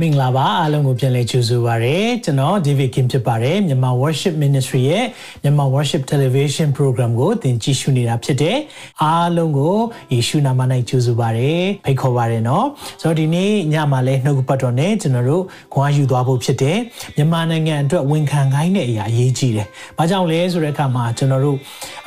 [0.00, 5.04] မင်္ဂလာပါအားလုံးကိုပြန်လည်ကြိုဆိုပါရစေကျွန်တော် David Kim ဖြစ်ပါတယ်မြန်မာ Worship Ministry ရဲ့
[5.42, 8.58] မြန်မာ Worship Television Program ကိုသင်ကြည့်ရှုနေတာဖြစ်တယ်
[9.02, 9.76] အားလုံးကို
[10.12, 12.66] ယေရှုနာမ၌ကြိုဆိုပါရစေဖိတ်ခေါ်ပါရနော်
[13.02, 16.78] ဆိုတော့ဒီနေ့ညမှာလဲနှုတ်ပတ်တော်နဲ့ကျွန်တော်တို့ခွန်အားယူသွားဖို့ဖြစ်တယ်
[17.16, 19.66] မြန်မာနိုင်ငံအတွက်ဝန်ခံခိုင်းတဲ့အရာအရေးကြီးတယ်
[19.98, 21.58] ဘာကြောင့်လဲဆိုတဲ့အခါမှာကျွန်တော်တို့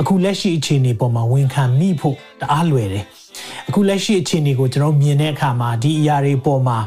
[0.02, 3.06] အခုလက်ရှိအခြေအနေပေါ်မှာဝန်ခံမိဖို့တအားလွယ်တယ်
[3.68, 6.78] အခုလက်ရှိအခြေအနေကိုကျွန်တော်မြင်တဲ့အခါမှာဒီအရာတွေပေါ်မှာ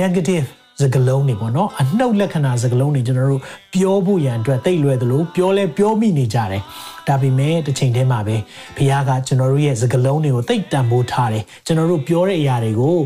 [0.00, 0.46] negative
[0.82, 3.42] စကလုံးတွေပေါ့နော်အနှုတ်လက္ခဏာစကလုံးတွေကျွန်တော်တို့
[3.74, 6.62] ပြောဖို့ရန်အတွက်တိတ်လွယ်သလိုပြောလဲပြောမိနေကြတယ်
[7.08, 8.36] ဒါပေမဲ့တစ်ချိန်တည်းမှာပဲ
[8.76, 12.98] ဘုရားကကျွန်တော်တို့ရဲ့စကလုံးတွေကိုတိတ်တန်ဖိုးထားတယ်ကျွန်တော်တို့ပြောတဲ့အရာတွေကို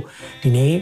[0.43, 0.73] ဒီနေ့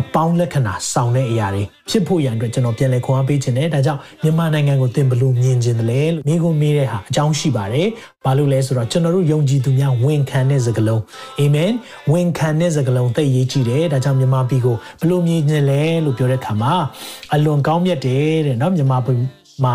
[0.00, 7.86] အပေါင်းလက္ခဏာဆောင်တဲ့အရာတွေဖြစ်ဖို့ရန်အတွက်ကျွန်တော်ပြန်လည်ခေါ်အားပေးခြင်းနဲ့ဒါကြောင့်မြန်မာနိုင်ငံကိုသင်ဘလို့မြင်ခြင်းတလဲလို့မိကိုမေးတဲ့ဟာအကြောင်းရှိပါတယ်။
[8.24, 11.02] ဘာလို့လဲဆိုတော့ကျွန်တော်တို့ယုံကြည်သူများဝန်ခံတဲ့စကားလုံး
[11.40, 11.72] အာမင်
[12.12, 16.74] ဝန်ခံတဲ့စကားလုံးသိရေးကြည့်တယ်။ဒါကြောင့်မြန်မာပြည်ကိုဘလို့မြင်ခြင်းလဲလို့ပြောတဲ့အခါမှာ
[17.34, 19.18] အလွန်ကောင်းမြတ်တယ်တဲ့နော်မြန်မာပြည်
[19.64, 19.74] မှာ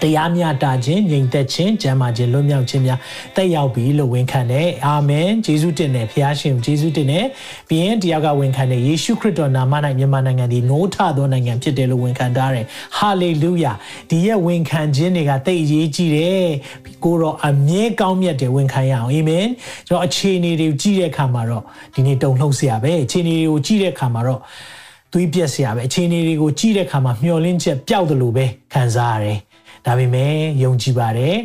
[0.00, 2.98] တရားမျှတခြင်းငြိမ်သက်ခြင်းကျမ်းမာခြင်းလွတ်မြောက်ခြင်းများ
[3.36, 7.26] တက်ရောက်ပြီလို့ဝန်ခံတယ်အာမင်ယေရှုတင်တယ်ဖခင်ရှင်ယေရှုတင်တယ်
[7.68, 12.66] ပြီးရင်တရားကဝန်ခံတယ်ယေရှုခရစ်တော်နာမ၌မြန်မာနိုင်ငံဒီနိုးထသောနိုင်ငံဖြစ်တယ်လို့ဝန်ခံထားတယ်
[12.98, 13.72] ဟာလေလုယာ
[14.10, 16.46] ဒီရဲ့ဝန်ခံခြင်းတွေကတိတ်အရေးကြီးတယ်
[17.04, 19.46] ကိုတော့အမြဲကောင်းမြတ်တယ်ဝန်ခံရအောင်အာမင်
[19.88, 21.62] ကျွန်တော်အခြေအနေတွေကြည့်တဲ့အခါမှာတော့
[21.94, 24.40] ဒီနေ့တုံ့လှုပ်စရာပဲအခြေအနေတွေကိုကြည့်တဲ့အခါမှာတော့
[25.12, 29.38] သွေးပြက်စရာပဲအခြေအနေတွေကိုကြည့်တဲ့အခါမှာမျောလင်းချက်ပျောက်တယ်လို့ပဲခံစားရတယ်
[29.85, 31.35] ဒါပေမဲ့ယုံကြည်ပါတယ်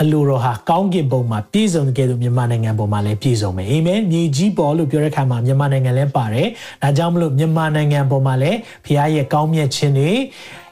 [0.00, 6.48] အလိုတော်ဟာကောင်းကင်ဘုံမှာပြည့်စုံတဲ့ကဲ့သို့မြန်မာနိုင်ငံပေါ်မှာလည်းပြည့်စုံမယ်အာမင်မြေကြီးပေါ်လို့ပြောတဲ့အခါမှာမြန်မာနိုင်ငံလည်းပါတယ်
[6.82, 10.12] ဒါကြောင့်မလို့မြန်မာနိုင်ငံပေါ်မှာလည်းဖခင်ရဲ့ကောင်းမြတ်ခြင်းတွေ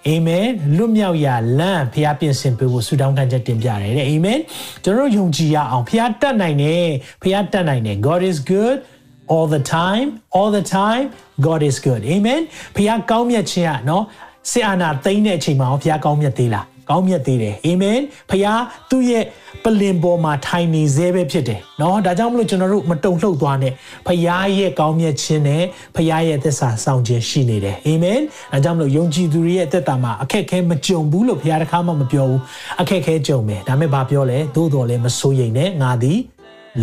[0.07, 4.39] အာမင်လွတ်မြောက်ရာလမ်းဖခင်ပြင်ဆင်ပေးဖို့ဆုတောင်းခံချက်တင်ပြရတယ်တဲ့အာမင်
[4.85, 6.85] ကျွန်တော်ယုံကြည်ရအောင်ဖခင်တတ်နိုင်တယ်
[7.23, 8.77] ဖခင်တတ်နိုင်တယ် God is good
[9.33, 11.05] all the time all the time
[11.47, 12.43] God is good amen
[12.77, 14.03] ဖခင်ကောင်းမြတ်ခြင်းอ่ะเนาะ
[14.51, 17.99] စေအာနာသိမ့်တဲ့အချိန်မှာဖခင်ကောင်းမြတ်သေးလား ကောင်းမြတ်သေးတယ်အာမင်
[18.31, 18.61] ဖခင်
[18.91, 19.25] သူ့ရဲ့
[19.65, 23.73] ပလင်ပေါ်မှာထိုင်နေသေးပဲဖြစ်တယ်เนาะဒါကြောင့်မလို့ကျွန်တော်တို့မတုံ့လှုပ်သွားနဲ့
[24.07, 24.21] ဖခင်
[24.59, 25.63] ရဲ့ကောင်းမြတ်ခြင်းနဲ့
[25.97, 28.21] ဖခင်ရဲ့သစ္စာဆောင်ခြင်းရှိနေတယ်အာမင်
[28.53, 32.41] ဒါကြောင့်မလို့ယုံကြည်သူတွေရဲ့အသက်တာမှာအခက်ခဲမကြုံဘူးလို့ဖခင်တခါမှမပြောဘူး
[32.81, 36.19] အခက်ခဲကြုံမယ်ဒါပေမဲ့ဘာပြောလဲသို့တော်လည်းမစိုးရိမ်နဲ့ငါသည်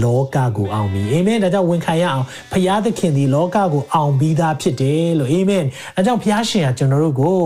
[0.03, 5.64] လောကကိုအောင်ပြီအာမင်ဒါကြောင့်ဝန်ခံရအောင်ဖျားသခင်ဒီလောကကိုအောင်ပြီးသားဖြစ်တယ်လို့အာမင်
[5.96, 7.40] ဒါကြောင့်ဖျားရှင်ကကျွန်တော်တို့ကို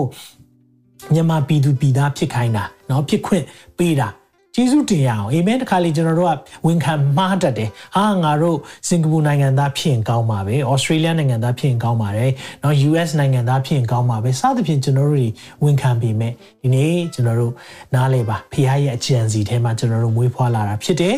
[1.13, 3.43] မြန်မာပြည်သူပြည်သားဖြစ်ခိုင်းတာเนาะဖြစ်ခွင့်
[3.77, 4.09] ပေးတာ
[4.55, 6.37] ကျေးဇူးတင်ရအောင်အာမင်တခါလေကျွန်တော်တို့က
[6.67, 8.57] ဝန်ခံမှားတတ်တယ်ဟာငါတို့
[8.87, 12.31] စင်ကာပူနိုင်ငံသားဖြစ်ရင်ကောင်းပါပဲဩစတြေးလျနိုင်ငံသားဖြစ်ရင်ကောင်းပါတယ်
[12.61, 15.31] เนาะ US နိုင်ငံသားဖြစ်ရင်ကောင်းပါပဲစသဖြင့်ကျွန်တော်တို့
[15.63, 17.53] ဝန်ခံပေမဲ့ဒီနေ့ကျွန်တော်တို့
[17.95, 21.15] နားလဲပါဖခင်ရဲ့အကြံစီထဲမှာကျွန်တော်တို့မွေးဖွားလာတာဖြစ်တယ်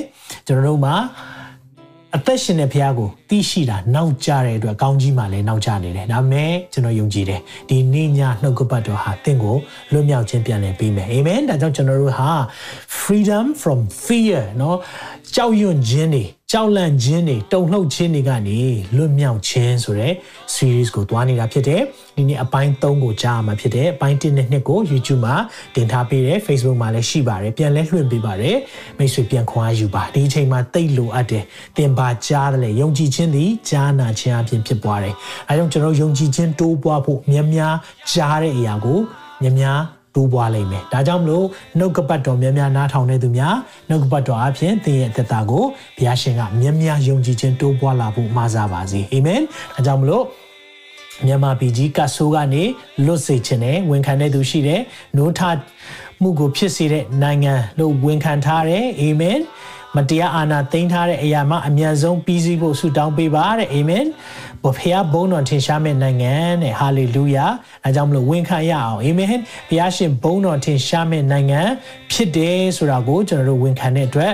[0.47, 0.95] ကျွန်တော်တို့မှာ
[2.17, 9.55] အသက်ရှင်တဲ့ဘုရားကိုသိရှိတာနောက်ကျတဲ့အတွက်ကောင်းကြီးမှလည်းနောက်ကျနေတယ်ဒါပေမဲ့ကျွန်တော်ယုံကြည်တယ်ဒီနေ့ညနှုတ်ကပတ်တော်ဟာတင့်ကို
[9.91, 12.29] လွတ်မြောက်ခြင်းပြန်လည်ပေးမယ်အာမင်ဒါကြောင့်ကျွန်တော်တို့ဟာ
[13.01, 14.75] freedom from fear เนาะ
[15.35, 16.23] ကြောက်ရွံ့ခြင်းတွေ
[16.56, 18.60] ကြောက်လန့်ခြင်းတွေတုန်လှုပ်ခြင်းတွေကနေ
[18.96, 20.12] လွတ်မြောက်ခြင်းဆိုတဲ့
[20.54, 21.82] series ကိုတွားနေတာဖြစ်တယ်
[22.16, 25.36] ဒီနေ့အပိုင်း3ကိုကြားမှာဖြစ်တယ်အပိုင်း1နဲ့2ကို YouTube မှာ
[25.74, 28.56] တင်ထားပေးတယ် Facebook မှာလည်းရှိပါတယ်ပြန်လဲလွှင့်ပေးပါတယ်
[28.98, 31.44] မိတ်ဆွေပြန်ခွာယူပါဒီအချိန်မှာတိတ်လိုအပ်တယ်
[31.76, 35.14] သင်ပါကြားတယ်လေယုံကြည်ခြင်းသည်ကြားနာခြင်းအပြင်ဖြစ်ပွားတယ်
[35.48, 37.74] အဲကြောင့်ကျွန်တော်ယုံကြည်ခြင်းတိုးပွားဖို့များများ
[38.12, 39.00] ကြားတဲ့အရာကို
[39.42, 39.80] များများ
[40.14, 41.46] တိုးပွားလိမ့်မယ်ဒါကြောင့်မလို့
[41.78, 43.54] နှုတ်ကပတ်တော်များများနားထောင်နေသူများ
[43.88, 45.64] နှုတ်ကပတ်တော်အပြင်သင်ရဲ့သက်တာကို
[45.96, 49.40] ဘုရားရှင်ကများများယုံကြည်ခြင်းတိုးပွားလာဖို့မှာစားပါစေအာမင်
[49.74, 50.24] ဒါကြောင့်မလို့
[51.26, 52.64] မြန်မာပြည်ကြီးကဆိုးကနေ
[53.04, 54.80] လွတ်စေခြင်းနဲ့ဝန်ခံတဲ့သူရှိတယ်။
[55.16, 55.40] နိုးထ
[56.22, 59.38] မှုကိုဖြစ်စေတဲ့နိုင်ငံလို့ဝန်ခံထားတယ်။အာမင်။
[59.96, 64.04] မတရားအာဏာသိမ်းထားတဲ့အရာမှအမြန်ဆုံးပြီးစီးဖို့ဆုတောင်းပေးပါတဲ့အာမင်
[64.62, 67.44] ဘုဖရားဘုန်းတော်ထင်ရှားမဲ့နိုင်ငံတဲ့ဟာလေလုယာ
[67.84, 69.28] အဲကြောင့်မလို့ဝန်ခံရအောင်အာမင်
[69.68, 71.60] ဘုရားရှင်ဘုန်းတော်ထင်ရှားမဲ့နိုင်ငံ
[72.12, 74.32] ဖြစ်တယ်ဆိုတာကိုကျွန်တော်တို့ဝန်ခံတဲ့အတွက်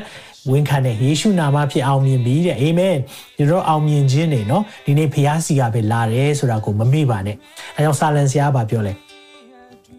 [0.51, 2.97] ဝန်ခံတဲ့ယေရှုနာမဖြစ်အောင်မြင်ပြီတဲ့အာမင်
[3.37, 7.37] ကျွန်တော်အောင်မြင်ခြင်းနေနော်ဒီနေ့ဘုရားစီကပဲလာတယ်ဆိုတာကိုမမေ့ပါနဲ့
[7.77, 8.93] အဲကြောင့်စာလန်ဆရာကပြောလဲ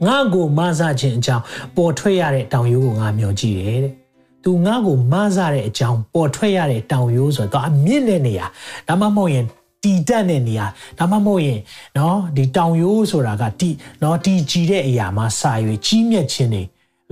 [0.05, 1.43] ငါ့ကိုမဆခြင်းအကြောင်း
[1.75, 4.00] ပေါ်ထွက်ရတဲ့တောင်ရိုးကိုငါမျှော်ကြည့်တယ်တဲ့
[4.44, 8.46] သူငါ့ကိုမဆတဲ့အကြောင်းပေါ်ထွက်ရတဲ့တောင်ရိုးဆိုတော့အမြင့်တဲ့နေရာ
[8.88, 9.44] ဒါမှမဟုတ်ရင်
[9.82, 10.66] တီတက်တဲ့နေရာ
[10.98, 11.60] ဒါမှမဟုတ်ရင်
[11.94, 13.70] เนาะဒီတောင်ရိုးဆိုတာကတီ
[14.00, 16.62] เนาะတီကြည်တဲ့အရာမှာစာရွေကြီးမြတ်ခြင်းတွေ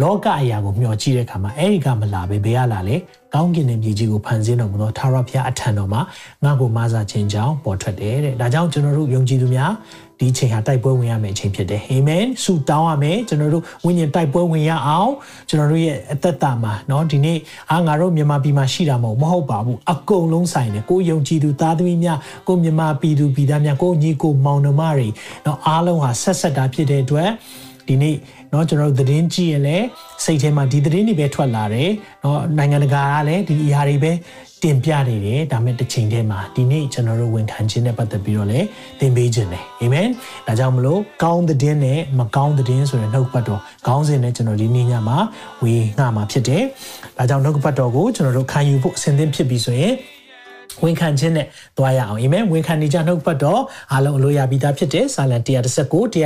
[0.03, 2.97] လောကအရာကိုမျှော်ကြည့်တဲ့အခါမှာအဲ့ဒီကမလာပဲဘယ်ကလာလဲ
[3.35, 6.01] ကောင်းကင်နဲ့မြေကြီးကိုဖန်ဆင်းတော်မူသောထာဝရဘုရားအထံတော်မှာ
[6.45, 9.73] ငါ့ကိုမဆာခြင်းကြောင့်ပေါ်ထွက်တယ်တဲ့ဒါကြောင့်ကျွန်တော်တို့ယုံကြည်သူများ
[10.21, 15.13] ဒီအချိန်ဟာတိုက်ပွဲဝင်ရမယ့်အချိန်ဖြစ်တယ်အာမင်ဆုတောင်းရမယ်ကျွန်တော်တို့ဝိညာဉ်တိုက်ပွဲဝင်ရအောင်
[15.49, 17.39] ကျွန်တော်တို့ရဲ့အသက်တာမှာเนาะဒီနေ့
[17.71, 22.19] အားငါတို့မြန်မာပြည်မှာရှိတာမဟုတ်မဟုတ်ပါဘူးအကုန်လုံးဆိုင်တယ်ကိုယုံကြည်သူသားသမီးများ
[22.49, 25.09] ကိုမြန်မာပြည်သူပြည်သားများကိုညီကိုမောင်နှမတွေ
[25.45, 27.31] เนาะအားလုံးဟာဆက်ဆက်တာဖြစ်တဲ့အတွက်
[27.89, 28.17] ဒီနေ့
[28.51, 29.87] เนาะကျွန်တော်တို့သတင်းကြည့်ရင်လည်း
[30.25, 31.91] စိတ်ထဲမှာဒီသတင်းတွေပဲထွက်လာတယ်
[32.23, 34.13] เนาะနိုင်ငံတကာကလည်းဒီအရာတွေပဲ
[34.63, 38.67] တင်ပြနေတယ်ဒါမဲ့တစ်ချိန်တည်းမှာဒီနေ့ကျွန်တော်တို့ဝန်ခံခြင်းနဲ့ပတ်သက်ပြီးတော့လည်း
[39.01, 40.09] သင်ပေးခြင်းတယ်အာမင်
[40.47, 45.19] ဒါကြောင့်မလို့ကောင်းတဲ့နဲ့မကောင်းတဲ့ဆိုတဲ့နှုတ်ပတ်တော်ခေါင်းစဉ်နဲ့ကျွန်တော်ဒီနေ့ညမှာ
[45.63, 46.63] ဝေငှမှာဖြစ်တယ်
[47.19, 49.95] ဒါကြောင့်နှုတ်ပတ်တော်ကိုကျွန်တော်တို့ခံယူဖို့အစဉ်သင့်ဖြစ်ပြီဆိုရင်
[50.84, 51.48] ဝန်ခံခြင်းနဲ့
[51.78, 53.62] သွားရအောင်အာမင်ဝန်ခံနေကြနှုတ်ပတ်တော်
[53.92, 56.22] အားလုံးအလိုရပြီးသားဖြစ်တဲ့စာလံ119 105ကိုဒုတိ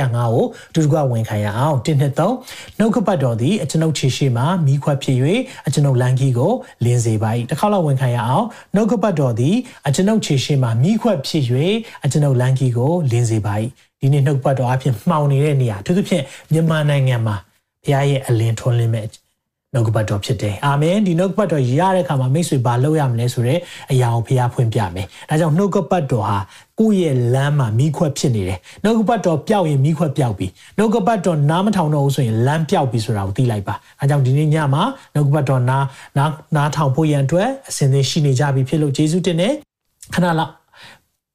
[1.12, 5.16] ဝန်ခံရအောင်1နှစ်3နှုတ်ကပတ်တော်သည်အကျွန်ုပ်ခြေရှိမှမိခွက်ဖြစ်၍
[5.66, 6.52] အကျွန်ုပ်လမ်းကြီးကို
[6.84, 9.56] လင်းစေပါ၏တစ်ခါလောက်ဝန်ခံရအောင်နှုတ်ကပတ်တော်သည်
[9.86, 11.42] အကျွန်ုပ်ခြေရှိမှမိခွက်ဖြစ်၍
[12.04, 13.54] အကျွန်ုပ်လမ်းကြီးကိုလင်းစေပါ၏
[14.00, 17.36] ဒီနေ့နှုတ်ပတ်တော်အဖြစ်မှောင်နေတဲ့နေရာသူတို့ဖြင့်မြန်မာနိုင်ငံမှာ
[17.84, 19.06] ဘုရားရဲ့အလင်းထွန်းလင်းမဲ့
[19.74, 23.60] နှုတ်ကပတ်တော်ဖြစ်တယ်အာမင်ဒီနှုတ်ကပတ်တော်ရတဲ့အခါမှာမိတ်ဆွေဘာလုပ်ရမလဲဆိုတော့
[23.92, 26.38] အရာကိုဖျားဖွင့်ပြမယ်ဒါကြောင့်နှုတ်ကပတ်တော်ဟာ
[26.80, 30.46] ကိုယ့်ရဲ့လမ်းမှာမိခွက်ဖြစ်နေတယ်နှုတ်ကပတ်တော်ပျောက်ရင်မိခွက်ပျောက်ပြီ
[30.78, 34.82] နှုတ်ကပတ်တော်နားမထောင်တော့ဘူးဆိုရင်လမ်းပျောက်ပြီဆိုတာကိုသိလိုက်ပါအဲကြောင့်ဒီနေ့ညမှာ
[35.14, 35.84] နှုတ်ကပတ်တော်နား
[36.16, 39.52] နားနားထောင်ဖို့ရန်အတွက်အစဉ်သင်ရှိနေကြပြီဖြစ်လို့ယေရှုတင်တယ်
[40.14, 40.52] ခဏလောက်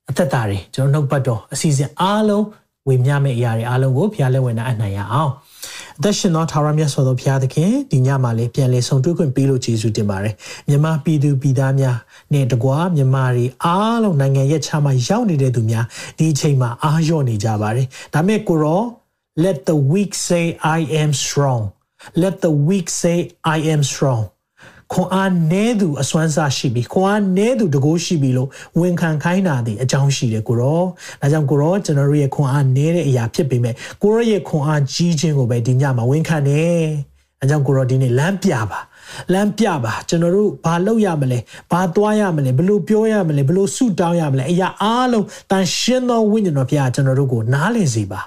[0.09, 2.45] အသက်တာတွေကျွန်တော်နှုတ်ပတ်တော်အစီအစဉ်အားလုံး
[2.87, 5.31] ဝေမျှမယ့်အရာတွေအားလုံးကိုဘုရားလက်ဝင်နာအနိုင်ရအောင်
[6.01, 10.33] အသက်ရှင်သောထာဝရမြတ်စွာသောဘုရားသခင်ဒီညမှာလည်းပြန်လည်ဆုံတွေ့ခွင့်ပေးလို့ကျေးဇူးတင်ပါတယ်
[10.67, 11.97] မြန်မာပြည်သူပြည်သားများ
[12.33, 15.85] နဲ့တကွာမြန်မာတွေအားလုံးနိုင်ငံရဲ့ခြားမှာရောက်နေတဲ့သူများ
[16.17, 18.81] ဒီအချိန်မှာအားလျော့နေကြပါတယ်ဒါမဲ့ကိုရော
[19.43, 20.45] let the weak say
[20.77, 21.61] i am strong
[22.23, 23.17] let the weak say
[23.55, 24.21] i am strong
[24.93, 28.49] ခွန်အားနည်းသူအစွမ်းစားရှိပြီခွန်အားနည်းသူတကိုးရှိပြီလို့
[28.79, 30.81] ဝန်ခံခိုင်းတာဒီအကြောင်းရှိတယ်ကိုရော
[31.21, 36.81] ဒါကြောင့်ကိုရောကျွန်တော်တို့ရဲ့ခွန်အားနည်းတဲ့အရာဖြစ်ပေမဲ့ကိုရောရဲ့ခွန်အားကြီးခြင်းကိုပဲဒီညမှာဝန်ခံတယ်
[37.41, 38.79] အဲကြောင့်ကိုရောဒီနေ့လမ်းပြပါ
[39.33, 41.39] လမ်းပြပါကျွန်တော်တို့ဘာလုပ်ရမလဲ
[41.71, 48.21] ဘာသွားရမလဲဘလို့ပြောရမလဲဘလို့ဆုတောင်းရမလဲအရာအားလုံးတန်ရှင်းသောဝိညာဉ်တော်ဖခင်ကျွန်တော်တို့ကိုနားလည်စေပါ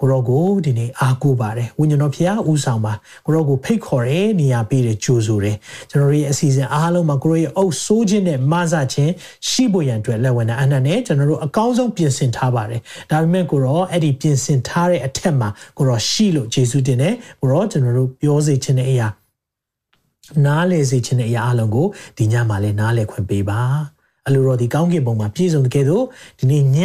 [0.00, 2.92] ကိုရောကိုဒီနေ့အားကိုးပါတယ်ဝိညာဉ်တော်ဖခင်ဦးဆောင်ပါ
[3.26, 5.56] ကိုရောကိုဖိတ်ခေါ်တယ်နေရာပေးတယ်ကြိုးဆိုတယ်
[5.90, 9.12] ကျွန်တော်တို့ရဲ့အစီအစဉ်အားလုံးမှာကိုရောရဲ့အုပ်ဆိုးခြင်းနဲ့မဆခြင်း
[9.48, 12.80] ရှိဖို့ရန်အတွက်လက်ဝင်တဲ့အနက်နဲ့ကျွန်တော်တို့အကောင်းဆုံးပြင်ဆင်ထားပါတယ်
[13.10, 15.48] ဒါပေမဲ့ကိုရောအဲ့ဒီပြင်ဆင်ထားတဲ့အထက်မှာ
[15.78, 19.08] ကိုရောရှိလို့ယေရှုတင်တယ်ကိုရောကျွန်တော်တို့ပြောစေခြင်းတဲ့အရာ
[20.46, 21.86] နားလေစေခြင်းတဲ့အရာအလုံးကို
[22.16, 23.60] ဒီညမှာလည်းနားလေခွင့်ပေးပါ
[24.26, 26.04] အလိုတော်ဒီကောင်းကင်ဘုံမှာပြည့်စုံတဲ့ကဲ့သို့
[26.38, 26.78] ဒီနေ့ည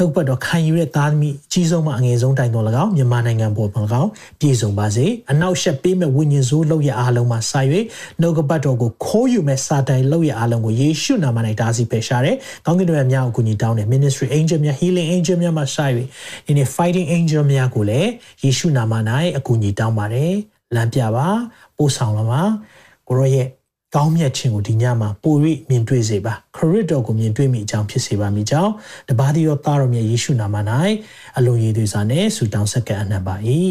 [0.00, 4.10] နှုတ်ပတ်တော်ခံယူတဲ့သားသမီးအကြီးဆုံးမှအငယ်ဆုံးတိုင်တော်၎င်းမြန်မာနိုင်ငံပေါ်မှာ၎င်း
[4.40, 7.60] ပြည့်စုံပါစေအနောက်ရှက်ပေးမဲ့ဝိညာဉ်ဆိုးလောက်ရအားလုံးမှာစာ၍
[8.20, 15.86] နှုတ်ကပတ်တော်ကိုခိုးယူမဲ့စာတိုင်လောက်ရအားလုံးကိုယေရှုနာမ၌တားဆီးပယ်ရှားတယ်ကောင်းကင်တော်များကိုကူညီတောင်းတယ် ministry angel များ healing angel များမှာစာ၍
[16.46, 18.10] ဒီနေ့ fighting angel များကိုလည်း
[18.44, 18.94] ယေရှုနာမ၌
[19.38, 20.34] အကူအညီတောင်းပါတယ်
[20.74, 21.28] လမ်းပြပါ
[21.76, 22.42] ပို့ဆောင်လာပါ
[23.08, 23.46] ကိုရောရဲ့
[23.94, 25.34] ကောင်းမြတ်ခြင်းကိုဒီညမှာပို၍
[25.68, 28.72] မြင်တွေ့စေပါခရစ်တော်ကိုမြင်တွေ့မိအကြောင်းဖြစ်စေပါမိကြောင်း
[29.08, 30.56] တပါးသီတော်သားတော်မြတ်ယေရှုနာမ၌
[31.36, 33.34] အလိုရည်သွေးစွာနဲ့ဆုတောင်းဆက်ကပ်အနံ့ပါ၏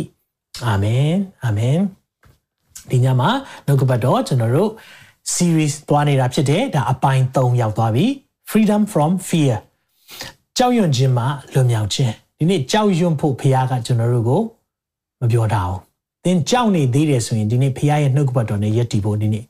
[0.66, 1.12] အာမင်
[1.44, 1.78] အာမင်
[2.92, 3.30] ဒီညမှာ
[3.66, 4.72] နှုတ်ကပတ်တော်ကျွန်တော်တို့
[5.34, 8.06] series သွားနေတာဖြစ်တယ်ဒါအပိုင်း3ရောက်သွားပြီ
[8.50, 9.56] freedom from fear
[10.58, 14.42] ကြောက်ရွံ့ခြင်းမှလွတ်မြောက်ခြင်းဒီနေ့ကြောက်ရွံ့ဖို့ဖခင်ကကျွန်တော်တို့ကို
[15.22, 15.80] မပြောတာဘူး
[16.24, 19.46] သင်ကြောက်နေသေးတယ်ဆိုရင်ဒီနေ့ဖခင်ရဲ့နှုတ်ကပတ်တော်နဲ့ယက်တည်ဖို့ဒီနေ့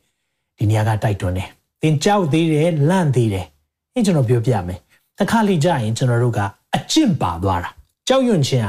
[0.59, 1.49] ဒီနေရာကတိုက်တွန်းတယ်
[1.83, 3.47] သင်ကြောက်သေးတယ်လန့်သေးတယ်
[3.95, 4.79] အဲကျွန်တော်ပြောပြမယ်
[5.19, 6.41] တစ်ခါလေကြာရင်ကျွန်တော်တို့က
[6.75, 7.71] အကျင့်ပါသွားတာ
[8.09, 8.69] ကြောက်ရွံ့ခြင်းက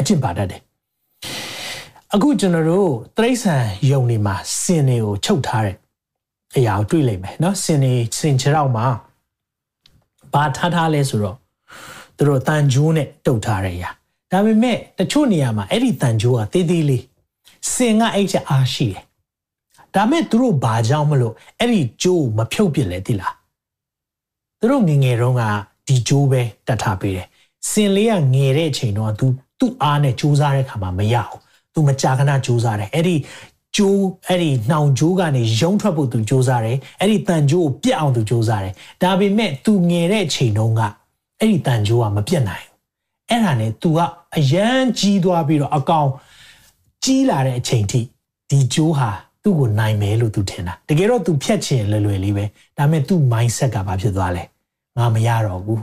[0.00, 0.60] အကျင့်ပါတတ်တယ်
[2.14, 3.54] အခုကျွန်တော်တို့တရိษံ
[3.90, 5.76] ယုံနေမှာစင်တွေကိုချုပ်ထားတဲ့
[6.56, 8.86] အရာကိုတွေ့လိမ့်မယ်เนาะစင်တွေစင်ချေတော့မှာ
[10.32, 11.36] ဘာထားထားလဲဆိုတော့
[12.16, 13.90] သူတို့တန်ဂျိုးနဲ့တုတ်ထားတဲ့အရာ
[14.32, 17.04] ဒါပေမဲ့တချို့နေရာမှာအဲ့ဒီတန်ဂျိုးကသေးသေးလေး
[17.72, 19.02] စင်ကအဲ့ချက်အားရှိတယ်
[19.94, 23.34] ဒါမဲ့သူတို့ဘာကြောင့်မလို့အဲ့ဒီဂျိုးမဖြုတ်ပြစ်လဲတိလား
[24.58, 25.42] သူတို့ငငယ်တုန်းက
[25.86, 27.26] ဒီဂျိုးပဲတတ်ထားပေးတယ်
[27.70, 29.26] စင်လေးကငယ်တဲ့အချိန်တော့ तू
[29.58, 31.36] သူ့အားနဲ့စူးစမ်းတဲ့ခါမှာမရအောင်
[31.72, 33.16] तू မကြာခဏစူးစမ်းတယ်အဲ့ဒီ
[33.76, 40.80] ကျိုးအဲ့ဒီနှောင်ကျိုးကနေရုံထွက်ဖို့သူစူးစမ်းတယ်အဲ့ဒီတန်ကျိုးကိုပြတ်အောင်သူစူးစမ်းတယ်ဒါပေမဲ့ तू ငယ်တဲ့အချိန်တုန်းက
[41.38, 42.76] အဲ့ဒီတန်ကျိုးကမပြတ်နိုင်ဘူး
[43.30, 43.98] အဲ့ဒါနဲ့ तू က
[44.36, 46.08] အရန်ကြီးသွားပြီးတော့အကောင်
[47.04, 48.00] ကြီးလာတဲ့အချိန်ထိ
[48.50, 49.10] ဒီကျိုးဟာ
[49.45, 52.45] သူ့ကိုနိုင်မယ်လို့သူထင်တာတကယ်တော့သူဖြတ်ချင်လွယ်လွယ်လေးပဲ
[52.77, 54.43] ဒါပေမဲ့သူ့ mindset ကဘာဖြစ်သွားလဲ
[54.97, 55.81] ငါမရတော့ဘူး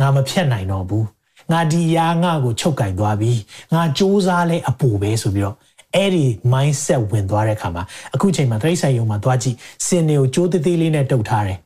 [0.00, 1.06] ငါမဖြတ်နိုင်တော့ဘူး
[1.52, 3.32] ငါဒီရာငါကိုချုပ်ကင်သွားပြီ
[3.72, 5.56] ငါစူးစမ်းလဲအပူပဲဆိုပြီးတော့
[5.94, 9.56] အဲ့ဒီ mindset ဝင်သွားတဲ့အခါမှာအခုချိန်မှာတရိတ်ဆိုင်ယုံမှာသွားကြည့်
[9.86, 11.58] စင်တွေကိုကြိုးသေးသေးလေးနဲ့တုတ်ထားတယ်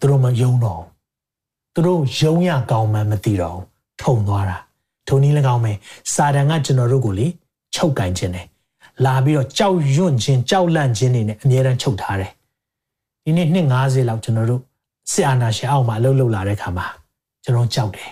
[0.00, 0.82] သူတို့မယုံတော့
[1.74, 3.58] သူတို့ယုံရကောင်းမှမသိတော့
[4.02, 4.58] ထုံသွားတာ
[5.08, 5.72] ထုံနည်း၎င်းပဲ
[6.14, 7.26] စာတန်ကကျွန်တော်တို့ကိုလေ
[7.74, 8.46] ချုပ်ကင်ခြင်းတယ်
[9.04, 12.32] လာပြီးတော့ကြောက်ရွံ့ခြင်းကြောက်လန့်ခြင်းတွေနဲ့အမြဲတမ်းချုပ်ထားတယ်
[13.24, 14.62] ဒီနေ့နှစ်90လောက်ကျွန်တော်တို့
[15.10, 16.86] စစ်အာဏာရှင်အောက်မှာအလုပ်လုပ်လာတဲ့ခါမှာ
[17.44, 18.10] ကျွန်တော်ကြောက်တယ်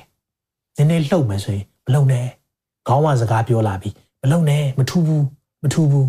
[0.76, 2.26] နည်းနည်းလှုပ်မယ်ဆိုရင်မလုံနဲ့
[2.86, 5.24] ခေါင်းဝစကားပြောလာပြီးမလုံနဲ့မထူးဘူး
[5.62, 6.08] မထူးဘူး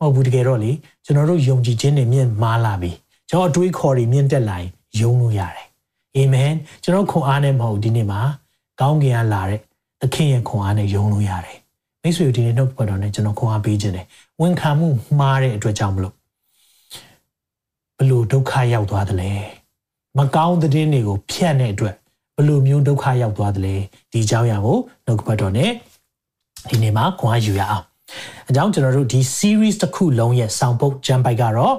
[0.00, 0.72] မဟုတ်ဘူးတကယ်တော့လေ
[1.04, 2.90] ကျွန်တော်တို့ယုံကြည်ခြင်းတွေမြင့်မားလာပြီ
[3.30, 5.66] ကျွန်တော်အတွေးခေါ်တွေမြင့်တက်လာရင်ယုံလို့ရတယ်
[6.16, 6.52] အာမင်
[6.82, 8.20] ကျွန်တော်ခွန်အားနဲ့မဟုတ်ဒီနေ့မှာ
[8.80, 9.60] ကောင်းကင်ကလာတဲ့
[10.00, 11.58] သခင်ရဲ့ခွန်အားနဲ့ယုံလို့ရတယ်
[12.06, 14.06] မိတ်ဆွေဒီနေ့နှုတ်ပတ်တော်နဲ့ကျွန်တော်ခွန်အားပေးခြင်းတယ်
[14.40, 16.14] ဝန်ခံမှုမှားတဲ့အတွက်ကြောင့်မလို့
[17.98, 19.32] ဘလို့ဒုက္ခရောက်သွားတယ်လဲ
[20.18, 21.94] မကောင်းတဲ့တင်းတွေကိုဖျက်တဲ့အတွက်
[22.36, 23.76] ဘလို့မျိုးဒုက္ခရောက်သွားတယ်လဲ
[24.12, 25.70] ဒီအကြောင်းအရာကိုနှုတ်ပတ်တော်နဲ့
[26.68, 27.84] ဒီနေ့မှာခွန်အားယူရအောင်
[28.48, 31.74] အကြောင်းကျွန်တော်တို့ဒီ series တစ်ခုလုံးရဲ့စောင့်ပုတ်ဂျမ်ပိုက်ကတော့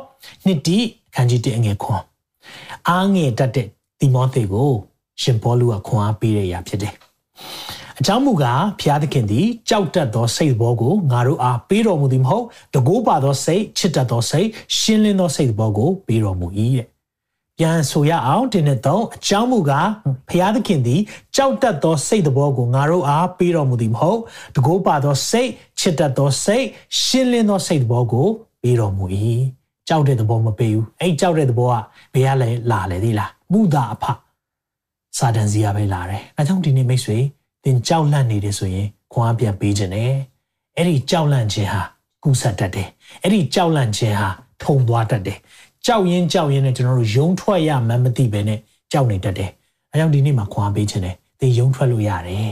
[0.46, 0.78] နှစ်တီ
[1.16, 2.02] ခန်းကြီးတအငယ်ခွန်
[2.90, 3.68] အားငယ်တတ်တဲ့
[4.00, 4.72] တိမောသေကို
[5.22, 6.94] ရှင်ပေါလုကခွန်အားပေးတဲ့အရာဖြစ်တယ်
[8.02, 16.88] အကြောင်းမူကားဖျားသခင်သည်ကြောက်တတ်သောစိတ်ဘောကိုငါတို့အားပေးတော်မူသည်မဟုတ်တကိုးပါသောစိတ်ချစ်တတ်သောစိတ်ရှင်းလင်းသောစိတ်ဘောကိုပေးတော်မူ၏တဲ့
[17.58, 19.90] ပြန်ဆိုရအောင်တင်းနဲ့တော့အကြောင်းမူကား
[20.30, 21.02] ဖျားသခင်သည်
[21.36, 24.20] ကြောက်တတ်သောစိတ်ဘောကိုငါတို့အားပေးတော်မူသည်မဟုတ်
[24.56, 25.50] တကိုးပါသောစိတ်
[25.80, 26.66] ချစ်တတ်သောစိတ်
[27.02, 28.28] ရှင်းလင်းသောစိတ်ဘောကို
[28.62, 29.06] ပေးတော်မူ၏
[29.88, 31.76] ကြောက်တဲ့သဘောမပေးဘူးအဲ့ကြောက်တဲ့သဘောက
[32.14, 34.06] ဘယ်ကလဲလာလဲဒီလားမူတာအဖ
[35.18, 37.18] စာတန်စီကပဲလာတယ်အဲကြောင့်ဒီနေ့မိတ်ဆွေ
[37.70, 40.12] င်ကြောက်လန့်နေတယ်ဆိုရင်ခွန်အားပြန်ပေးခြင်းနဲ့
[40.76, 41.82] အဲ့ဒီကြောက်လန့်ခြင်းဟာ
[42.24, 42.90] ကူးဆက်တတ်တယ်
[43.24, 44.30] အဲ့ဒီကြောက်လန့်ခြင်းဟာ
[44.64, 45.40] ထုံသွားတတ်တယ်
[45.86, 48.60] ကြောက်ရင်ကြောက်ရင်နဲ့ကျွန်တော်တို့ယုံထွက်ရမှန်းမသိပဲနဲ့
[48.92, 49.52] ကြောက်နေတတ်တယ်
[49.92, 52.52] အဲကြောင့်ဒီနေ့မှာခွန်အားပေးခြင်းနဲ့သင်ယုံထွက်လို့ရတယ်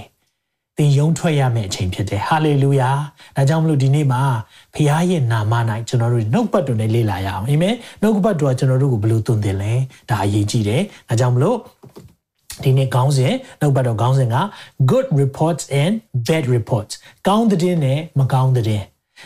[0.77, 2.91] သင်ယုံထွက်ရမယ့်အချိန်ဖြစ်တယ်ဟာလေလုယာ
[3.35, 4.21] ဒါကြောင့်မလို့ဒီနေ့မှာ
[4.73, 5.53] ဖခင်ရဲ့နာမ၌
[5.87, 9.73] ကျွန်တော်တို့နှုတ်ပတ်တော်နဲ့လေ့လာရအောင်အာမင်နှုတ်ပတ်တော်ကကျွန်တော်တို့ကိုဘယ်လိုသွန်သင်လဲ
[10.09, 11.57] ဒါအရေးကြီးတယ်ဒါကြောင့်မလို့
[12.64, 14.36] ဒီနေ့ခေါင်းစဉ်နှုတ်ပတ်တော်ခေါင်းစဉ်က
[14.90, 15.94] good reports and
[16.28, 16.92] bad reports
[17.28, 18.82] ကောင်းတဲ့နဲ့မကောင်းတဲ့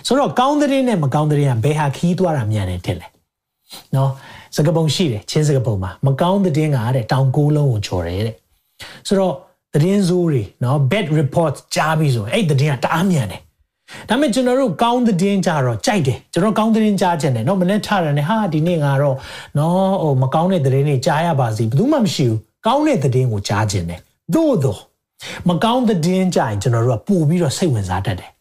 [0.06, 3.06] ဆိုတော့ကောင်းတဲ့နဲ့မကောင်းတဲ့ကဘယ်ဟာခီးသွားတာမြန်တယ်တဲ့လဲ
[3.94, 4.11] နော်
[4.56, 8.37] စကပုံရှိတယ်ချင်းစကပုံမှာမကောင်းတဲ့ကတဲ့တောင်ကိုးလုံးကိုချော်တယ်တဲ့
[9.09, 9.35] ဆိုတော့
[9.75, 13.40] သတင်းစိုးတွေနော် bad report ကြားပြီးဆိုအဲ့သတင်းကတအားမြန်တယ်
[14.09, 19.16] ဒါပေမဲ့ကျွန်တော်တို့ကောင်းသတင်းကြတော့ကြိုက်တယ်ကျွန်တော်ကောင်းသတင်းကြားချင်တယ်เนาะမနေ့ထားတယ်ဟာဒီနေ့ကတော့
[19.54, 19.71] เนาะ
[20.02, 24.01] ဟိုမကောင်းတဲ့သတင်းတွေကြားရပါစီဘယ်သူမှမရှိဘူး ကောင်းတဲ့သတင်းကိုကြားခြင်းတယ်
[24.34, 24.80] သို့တော့
[25.50, 28.32] မကောင်းသတင်းကြရင်ကျွန်တော်တို့ကပို့ပြီးတော့စိတ်ဝင်စားတတ်တယ်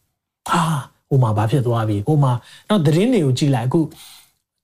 [0.49, 0.61] ဟာ
[1.07, 2.31] ဟိုမှာဘာဖြစ်သွားပြီဟိုမှာ
[2.69, 3.79] တော့သတင်းတွေကိုကြည့်လိုက်အခု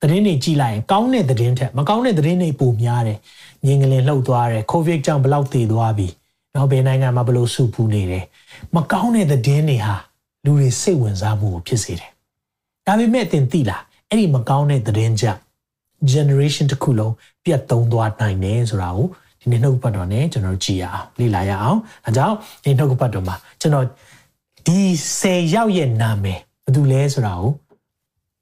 [0.02, 3.20] သတင်းတွေကြည့်လိုက်ရင်ကောင်းတဲ့သတင်းထက်မကောင်းတဲ့သတင်းတွေပိုများတယ်
[3.66, 6.08] မြင်ကလေးလှုပ်သွားတယ်ကိုဗစ်ကြောင့်ဘလောက်သေသွားပြီ
[6.56, 8.26] နော်ဘယ်နိုင်ငံမှာဘလို့ဆူပူနေတယ်
[8.76, 9.96] မကောင်းတဲ့သတင်းတွေဟာ
[10.46, 12.12] လူတွေစိတ်ဝင်စားမှုကိုဖြစ်စေတယ်
[12.86, 15.42] ဒါပေမဲ့သင်သိလားအဲ့ဒီမကောင်းတဲ့သတင်းကြောင့်
[16.12, 19.08] generation တစ်ခုလုံးပြတ်သုံးသွားနိုင်တယ်ဆိုတာကို
[19.45, 23.87] ဒီနေ့နှုတ်ပတ်တော်နဲ့ကျွန်တော်ကြည်ရအောင်လေ့လာရအောင်အဲကြောင့်ဒီနှုတ်ပတ်တော်မှာကျွန်တော်
[24.67, 24.79] ဒီ
[25.21, 27.51] 10ရောက်ရဲ့နာမည်ဘယ်သူလဲဆိုတာကို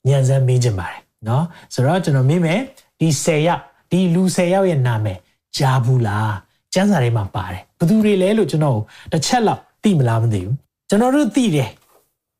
[0.08, 1.42] ညံစမ်းမေးချင်ပါတယ်เนาะ
[1.74, 2.60] ဆိုတော့ကျွန်တော်မေးမယ်
[3.00, 5.18] ဒီ10ရောက်ဒီလူ10ရောက်ရဲ့နာမည်
[5.56, 6.32] ကြားဘူးလား
[6.74, 8.78] ကျမ်းစာထဲမှာပါတယ်ဘယ်သူတွေလဲလို့ကျွန်တော်
[9.12, 10.54] တစ်ချက်လောက်သိမလားမသိဘူး
[10.88, 11.70] ကျွန်တော်တို့သိတယ်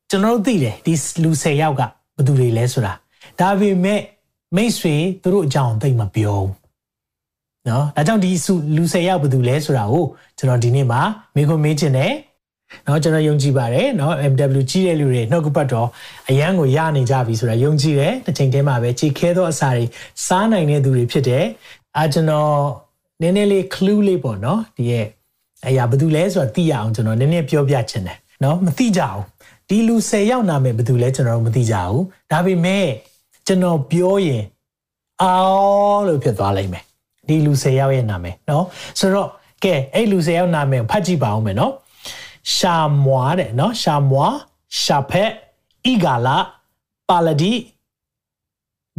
[0.09, 0.93] ကျွန်တော်တို့သိတယ်ဒီ
[1.23, 1.81] လူ10ယောက်က
[2.15, 2.93] ဘယ်သူတွေလဲဆိုတာ
[3.39, 4.01] ဒါပေမဲ့
[4.55, 6.51] မိတ်ဆွေသူတို့အကြောင်းသိမပြောဘူး
[7.68, 8.30] နော်ဒါကြောင့်ဒီ
[8.76, 10.04] လူ၁၀ယောက်ဘယ်သူလဲဆိုတာကို
[10.38, 11.00] ကျွန်တော်ဒီနေ့မှာ
[11.34, 12.12] မေးခွန်းမေးခြင်းနဲ့
[12.86, 15.88] နော်ကျွန်တော်ယုံကြည်ပါတယ်နော် MW ကြီးတဲ့လူတွေနှုတ်ကပတ်တော့
[16.30, 19.84] အရန်ကိုရနေကြပြီဆိုတာယုံကြည်တယ်တစ်ချိန်တည်းမှာပဲကြည်ခဲသောအစာတွေ
[20.26, 21.44] စားနိုင်တဲ့သူတွေဖြစ်တယ်
[21.96, 22.52] အာကျွန်တော်
[23.20, 25.06] နည်းနည်းလေး clue လေးပေါ့နော်ဒီရဲ့
[25.66, 29.22] အရာဘယ်သူလဲဆိုတာသိရအောင်ကျွန်တော်နည်းနည်းပြောပြချင်တယ်နော်မသိကြဘူး
[29.68, 32.86] ဒီလူ10ယောက်နာမည်ဘယ်သူလဲကျွန်တော်မသိကြဘူးဒါပေမဲ့
[33.46, 34.44] ကျွန်တော်ပြောရင်
[35.22, 36.84] အော်လို့ဖြစ်သွားလိမ့်မယ်
[37.28, 38.64] ဒီလူ၁၀ယောက်ရဲ့နာမည်နော်
[39.00, 39.28] ဆိုတော့
[39.64, 41.72] ကဲအဲ့လူ၁၀ယောက်နာမည်ကိုဖတ်ကြည့်ပါဦးမယ်နော်
[42.54, 44.26] ရှာမွာတဲ့နော်ရှာမွာ
[44.82, 45.30] ရှာဖက်
[45.86, 46.36] ဣဂါလာ
[47.08, 47.52] ပါလဒီ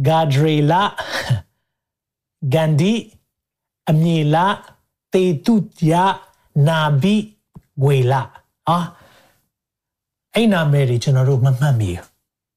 [0.06, 0.82] ဂါဒရီလာ
[2.54, 2.92] ဂန္ဒီ
[3.90, 4.46] အမြေလာ
[5.12, 5.54] တေတု
[5.90, 5.92] ယ
[6.68, 7.16] နာဘီ
[7.84, 8.22] ဝေလာ
[8.68, 8.78] ဟာ
[10.34, 12.06] အဲ့နာမည်တွေကျွန်တော်တို့မမှတ်မိဘူး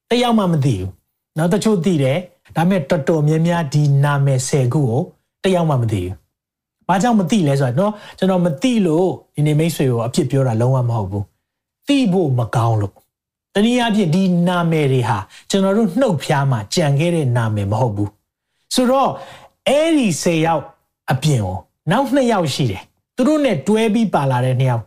[0.10, 0.92] တယောက်မှမသိဘူး
[1.38, 2.20] နော်တချို့သိတယ်
[2.56, 5.02] ဒါပေမဲ့တော်တော်များများဒီနာမည်၁၀ခုကို
[5.43, 6.15] တယောက်မှမသိဘူး။
[6.88, 11.24] ဘာကြောင့်မသိလဲဆိုတော့ကျွန်တော်မသိလို့ဒီနေ့မိတ်ဆွေကိုအဖြစ်ပြောတာလုံးဝမဟုတ်ဘူး။
[11.88, 12.93] သိဖို့မကောင်းလို့
[13.53, 15.17] တနည်းအားဖြင့်ဒီနာမည်တွေဟာ
[15.50, 18.10] ကျွန်တော်တို့နှုတ်ဖျားမှာကြံခဲ့တဲ့နာမည်မဟုတ်ဘူး။
[18.75, 19.10] ဆိုတော့
[19.67, 20.63] အဲ့ဒီ၁၀ယောက်
[21.12, 21.58] အပြင်ကို
[21.91, 22.84] နောက်၂ယောက်ရှိတယ်။
[23.15, 24.84] သူတို့နဲ့တွဲပြီးပါလာတဲ့၂ယောက်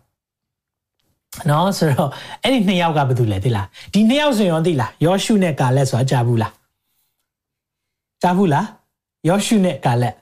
[1.51, 2.11] နော်ဆိုတော့
[2.43, 6.53] အဲ့ဒီနှစ်ယောက်ကဘာတူလဲသိလားဒီနှစ်ယောက်ဆိုရင်သိလားယောရှုနဲ့ကာလက်ဆိုတာကြားဘူးလား
[8.23, 8.67] ကြားဘူးလား
[9.29, 10.15] ယောရှုနဲ့ကာလက်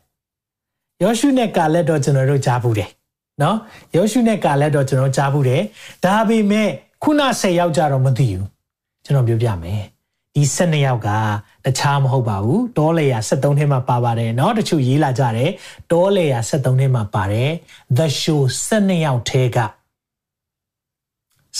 [1.03, 2.89] ယောရှုနဲ့ကာလက်တော့ကျွန်တော်တို့ကြားဘူးတယ်
[3.41, 3.57] နော်
[3.95, 5.61] ယောရှုနဲ့ကာလက်တော့ကျွန်တော်ကြားဘူးတယ်
[6.05, 6.69] ဒါပေမဲ့
[7.03, 8.45] ခုန10ယောက်ကြတော့မသိဘူး
[9.05, 9.81] ကျွန်တော်ပြောပြမယ်
[10.35, 11.09] ဒီ12ယောက်က
[11.65, 15.49] တခြားမဟုတ်ပါဘူးတောလေယာ73ထဲမှာပါပါတယ်เนาะတချို့ရေးလာကြတယ်
[15.91, 17.49] တောလေယာ73ထဲမှာပါတယ်
[17.97, 19.57] the show 12ယောက်ထဲက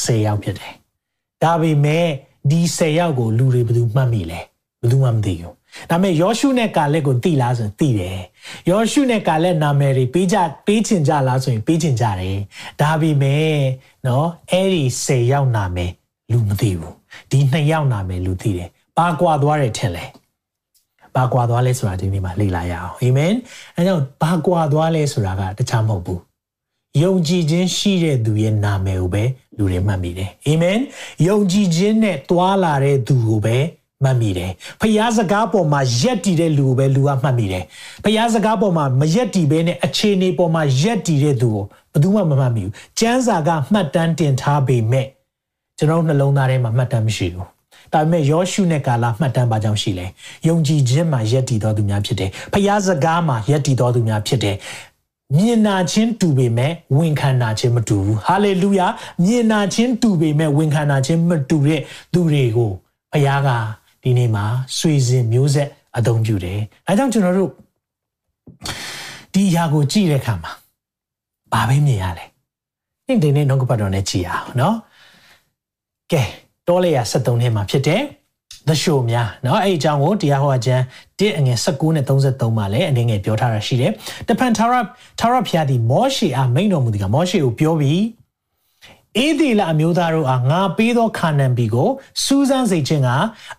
[0.03, 0.74] 10ယောက်ဖြစ်တယ်
[1.43, 2.07] ဒါပေမဲ့
[2.51, 4.39] ဒီ10ယောက်ကိုလူတွေဘယ်သူမှတ်မိလဲ
[4.81, 5.53] ဘယ်သူမှမသိဘူး
[5.90, 8.18] ဒါပေမဲ့ယောရှုနဲ့ကာလက်ကိုတိလားဆိုရင်တိတယ်။
[8.70, 10.36] ယောရှုနဲ့ကာလက်နာမည်တွေပေးကြ
[10.66, 12.38] ပေးချင်ကြလားဆိုရင်ပေးချင်ကြတယ်။
[12.80, 13.54] ဒါပေမဲ့
[14.06, 15.90] နော်အဲ့ဒီ၁၀ယောက်နာမည်
[16.32, 16.94] လူမသိဘူး။
[17.30, 20.04] ဒီ၂ယောက်နာမည်လူသိတယ်။ပါကွာသွားတယ်ထင်လဲ။
[21.16, 23.32] ပါကွာသွားလဲဆိုတာဒီနေ့မှာလေ့လာရအောင်။အာမင်။
[23.76, 26.20] အဲကြောင့်ပါကွာသွားလဲဆိုတာကတခြားမဟုတ်ဘူး။
[27.02, 29.22] ယုံကြည်ခြင်းရှိတဲ့သူရဲ့နာမည်ကိုပဲ
[29.56, 30.78] လူတွေမှတ်မိတယ်။အာမင်။
[31.26, 33.56] ယုံကြည်ခြင်းနဲ့တွာလာတဲ့သူကိုပဲ
[34.04, 37.64] မှတ်မိတယ်ဖျားစကားပေါ်မှာရက်တည်တဲ့လူကိုပဲလူကမှတ်မိတယ်
[38.04, 45.07] ဖျားစကားပေါ်မှာမရက်တည်ဘဲနဲ့အခြေအနေပေါ်မှာရက်တည်တဲ့သူကိုဘယ်သူမှမမှတ်မိဘူးကျမ်းစာကမှတ်တမ်းတင်ထားပေမဲ့
[45.78, 47.47] ကျွန်တော်နှလုံးသားထဲမှာမှတ်တမ်းမရှိဘူး
[47.92, 50.07] ဒါပေမဲ့ယောရှုနဲ့ကာလာမှတ်တမ်းပါကြောင်းရှိလဲ
[50.49, 54.57] ယုံကြည်ခြင်းမှာယက်တည်တော်သူများဖြစ်တယ်ဖျားစကားမှာယက်တည်တော်သူများဖြစ်တယ်
[55.37, 58.87] မြင်နာခြင်းတူပေမဲ့ဝန်ခံနာခြင်းမတူဘူးဟာလေလုယာ
[59.25, 61.80] မြင်နာခြင်းတူပေမဲ့ဝန်ခံနာခြင်းမတူတဲ့
[62.12, 62.73] သူတွေကို
[63.12, 63.49] ဖျားက
[64.03, 64.45] ဒီနေ့မှာ
[64.77, 67.51] ဆွေစဉ်မျိုးဆက်အသုံးပြုတယ်အဲကြောင့်ကျွန်တော်တို့
[69.33, 70.51] ဒီအရာကိုကြည့်တဲ့အခါမှာ
[71.51, 72.25] ဘာပဲမြင်ရလဲ
[73.07, 74.75] ဒီဒီနေ့နှုတ်ကပတ်တော်နဲ့ကြည့်အောင်နော်
[76.12, 76.24] ကဲ
[76.67, 78.01] တောလေယာ73ထဲမှာဖြစ်တယ်
[78.67, 80.81] the show များเนาะအဲ့အကြောင်းကိုတရားဟောခြင်း
[81.19, 83.91] 1အငယ်19နဲ့33မှာလည်းအနေငယ်ပြောထားတာရှိတယ်။
[84.27, 84.74] တပန်ထာရ
[85.19, 88.01] ထာရဖျားဒီမောရှေအားမိန်တော်မူဒီကမောရှေကိုပြောပြီး
[89.17, 91.89] အေဒီလာအမျိုးသားတို့အားငါပေးသောခါနန်ဘီကို
[92.24, 93.09] စူးစမ်းစေခြင်းက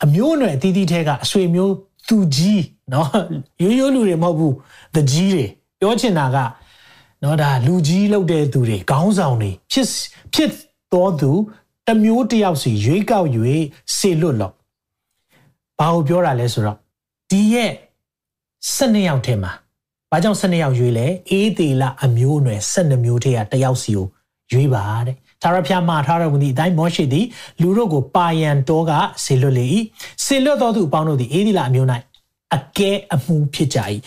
[0.05, 1.73] အမျိုးအနွယ်အသီးသီးထဲကအဆွေမျိုး
[2.09, 3.09] သူကြီးเนาะ
[3.63, 4.55] ရိုးရိုးလူတွေမဟုတ်ဘူး
[4.95, 5.45] the ကြီးတွေ
[5.81, 6.37] ပြောချင်တာက
[7.21, 9.89] เนาะဒါလူကြီးလုပ်တဲ့သူတွေခေါင်းဆောင်တွေဖြစ်
[10.35, 10.51] ဖြစ်
[10.93, 11.31] တော်သူ
[11.87, 13.29] တမျိုးတယောက်စီရွေးကောက်၍
[13.97, 14.55] စေလွတ်လို့
[15.79, 16.79] ဘာကိုပြောတာလဲဆိုတော့
[17.31, 17.73] ဒီရဲ့
[18.77, 19.53] 12ယောက်ထဲမှာ
[20.11, 24.07] ဘာကြောင့်12ယောက်ရွေးလဲအေးသေးလာအမျိုးအနွယ်12မျိုးထဲကတယောက်စီကို
[24.53, 27.26] ရွေးပါတဲ့ သာရဖျားမှာထားတော်မူသည့်အတိုင်းမောရှိသည်
[27.62, 28.92] လူတို့ကိုပါယံတော်က
[29.24, 29.66] ဆေလွတ်လေ၏
[30.26, 31.88] ဆေလွတ်တော်သူအပေါင်းတို့သည်အေးသေးလာအမျိုး၌
[32.56, 33.80] အကဲအမှုဖြစ်ကြ၏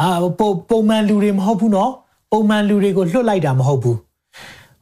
[0.00, 1.92] အာပုံပုံမှန်လူတွေမဟုတ်ဘူးနော်
[2.32, 3.98] ပုံမှန်လူတွေကိုလွတ်လိုက်တာမဟုတ်ဘူး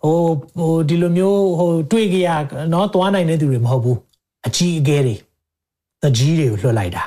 [0.03, 0.19] ဟို
[0.59, 2.29] ဟိုဒီလိုမျိုးဟိုတွေ့ကြရ
[2.73, 3.99] နော်သွားနိုင်တဲ့သူတွေမဟုတ်ဘူး
[4.47, 5.15] အကြီးအကဲတွေ
[6.03, 7.05] တကြီးတွေကိုလွှတ်လိုက်တာ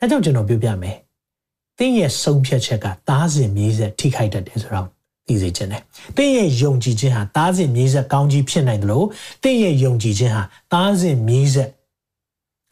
[0.00, 0.96] အဲကြောင့်ကျွန်တော်ပြောပြမယ်
[1.78, 4.88] တင်းရဲ့ဆုံးဖြတ်ချက်ကသားစဉ်မြေးဆက်ထိခိုက်တတ်တယ်ဆိုတော့
[5.30, 5.82] သိစေချင်တယ်
[6.16, 9.06] တင်းရဲ့ယုံကြည်ခြင်းဟာသားစဉ်မြေးဆက်ကောင်းကြီးဖြစ်နိုင်တယ်လို့
[9.42, 11.70] တင်းရဲ့ယုံကြည်ခြင်းဟာသားစဉ်မြေးဆက်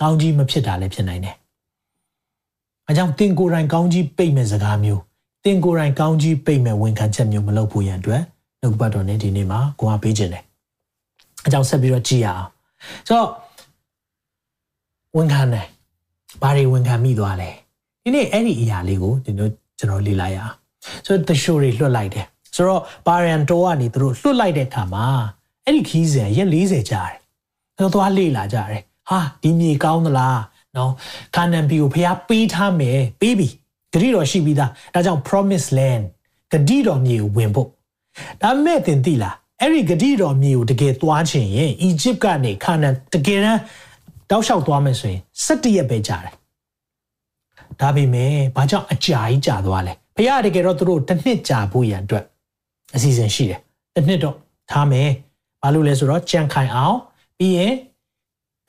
[0.01, 1.37] ကောင်းကြီးမဖြစ်တာလည်းဖြစ်နိုင်တယ်
[2.87, 5.03] အဲကြောင့်တင်းကိုယ်တိုင်ကောင်းကြီးပိတ်မဲ့စကားမျိုး
[5.45, 8.23] တင်းကိုယ်တိုင်ကောင်းကြီးပိတ်မဲ့ဝန်ခံချက်မျိုးမလုပ်ဖို့ရန်အတွက်
[8.61, 10.45] နှုတ်ပတ်တော်နဲ့ဒီနေ့မှာကိုယ်ကပေးခြင်းတယ်
[11.47, 12.49] အကြောင်းဆက်ပြီးတော့ကြည်ရအောင်
[13.07, 13.31] ဆိုတော့
[15.17, 15.67] ဝန်ခံတယ်
[16.43, 17.51] ဘာတွေဝန်ခံမိသွားလဲ
[18.03, 20.55] ဒီနေ့အဲ့ဒီအရာလေးကိုဒီတို့ကျွန်တော်လေ့လာရအောင်
[21.07, 22.27] ဆိုတော့ the show တွေလွှတ်လိုက်တယ်
[22.59, 25.07] ဆိုတော့ Barian Tour ကနေသူတို့လွှတ်လိုက်တဲ့အခါမှာ
[25.65, 27.19] အဲ့ဒီခီးစဉ်ရက်40ကြာတယ်
[27.77, 30.41] သူတို့သွားလေ့လာကြတယ်ဟာဒီမြေကောင်းသလား
[30.77, 30.93] နော်
[31.35, 33.49] ခါနန်ပီကိုဖျားပေးထားမယ်ပေးပြီ
[33.93, 36.05] ဂတိတော်ရှိပြီးသားဒါကြောင့် promise land
[36.53, 37.69] ဂတိတော်မြေကိုဝင်ဖို့
[38.43, 43.61] ဒါမဲ့တင်သိလားအဲ့ဒီဂတိတော်မြေကိုတကယ်သွားချင်ရင်အီဂျစ်ကနေခါနန်တကယ်တမ်း
[44.31, 46.35] တောက်လျှောက်သွားမယ်ဆိုရင်17ရက်ပဲကြာတယ်
[47.81, 52.25] ဒါပေမဲ့ဘာကြောင့်အကြာကြီးကြာသွားလဲဘုရားတကယ်တော့သူတို့တစ်နှစ်ကြာဖို့ရန်အတွက်
[52.95, 53.61] အစီအစဉ်ရှိတယ်
[53.95, 54.37] တစ်နှစ်တော့
[54.71, 55.09] ထားမယ်
[55.63, 56.97] ဘာလို့လဲဆိုတော့ကြံခိုင်အောင်
[57.39, 57.73] ပြီးရင်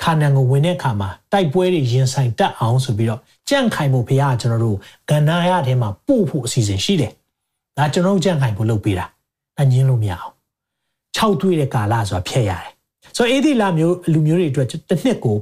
[0.03, 4.77] ခါနန်ကိုဝင်တဲ့အခါမှာတိုက်ပွဲတွေရင်ဆိုင်တက်အောင်ဆိုပြီးတော့ကြံ့ခိုင်ဖို့ဘုရားကကျွန်တော်တို့
[5.09, 7.11] ကန္နာရထဲမှာပို့ဖို့အစီအစဉ်ရှိတယ်။
[7.77, 9.05] ဒါကျွန်တော်တို့ကြံ့ခိုင်ဖို့လုပ်ပေးတာ။
[9.59, 10.33] အငင်းလို့မရအောင်။
[11.17, 12.71] ၆တွေ့တဲ့ကာလဆိုတာဖျက်ရတယ်။
[13.15, 15.37] ဆိုတော့အေဒီလာမျိုးလူမျိုးတွေအတွက်တစ်နှစ်ကို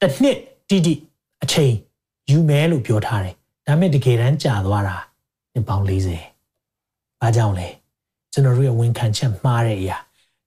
[0.00, 0.36] တစ်နှစ်
[0.68, 0.94] တိတိ
[1.42, 1.72] အချိန်
[2.30, 3.34] ယူမယ်လို့ပြောထားတယ်။
[3.66, 4.96] ဒါပေမဲ့တကယ်တမ်းကြာသွားတာ
[5.52, 6.10] နှစ်ပေါင်း40။
[7.20, 7.68] ဘာကြောင့်လဲ။
[8.33, 9.97] ကျွန်တော်တို့ရဲ့ဝန်ခံချက်မှားတဲ့အရာ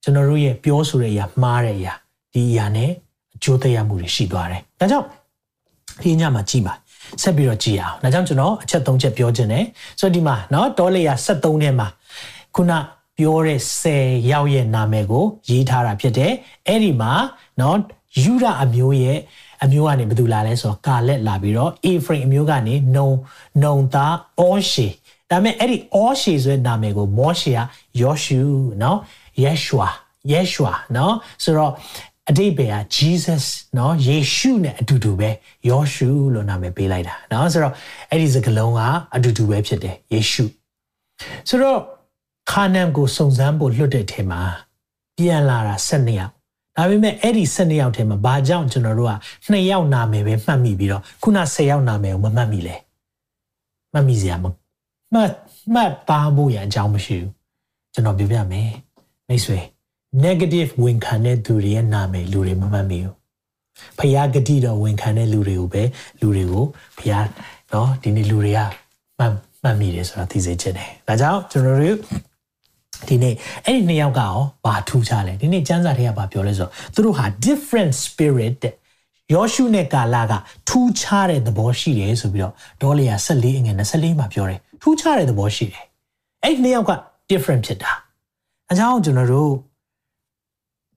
[0.02, 1.92] ကျွန်တော်တို့ရဲ့ပြောဆိုတဲ့အရာမှားတဲ့အရာ
[2.34, 2.90] ဒီအရာနဲ့
[3.34, 5.06] အကျိုးသက်ရောက်မှုတွေရှိသွားတယ်။ဒါကြောင့်
[6.02, 6.74] ဒီညမှာကြည်ပါ
[7.22, 9.64] ဆက်ပြီးတော့ကြည်အောင်။ဒါကြောင့်ကျွန်တော်အချက်၃ချက်ပြောခြင်းတယ်။
[10.00, 11.86] ဆိုတော့ဒီမှာเนาะဒေါ်လေယာ73ထဲမှာ
[12.54, 12.72] ခုန
[13.18, 13.60] ပြောတဲ့
[13.92, 16.32] 10ရောက်ရဲ့နာမည်ကို ရေးထားတာဖြစ်တယ်။
[16.68, 17.12] အဲ့ဒီမှာ
[17.58, 17.74] เนาะ
[18.22, 19.18] ယူဒအမျိုးရဲ့
[19.64, 23.08] အမျိုးကနေဘယ်သူလာလဲဆိုတော့ကာလက်လာပြီးတော့အေဖရိမ်အမျိုးကနေနုံ
[23.62, 24.86] နုံသားအောရှေ
[25.30, 27.58] ဒါပေမဲ့အဲ့ဒီအောရှေဆိုတဲ့နာမည်ကိုမောရှေက
[28.00, 28.40] ယောရှု
[28.80, 28.96] เนาะ
[29.42, 29.88] ယက်ရှွာ
[30.30, 31.12] Yeshua เนาะ
[31.44, 31.72] ဆိုတော့
[32.30, 35.30] အတိတ်ပဲက Jesus เนาะယေရှုနဲ့အတူတူပဲ
[35.68, 37.74] ယောရှုလို့နာမည်ပေးလိုက်တာเนาะဆိုတော့
[38.10, 38.80] အဲ့ဒီစကားလုံးက
[39.14, 40.44] အတူတူပဲဖြစ်တယ်ယေရှု
[41.48, 41.78] ဆိုတော့
[42.50, 44.40] ခါနန်ကိုစုံစမ်းဖို့လွတ်တဲ့ထဲမှာ
[45.16, 46.32] ပြန်လာတာ12ယောက်
[46.76, 52.76] ဒါပေမဲ့အဲ့ဒီ12ယောက်ထဲမှာဘာကြောင့်ကျွန်တော်တို့က2ယောက်နာမည်ပဲမှတ်မိပြီးတော့ခုန10ယောက်နာမည်ကိုမမှတ်မိလဲ
[53.92, 54.44] မှတ်မိစရာမ
[55.14, 55.30] မှတ်
[55.74, 57.30] မှတ်ပါဖို့ရအကြောင်းမရှိဘူး
[57.92, 58.70] ကျွန်တော်ပြောပြမယ်
[59.28, 59.58] မိတ်ဆွေ
[60.24, 63.14] negative ဝန်ခံတဲ့သူတွေရဲ့နာမည်လူတွေမမှတ်မိဘူး
[63.98, 65.82] ဖျားဂတိတော်ဝန်ခံတဲ့လူတွေကိုပဲ
[66.20, 66.64] လူတွေကို
[66.98, 67.26] ဖျား
[67.70, 68.60] เนาะဒီနေ့လူတွေက
[69.18, 69.32] မှတ်
[69.62, 71.98] မှတ်မိတယ်ဆိုတာသိစေချင်တယ်ဒါကြောင့်ကျွန်တော်တို့
[73.08, 78.74] ဒီနေ့အဲ့ဒီနှစ်ယောက်ကရောဘာထူးခြားလဲဒီနေ့ကျမ်းစာထဲကဘာပြောလဲဆိုတော့သူတို့ဟာ different spirit တဲ့
[79.34, 80.32] ယောရှုနဲ့ကာလာက
[80.68, 85.85] ထူးခြားတဲ့သဘောရှိတယ်ဆိုပြီးတော့ဒေါလီယာ14အငယ်24မှာပြောတယ် ထူးခြားတဲ့သဘောရှိတယ်
[86.43, 86.91] အဲ့ဒီနှစ်ယောက်က
[87.29, 87.91] different ဖြစ်တာ
[88.69, 89.51] အဲကြောင့်ကျွန်တော်တို့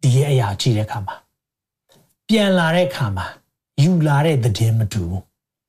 [0.03, 1.15] ဒီရဲ့အရာကြည့်တဲ့အခါမှာ
[2.29, 3.27] ပြန်လာတဲ့အခါမှာ
[3.83, 5.23] ယူလာတဲ့သတင်းမတူဘူး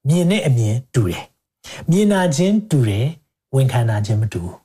[0.07, 1.25] မြင်တဲ့အမြင်တူတယ်
[1.91, 3.07] မြင်နာခြင်းတူတယ်
[3.55, 4.57] ဝန်ခံနာခြင်းမတူဘူး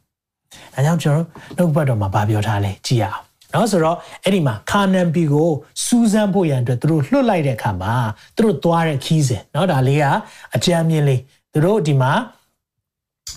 [0.75, 5.51] အဲကြောင့်ကျွန်တော်နှုတ်ဘတ်တော်မှာဗာပြောထားလဲကြည့်ရအောင်နော်ဆိုတော့အဲ့ဒီမှာခါနန်ပီကို
[5.85, 7.95] စူးစမ်းဖို့ရန်အတွက်သူတို့လွှတ်လိုက်တဲ့အခါမှာ
[8.37, 10.05] သူတို့သွားတဲ့ခီးစဉ်နော်ဒါလေးက
[10.55, 11.21] အကြမ်းမြင်လေး
[11.53, 12.13] သူတို့ဒီမှာ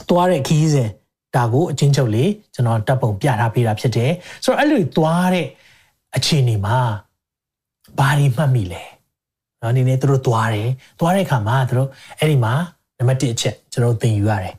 [0.09, 0.89] သွားတဲ့ခီးစဉ်
[1.35, 4.11] ဒါကိုအချင်းချုပ်လေးကျွန်တော်တပ်ပုံပြထားပေးတာဖြစ်တယ်
[4.43, 5.47] ဆိုတော့အဲ့လိုသွားတဲ့
[6.15, 6.79] အခြေအနေမှာ
[7.97, 8.83] ဘာတွေမှတ်မိလဲ
[9.61, 12.53] နော်ဒီနေ့သူတို့သွားတယ်သွားတဲ့အခါမှာသူတို့အဲ့ဒီမှာ
[12.97, 14.55] နံပါတ်1အချက်ကျွန်တော်သင်ယူရတယ်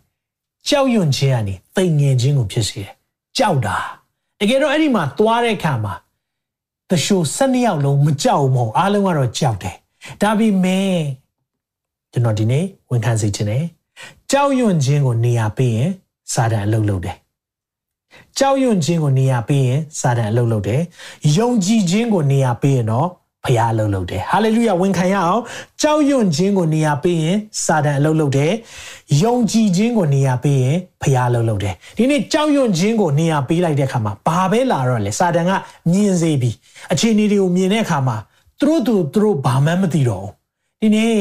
[0.69, 2.93] ကြောက်ရွံ့ခြင်းကနေသိငင်ခြင်းကိုဖြစ်စေတယ်
[3.39, 3.77] ကြောက်တာ
[4.41, 5.95] တကယ်တော့အဲ့ဒီမှာသွားတဲ့အခါမှာ
[6.91, 9.77] တရှို၁၂ယောက်လုံးမကြောက်ဘူးမဟုတ်အားလုံးကတော့ကြောက်တယ်
[10.23, 10.97] ဒါပေမဲ့
[12.13, 13.65] ကျွန်တော်ဒီနေ့ဝန်ခံစေချင်တယ်
[14.31, 15.91] ကြောက်ရွံ့ခြင်းကိုနေရာပေးရင်
[16.33, 17.17] စာတန်အလုပ်လုပ်တယ်
[18.39, 20.81] ကြောက်ရွံ့ခြင်းကိုနေရာပေးရင်စာတန်အလုပ်လုပ်တယ်
[21.39, 23.09] ယုံကြည်ခြင်းကိုနေရာပေးရင်တော့
[23.45, 25.43] ဖျားအလုပ်လုပ်တယ်ဟာလေလုယာဝန်ခံရအောင်
[25.83, 28.53] ကြောက်ရွံ့ခြင်းကိုနေရာပေးရင်စာတန်အလုပ်လုပ်တယ်
[29.23, 35.53] ယုံကြည်ခြင်းကိုနေရာပေးရင်ဖျားအလုပ်လုပ်တယ်ဒီနေ့ကြောက်ရွံ့ခြင်းကိုနေရာပေးလိုက်တဲ့အခါမှာဘာပဲလာတော့လဲစာတန်က
[35.91, 36.51] မြင်စေပြီ
[36.93, 38.17] အခြေအနေတွေကိုမြင်တဲ့အခါမှာ
[38.61, 40.33] သူတို့သူတို့ဘာမှမသိတော့ဘူး
[40.81, 41.15] ဒီနေ့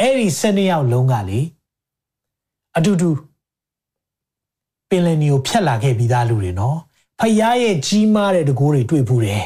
[0.00, 1.40] အဲ့ဒီ၁၂ယောက်လုံးကလေ
[2.76, 3.10] အတူတူ
[4.88, 6.78] ပင်လယ်နီကိုဖြတ်လာခဲ့ပြီးသားလူတွေနော်
[7.20, 9.44] ဖယားရဲ့ကြီးမားတဲ့တကိုးတွေတွေ့ဘူးတယ်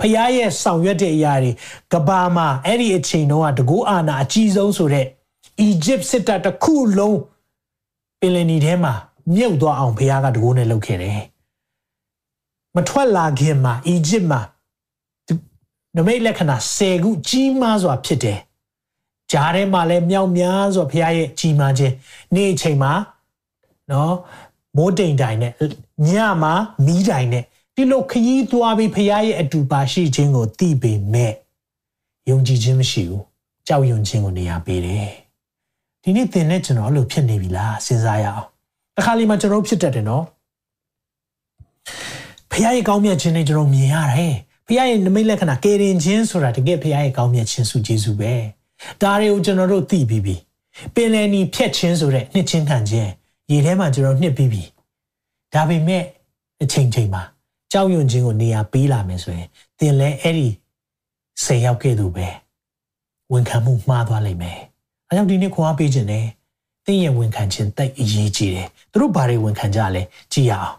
[0.00, 1.52] ဖယားရဲ့ဆောင်ရွက်တဲ့အရာတွေ
[1.92, 5.06] ကဘာမှာအဲ့ဒီအချိန်တုန်းကတကိုးအာနာအကြီးဆုံးဆိုတဲ့
[5.60, 7.18] အီဂျစ်စစ်တပ်တစ်ခုလုံး
[8.20, 8.92] ပင်လယ်နီထဲမှာ
[9.34, 11.20] မြုပ်သွားအောင်ဖယားကတကိုးနဲ့လုပ်ခဲ့တယ်
[12.76, 14.40] မထွက်လာခင်မှာအီဂျစ်မှာ
[15.96, 18.38] နမိတ်လက္ခဏာ10ခုကြီးမားစွာဖြစ်တယ်
[19.32, 21.94] ဂျားထဲမှာလည်းမြောက်များစွာဖယားရဲ့ကြီးမားခြင်း
[22.34, 22.92] နေ့အချိန်မှာ
[23.90, 24.14] နော်
[24.76, 25.52] မိုးတိမ်တိုင်နဲ့
[26.08, 26.10] ည
[26.42, 26.52] မှာ
[26.86, 31.32] မီးတိုင်နဲ့ဒီလိုခရီးသွားပြီးဖခင်ရဲ့အတူပါရှိခြင်းကိုသိပေမဲ့
[32.30, 33.24] ယုံကြည်ခြင်းမရှိဘူး
[33.66, 35.10] ကြောက်ရွံ့ခြင်းကိုနေရာပေးတယ်
[36.02, 38.44] ဒီနေ့သင်နဲ့ကျွန်တော်အဲ့လိုဖြစ်နေပြီလားစဉ်းစားရအောင်
[38.96, 40.24] တစ်ခါလေမှကျွန်တော်ဖြစ်တတ်တယ်နော်
[42.50, 44.34] ဖခင်ရဲ့ကောင်းမြတ်ခြင်းတွေကျွန်တော်မြင်ရတယ်
[44.66, 48.32] ဖခင်ရဲ့နမိတ်လက္ခဏာကယ်တင်ခြင်းဆိုတာတကယ်ဖခင်ရဲ့ကောင်းမြတ်ခြင်းစုကျေးဇူးပဲ
[49.02, 50.36] ဒါတွေကိုကျွန်တော်တို့သိပြီးပြီ
[50.94, 53.10] ပင်လယ်နီဖြတ်ခြင်းဆိုတဲ့နှစ်ချင်းခံခြင်း
[53.50, 54.62] ရေထဲမှာကျွန်တော်နှစ်ပြီးပြီ
[55.54, 56.04] ဒါပေမဲ့
[56.62, 57.22] အချိန်ချိန်မှာ
[57.72, 60.48] ကြောက်ရွံ့ခြင်းကိုနေရာပေးလာမယ်ဆိုရင်သင်လည်းအဲ့ဒီ
[61.44, 62.28] ဆယ်ယောက်ကဲ့သို့ပဲ
[63.32, 64.58] ဝန်ခံမှုမှားသွားလိမ့်မယ်
[65.08, 66.26] အဲကြောင့်ဒီနေ့ခွန်အားပေးခြင်းနဲ့
[66.86, 70.76] သင်ရဲ့ဝန်ခံခြင်းတိတ်အရေးကြီးတယ်သူတို့ဘာတွေဝန်ခံကြလဲကြည့်ရအောင်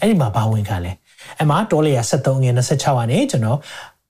[0.00, 0.92] အဲ့ဒီမှာဘာဝန်ခံလဲ
[1.40, 3.58] အမှတောလေယာ73ငွေ26ကနေကျွန်တော်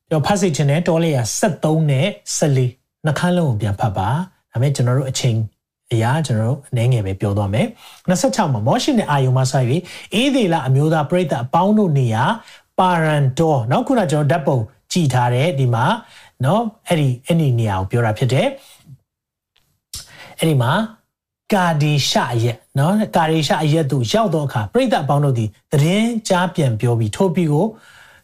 [0.09, 2.07] ကျွန်တော်ဖတ်စီခြင်းနဲ့တောလေယာ73နဲ့
[2.38, 4.10] 14 နှစ်ခန်းလုံးကိုပြန်ဖတ်ပါ
[4.52, 5.38] ဒါပေမဲ့ကျွန်တော်တို့အချိန်
[5.91, 7.67] အရာကျွန်တော်တို့အနေငယ်ပဲပြောသွားမယ်
[8.10, 9.82] 26မှာမောရှိနဲ့အာယုံမဆိုင်ပြီး
[10.13, 12.24] အေးသေးလာအမျိုးသားပြိဿအပေါင်းတို့နေရာ
[12.80, 14.58] ပါရန်ဒေါ်နောက်ခုနကျွန်တော်ဓာတ်ပုံ
[14.91, 15.86] ကြည်ထားတဲ့ဒီမှာ
[16.41, 18.48] เนาะအဲ့ဒီအဲ့ဒီနေရာကိုပြောတာဖြစ်တယ်
[20.39, 20.72] အဲ့ဒီမှာ
[21.54, 27.65] ကာဒီရှရက်เนาะကာဒီရှရက်သူရောက်တော့အခါပြိဿအပေါင်းတို့ဒီသတင်းကြားပြန်ပြောပြီးထိုးပြီးကို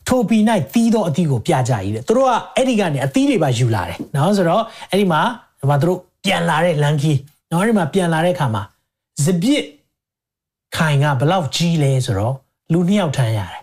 [0.09, 0.39] ထိုပီ၌
[0.75, 5.21] တီးတော့အသီးကိုပြကြရည်တဲ့သူတို့ကအဲ့ဒီကနေအသီးတွေပါယူလာတယ်နော်ဆိုတော့အဲ့ဒီမှာ
[5.61, 7.13] ဒီမှာသူတို့ပြန်လာတဲ့လန်ကီ
[7.51, 8.63] နော်ဒီမှာပြန်လာတဲ့အခါမှာ
[9.25, 9.63] စပစ်
[10.77, 12.35] ခိုင်ကဘလောက်ကြီးလဲဆိုတော့
[12.73, 13.63] လူနှစ်ယောက်ထမ်းရတယ်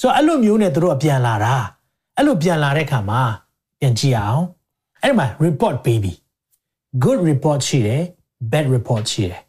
[0.00, 1.54] ဆိုတော့အဲ့လိုမျိုးနဲ့သူတို့ကပြန်လာတာ
[2.16, 3.20] အဲ့လိုပြန်လာတဲ့အခါမှာ
[3.80, 4.42] ပြန်ကြည့်အောင်
[5.02, 6.12] အဲ့ဒီမှာ report baby
[7.04, 8.02] good report ရှိတယ်
[8.52, 9.42] bad report ရှိတယ်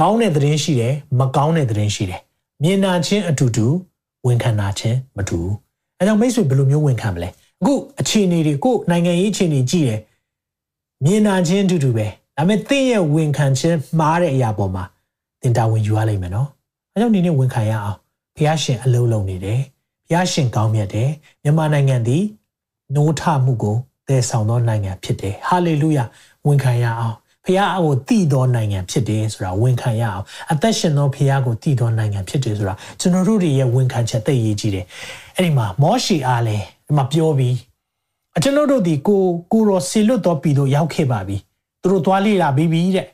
[0.00, 2.20] ကောင်းတဲ့သတင်းရှိတယ်မကောင်းတဲ့သတင်းရှိတယ်
[2.62, 3.66] မြင်နာချင်းအတူတူ
[4.26, 5.54] ဝန်ခံနာခြင်းမတူဘူး
[5.98, 7.28] အဲကြောင့်မိတ်ဆွေဘယ်လိုမျိုးဝန်ခံမလဲ
[7.60, 10.00] အခုအခြေအနေတွေကိုနိုင်ငံရေးအခြေအနေကြည့်တယ်
[11.04, 14.84] မြင်နာခြင်းအတူတူပဲဒါပေမဲ့သင်ရဲ့ဝန်ခံခြင်းမှားတဲ့အရာပေါ်မှာ
[15.40, 16.48] သင်တာဝန်ယူရလိမ့်မယ်နော်
[16.92, 17.98] အဲကြောင့်ဒီနေ့ဝန်ခံရအောင်
[18.36, 19.60] ဖះရှင်အလုံးလုံးနေတယ်
[20.06, 21.10] ဖဘုရားရှင်ကောင်းမြတ်တယ်
[21.42, 22.22] မြန်မာနိုင်ငံသည်
[22.94, 23.76] နိုးထမှုကို
[24.08, 26.04] တည်ဆောင်သောနိုင်ငံဖြစ်တယ်ဟာလေလုယာ
[26.46, 34.86] ဝန်ခံရအောင် ဖခင်ကိုတည်သောနိုင်ငံဖြစ်တယ်ဆိုတာဝန်ခံရအောင်အသက်ရှင်သောဖခင်ကိုတည်သောနိုင်ငံဖြစ်တယ်ဆိုတာကျွန်တော်တို့ရဲ့ဝန်ခံချက်သိရေးကြည့်တယ်
[35.36, 37.56] အဲ့ဒီမှာမောရှေအားလည်းဒီမှာပြောပြီး
[38.36, 41.36] အကျွန်တော်တို့ဒီကိုကိုရောဆီလွတ်တော်ပြည်တို့ရောက်ခဲ့ပါပြီ
[41.82, 43.06] သူတို့သွားလေ့လာပြီးပြီတဲ့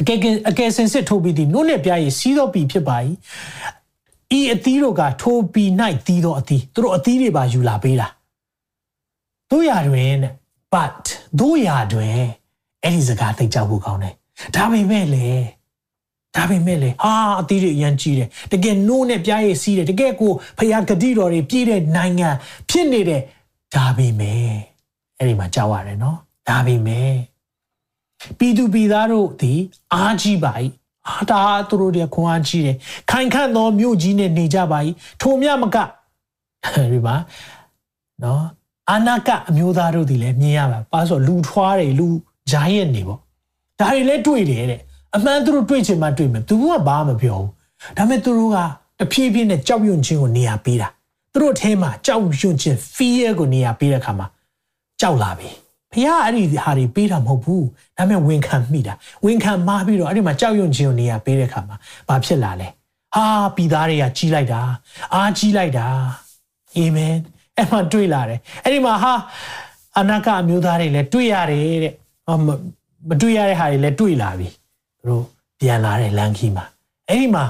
[0.00, 0.18] အကယ်
[0.50, 2.96] အကယ်စင်စစ်ထိုးပြီးဒီနုနဲ့ပြားရည်စီးသောပြည်ဖြစ်ပါ၏
[4.38, 5.68] ဤအသီးတို့ကထိုးပြီး၌
[6.06, 8.08] တီးသောအသီးသူတို့အသီးတွေပါယူလာပေးတာ
[9.50, 10.12] တို့ရတွင်
[10.72, 11.04] but
[11.40, 12.20] တို့ရတွင်
[12.82, 14.14] အဲ့ဒီစကားသိကြဖို့ကောင်းတယ်
[14.56, 15.26] ဒါပေမဲ့လေ
[16.36, 22.28] ဒါပေမဲ့လေဟာအသီးတွေအရင်ကြီးတယ်တကယ်နိုးနဲ့ပြားရည်စီးတယ်တကယ်ကိုဖျားဂတိတော်တွေပြည့်တဲ့နိုင်ငံ
[22.70, 23.22] ဖြစ်နေတယ်
[23.74, 24.52] ဒါပေမဲ့
[25.18, 26.18] အဲ့ဒီမှာကြောက်ရတယ်နော်
[26.48, 27.12] ဒါပေမဲ့
[28.38, 29.52] ပြည်သူပြည်သားတို့ဒီ
[29.94, 30.54] အားကြီးပါ၏
[31.08, 32.76] အာတာသူတို့တွေခွန်အားကြီးတယ်
[33.10, 34.78] ခိုင်ခန့်သောမြို့ကြီးနဲ့နေကြပါ၏
[35.20, 35.76] ထိုမြမက
[36.92, 37.16] ဒီမှာ
[38.22, 38.44] နော်
[38.90, 42.08] အာနာကအမျိုးသားတို့ဒီလည်းမြင်ရပါပါဆိုလူထွားတယ်လူ
[42.52, 43.18] ဂျာရက်နေပေါ့
[43.80, 44.80] ဒါတွေလည်းတွေ့တယ်တဲ့
[45.16, 48.56] အမှန်သူတို့တွေ့ချင်မှတွေ့မယ်သူကဘာမှမပြောဘူးဒါပေမဲ့သူတို့က
[49.00, 50.88] တဖြည်းဖြည်းနဲ့ကြောက်ရွံ့ခြင်းကိုနေရာပေးတာ
[51.32, 54.26] သူတို့အထဲမှာကြောက်ရွံ့ခြင်း fear ကိုနေရာပေးတဲ့အခါမှာ
[55.00, 55.50] ကြောက်လာပြီ
[55.92, 61.76] ဖះအဲ့ဒီဟာတွေပေးတာမဟုတ်ဘူးဒါပေမဲ့ဝန်ခံမိတာဝန်ခံမှားပြီးတော့အဲ့ဒီမှာကြောက်ရွံ့ခြင်းကိုနေရာပေးတဲ့အခါမှာ
[62.08, 62.68] ဘာဖြစ်လာလဲ
[63.16, 64.60] ဟာပြည်သားတွေကကြီးလိုက်တာ
[65.14, 65.86] အားကြီးလိုက်တာ
[66.76, 67.14] အာမင်
[67.56, 69.14] အဲ့မှာတွေ့လာတယ်အဲ့ဒီမှာဟာ
[69.98, 71.94] အနာကအမျိုးသားတွေလည်းတွေ့ရတယ်တဲ့
[73.08, 74.48] မတွေ့ရတဲ့ဟာတွေလည်းတွေ့လာပြီ
[75.04, 75.24] သူတို့
[75.60, 76.64] ပြန်လာတဲ့လမ်းခီးမှာ
[77.08, 77.44] အဲ့ဒီမှာ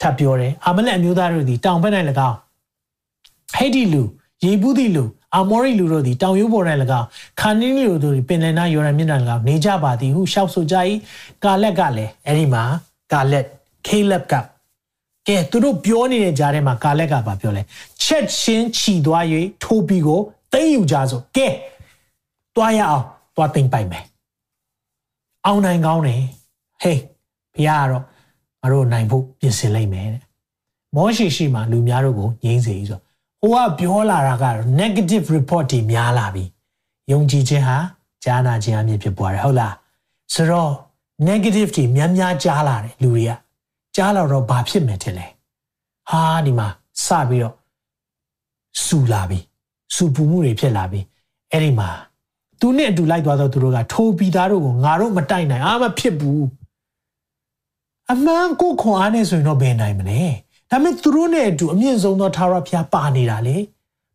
[0.00, 1.92] ထပ်ပြောတယ်အာမလက်အမျိုးသားတို့ဒီတောင်ဘက်၌၎
[2.28, 2.36] င်း
[3.54, 4.02] ဟေဒီလူ
[4.44, 5.04] ယေဘူးဒီလူ
[5.34, 6.64] အာမောရိလူတို့သည်တောင်ရိုးပေါ်၌၎
[7.00, 7.06] င်း
[7.40, 10.76] ခါနင်းလူတို့သည်ပင်လယ်နားယော်ဒန်မြစ်၌၎င်းနေကြပါသည်ဟုရှောက်ဆိုကြ၏
[11.44, 12.62] ကာလက်ကလည်းအဲ့ဒီမှာ
[13.12, 13.44] ကာလက်
[13.86, 14.34] ခေလက်က
[15.28, 17.62] ကဲသူတို့ပြောနေတဲ့ကြားထဲမှာကာလက်ကပါပြောလဲ
[18.02, 19.24] ချက်ချင်းခြီသွား၍
[19.62, 20.20] ထိုးပြီးကို
[20.52, 21.48] သိမ့်ယူကြဆိုကဲ
[22.56, 23.04] တွားရအောင်
[23.36, 24.04] တွားသိမ့်ပိုက်မယ်
[25.46, 26.22] အောင်နိုင်ကောင်းတယ်
[26.82, 27.00] ဟေး
[27.54, 28.04] ဘုရားကတော့
[28.60, 30.22] ငါတို့နိုင်ဖို့ပြင်ဆင်လိုက်မယ်တဲ့
[30.94, 33.00] မောရှိရှိမှလူများတို့ကိုငြိမ်းစေဆို
[33.40, 36.44] ဟိုကပြောလာတာကတော့ negative report တွေများလာပြီ
[37.12, 37.78] ယုံကြည်ခြင်းဟာ
[38.24, 39.74] ကြားနာခြင်းအမြင့်ဖြစ်ပေါ်တယ်ဟုတ်လား
[40.34, 40.72] ဆိုတော့
[41.28, 43.32] negative တွေများများကြားလာတယ်လူတွေက
[43.96, 45.26] ကြားလာတော့ဘာဖြစ်မယ်ထင်လဲ
[46.10, 46.68] ဟာဒီမှာ
[47.04, 47.54] စပြီးတော့
[48.84, 49.38] စူလာပြီ
[49.94, 51.00] စူပူမှုတွေဖြစ်လာပြီ
[51.50, 51.88] အဲ့ဒီမှာ
[52.60, 56.44] သူနဲ့အတူလိုက်သွားတော့သူတို့ကထိုးပြီးသားတို့ကိုငါတို့မတိုက်နိုင်အာမဖြစ်ဘူး
[58.12, 60.22] အမှန်ကိုခွန်အားနဲ့ဆိုရင်တော့ဘယ်နိုင်မလဲ
[60.70, 63.56] ဒါပေမဲ့သူတို့နဲ့အတူအမြင့်ဆုံးသောထာဝရဘုရားပါနေတာလေ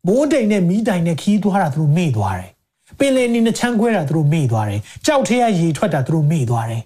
[0.06, 2.50] မိုးတိမ်နဲ့မီးတိုင်နဲ့ခီးသွားတာသူတို့မေ့သွားတယ်
[2.98, 6.82] ပင်လယ်နီနဲ့ချမ်းခွဲတာသူတို့မေ့သွားတယ်ကြောက်ထဲကရေထွက်တာသူတို့မေ့သွားတယ်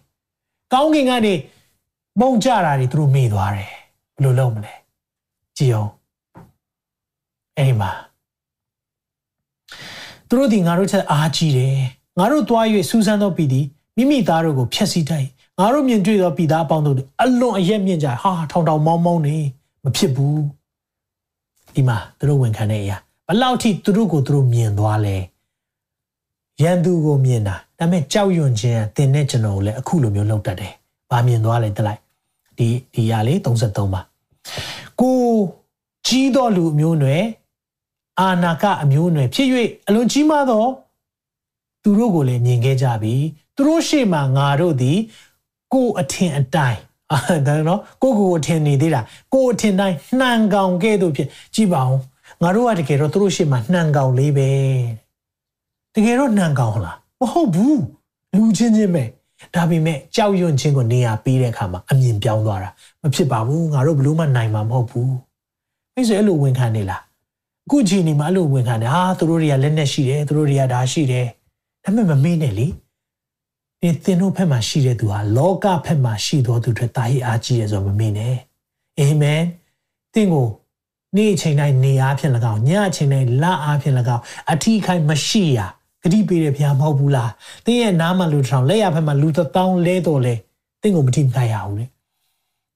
[0.72, 1.34] ကောင်းကင်ကနေ
[2.20, 3.70] မုံကြတာတွေသူတို့မေ့သွားတယ်
[4.16, 4.74] ဘယ်လိုလုပ်မလဲ
[5.56, 5.90] ကြည်အောင်
[7.56, 7.90] အဲ့ဒီမှာ
[10.30, 11.76] သူတို့ဒီငါတို့ချက်အားကြီးတယ်
[12.18, 13.66] ငါတို့သွား၍စူးစမ်းသောပြည်သည်
[13.96, 19.36] မိမိသားတို့ကိုဖျက်ဆီးတိုက်ငါတို့မြင်တွေ့သောပြည်သားအပေါင်းတို့အလွန်အယက်မြင့်ကြဟာထောင်ထောင်မောင်းမောင်းနေ
[19.84, 20.40] မဖြစ်ဘူး
[21.74, 22.96] ဒီမှာသူတို့ဝန်ခံတဲ့အရာ
[23.28, 25.16] ဘလောက်ထိသူတို့ကိုသူတို့မြင်သွားလဲ
[26.62, 30.72] ရန်သူကိုမြင်တာဒါပေမဲ့ကြောက်ရွံ့ခြင်းကတင်တဲ့ကျွန်တော်ကိုလည်းအခုလိုမျိုးလောက်တတ်တယ်။
[31.10, 32.00] ဘာမြင်သွားလဲတလိုက်
[32.58, 34.00] ဒီဒီရလေး33ပါ
[35.00, 35.18] ကို
[36.06, 37.24] ကြီးသောလူမျိုးနွယ်
[38.20, 39.48] အာနာကအမျိုးနွယ်ဖြစ်၍
[39.86, 40.64] အလွန်ကြီးမားသော
[41.82, 43.14] သူတို့ကိုလည်းမြင်ခဲ့ကြပြီ
[43.56, 44.98] သူတို့ရှေ့မှာငါတို့သည်
[45.74, 46.80] ကိုအထင်အတိုင်း
[47.12, 49.00] အဲဒါနော်ကိုကိုအထင်နေသေးတာ
[49.34, 51.98] ကိုအထင်တိုင်းနှံကောင်ကဲ့သို့ဖြစ်ကြည့်ပါဦး
[52.42, 54.50] ငါတို့ကတကယ်တော့သူတို့ရှေ့မှာနှံကောင်လေးပဲ
[55.94, 57.80] တကယ်တော့နှံကောင်လားမဟုတ်ဘူး
[58.36, 59.04] လူချင်းချင်းပဲ
[59.54, 62.70] ဒါပေမဲ့ကြောက်ရွံ့ခြင်းကိုနေရာပေးတဲ့အခါမှာအမြင်ပြောင်းသွားတာ
[63.02, 65.12] မဖြစ်ပါဘူးငါတို့ဘလို့မှနိုင်မှာမဟုတ်ဘူး
[65.94, 67.02] အဲ့ဆိုအဲ့လိုဝန်ခံနေလား
[67.70, 71.26] အခုချိန်ဒီမှာအဲ့လိုဝန်ခံတယ်ဟာသူတို့တွေကလက်နဲ့ရှိတယ်သူတို့တွေကဒါရှိတယ်
[71.84, 72.66] ဒါပေမဲ့မမေ့နဲ့လေ
[73.80, 78.36] ဒီသင်တို့ဘက်မှာရှိတဲ့သူဟာလောကဘက်မှာရှိတော်သူတွေတာဟိအားကြီးတယ်ဆိုတော့မမေ့နဲ့
[78.98, 79.42] အာမင်
[80.14, 80.48] သင်ကို
[81.16, 85.66] နေ့အချိန်တိုင်းနေအားဖြင့်၎င်းညအချိန်တိုင်းလအားဖြင့်၎င်းအထီးခိုင်မရှိရာ
[86.02, 87.30] ဂတိပေးတဲ့ဘုရားမဟုတ်ဘူးလား
[87.64, 90.34] သင်ရဲ့နားမှာလူထောင်လက်ရဘက်မှာလူတစ်တောင်းလဲတော်လဲ
[90.82, 91.86] သင်ကိုမထိမနိုင်ရဘူးလေ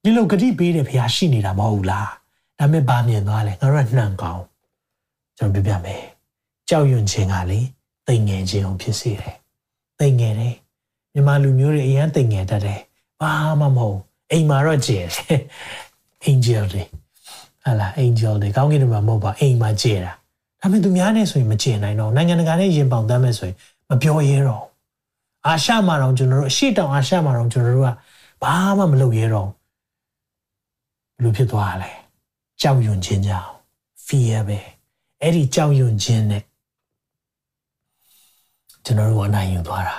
[0.02, 2.08] ဒီလိုဂတိပေးတဲ့ဘုရားရှိနေတာမဟုတ်ဘူးလား
[2.58, 4.44] ဒါမဲ့ဘာမြင်သွားလဲငါတို့ကနှံကောင်း
[5.38, 6.02] ကျွန်တော်ပြပြမယ်
[6.68, 7.60] ကြောက်ရွံ့ခြင်းကလေ
[8.08, 9.36] တိမ်ငယ်ခြင်းအောင်ဖြစ်စေတယ်
[10.00, 10.54] တိမ်ငယ်တယ်
[11.12, 12.80] မြန်မာလူမျိုးတွေအရန်တိမ်ငယ်တတ်တယ်
[13.20, 13.98] ဘာမှမဟုတ်
[14.30, 15.40] အိမ်မှာတော့ကျယ်တယ်
[16.28, 16.82] angel တွေ
[17.64, 20.12] ဟာလား angel တွေကောင်းကင်တွေမှာမဟုတ်ပါအိမ်မှာကျယ်တာ
[20.60, 23.56] ဒါပေမဲ့သူများနဲ့ဆိုရင်မကျင်နိုင်တော့နိုင်ငံတကာနဲ့ရင်ပေါင်တမ်းမဲ့ဆိုရင်
[23.88, 24.64] မပြောရဲတော့
[25.46, 27.90] အာရှမှာတော့ကျွန်တော်တို့အရှိတောင်အာရှမှာတော့ကျွန်တော်တို့က
[28.42, 29.48] ဘာမှမလုပ်ရဲတော့
[31.14, 31.90] ဘယ်လိုဖြစ်သွားလဲ
[32.60, 33.50] ကြောက်ရွံ့ခြင်းကြောင့်
[34.06, 34.58] fear ပဲ
[35.22, 36.42] အဲ့ဒီကြောက်ရွံ့ခြင်းနဲ့
[38.84, 39.96] ကျွန်တော်တို့အနိုင်ယူသွားတာ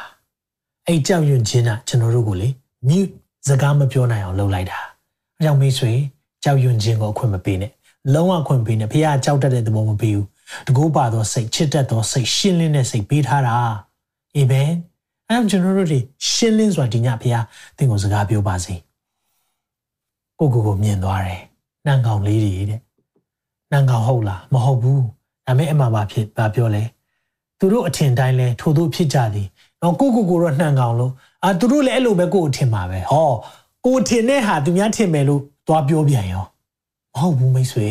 [0.88, 2.50] အဲ့ကြောက်ရွံ့ခြင်းကကျွန်တော်တို့ကိုလေ
[2.88, 3.14] mute
[3.48, 4.80] စကားမပြောနိုင်အောင်လုပ်လိုက်တာ
[5.38, 5.92] အဲကြောင့်မိတ်ဆွေ
[6.44, 7.72] ကြောက်ရွံ့ခြင်းကိုအခွင့်မပေးနဲ့
[8.14, 10.26] လုံးဝအခွင့်ပေးနဲ့ဖခင်ကြောက်တတ်တဲ့သဘောမပေးဘူး
[10.68, 13.54] တကူပါသောစိတ်ချစ်တတ်သောစိတ်ရှင်းလင်းတဲ့စိတ်ပေးထားတာ
[14.36, 14.72] အာမင်
[15.30, 16.00] အဲကျွန်တော်တို့ဒီ
[16.32, 17.44] ရှင်းလင်းစွာဒီညဖခင်
[17.78, 18.76] သင်ကိုစကားပြောပါစေ
[20.40, 21.42] ကိုကိုကိုမြင်သွားတယ်
[21.86, 22.82] နှံကောင်လေးတွေတဲ့
[23.76, 25.02] နှံကောင်ဟုတ်လားမဟုတ်ဘူး
[25.46, 26.84] ဒါပေမဲ့အမှန်ပါဖြစ်ပါပြောလဲ
[27.60, 29.48] သူတို့အထင်တိုင်းလဲထို့တို့ဖြစ်ကြသည်
[29.82, 31.12] တော့ကိုကိုကိုတော့နှံကောင်လို့
[31.44, 33.32] အာသူတို့လည်းအဲ့လိုပဲကိုကိုထင်ပါပဲဟော
[33.86, 36.44] ကိုထင်တဲ့ဟာသူများထင်မယ်လို့သွားပြောပြန်ရော
[37.16, 37.88] မဟုတ်ဘူးမိတ်ဆွေ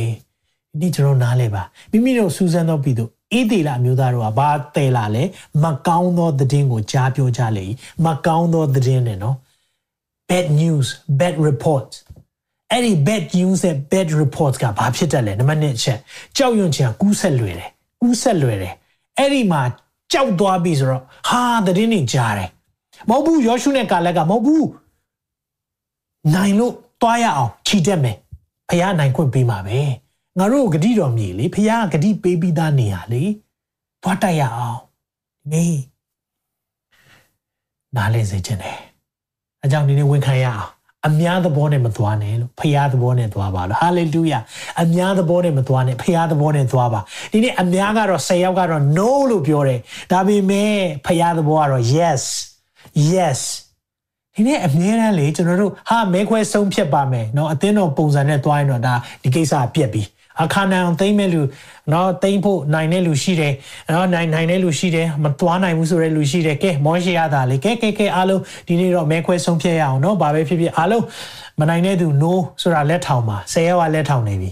[0.81, 5.23] ဒီကျွန်တော်နားလဲပါမိမိတို့စူးစမ်းတော့ပြီးတော့အေးသေးလာမျိုးသားတို့ကဘာတဲလာလဲ
[5.63, 7.67] မကောင်းသောသတင်းကိုကြားပြောကြလေ
[8.05, 9.37] မကောင်းသောသတင်းနဲ့နော်
[10.29, 10.87] bad news
[11.21, 11.89] bad report
[12.73, 15.99] အဲ့ဒီ bad news နဲ့ bad reports ကဘာဖြစ်တတ်လဲနံပါတ်1ချက်
[16.37, 18.75] ကြောက်ရွံ့ခြင်းကူးဆက်လွယ်တယ်ကူးဆက်လွယ်တယ်
[19.19, 19.63] အဲ့ဒီမှာ
[20.13, 22.51] ကြောက်သွားပြီဆိုတော့ဟာသတင်းတွေကြားတယ်
[23.09, 24.69] မဟုတ်ဘူးယောရှုနဲ့ကာလက်ကမဟုတ်ဘူး
[26.35, 28.17] နိုင်လို့တွားရအောင်ခြိတက်မယ်
[28.69, 29.79] ဖះနိုင်ခွင့်ပေးမှာပဲ
[30.39, 33.23] ငါတို့ဂတိတော်မြေလေဖះဂတိပေးပြီးသားနေရလေ
[34.03, 34.79] တွားတိုက်ရအောင်
[35.53, 35.75] ဒီနေ့
[37.97, 38.79] နားလဲစေခြင်းတယ်
[39.65, 40.74] အကြောင်းဒီနေ့ဝန်ခံရအောင်
[41.08, 44.40] အများသဘောနဲ့မသွားနဲ့လို့ဖះသဘောနဲ့သွားပါလို့ဟာလေလုယာ
[44.82, 47.00] အများသဘောနဲ့မသွားနဲ့ဖះသဘောနဲ့သွားပါ
[47.32, 49.80] ဒီနေ့အများကတော့10ယောက်ကတော့ no လို့ပြောတယ်
[50.12, 52.24] ဒါပေမဲ့ဖះသဘောကတော့ yes
[53.14, 53.40] yes
[54.36, 60.04] ဒီနေ့အမြဲတမ်းလေကျွန်တော်တို့ဟာမဲခွဲဆုံးဖြတ်ပါမယ်เนาะအသင်းတော်ပုံစံနဲ့သွားရင်တော့ဒါဒီကိစ္စပြက်ပြီ
[60.43, 61.43] အခါနိုင်အောင်သိမ့်မဲ့လူ
[61.93, 63.55] နော်သိမ့်ဖို့နိုင်တဲ့လူရှိတယ်
[63.95, 71.05] နော်နိုင်နိုင်တဲ့လူရှိတယ်မသွားနိုင်ဘူးဆိုတဲ့လူရှိတယ်ကဲမောရှိရတာလေကဲကဲကဲအားလုံးဒီနေ့တော့မဲခွဲဆုံးဖြတ်ရအောင်နော်ဘာပဲဖြစ်ဖြစ်အားလုံး
[71.61, 74.51] မနိုင်တဲ့သူ no ဆိုတာလက်ထောင်ပါ10ယောက်ကလက်ထောင်နေပြီ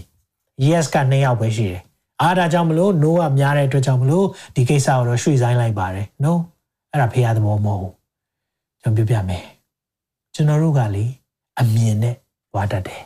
[0.67, 1.81] yes က2ယောက်ပဲရှိတယ်
[2.21, 6.31] အားဒါကြောင့်မလို့ no ကများတဲ့အတွက်ကြောင့်မလို့ဒီကိစ္စကိုတော့ရွှေ့ဆိုင်လိုက်ပါတယ် no
[6.91, 7.93] အဲ့ဒါဖေးရသဘောမဟုတ်ဘူး
[8.81, 9.43] ကျွန်တော်ပြပြမယ်
[10.33, 11.05] ကျွန်တော်တို့ကလေ
[11.59, 12.15] အမြင်နဲ့
[12.55, 13.01] ဝါတတ်တယ်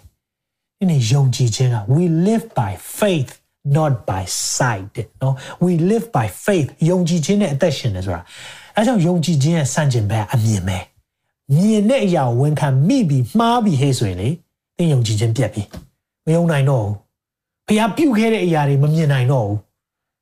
[0.79, 3.31] ဒီနေ့ယုံကြည်ခြင်းက we live by faith
[3.77, 4.23] not by
[4.55, 5.35] sight နော်
[5.65, 8.21] we live by faith ယုံကြည်ခြင်းနဲ့အသက်ရှင်တယ်ဆိုတာ
[8.75, 10.77] အဲကြောင့်ယုံကြည်ခြင်းရဲ့စံကျင်ဘက်အမြင်ပဲ
[11.55, 14.29] မြင်တဲ့အရာဝန်ခံမိပြီးမှားပြီးဟေ့ဆိုရင်လေ
[14.77, 15.63] သင်ယုံကြည်ခြင်းပြတ်ပြီ
[16.25, 16.95] မယုံနိုင်တော့ဘူး
[17.67, 19.57] ဖျားပြုတ်ခဲ့တဲ့အရာတွေမမြင်နိုင်တော့ဘူး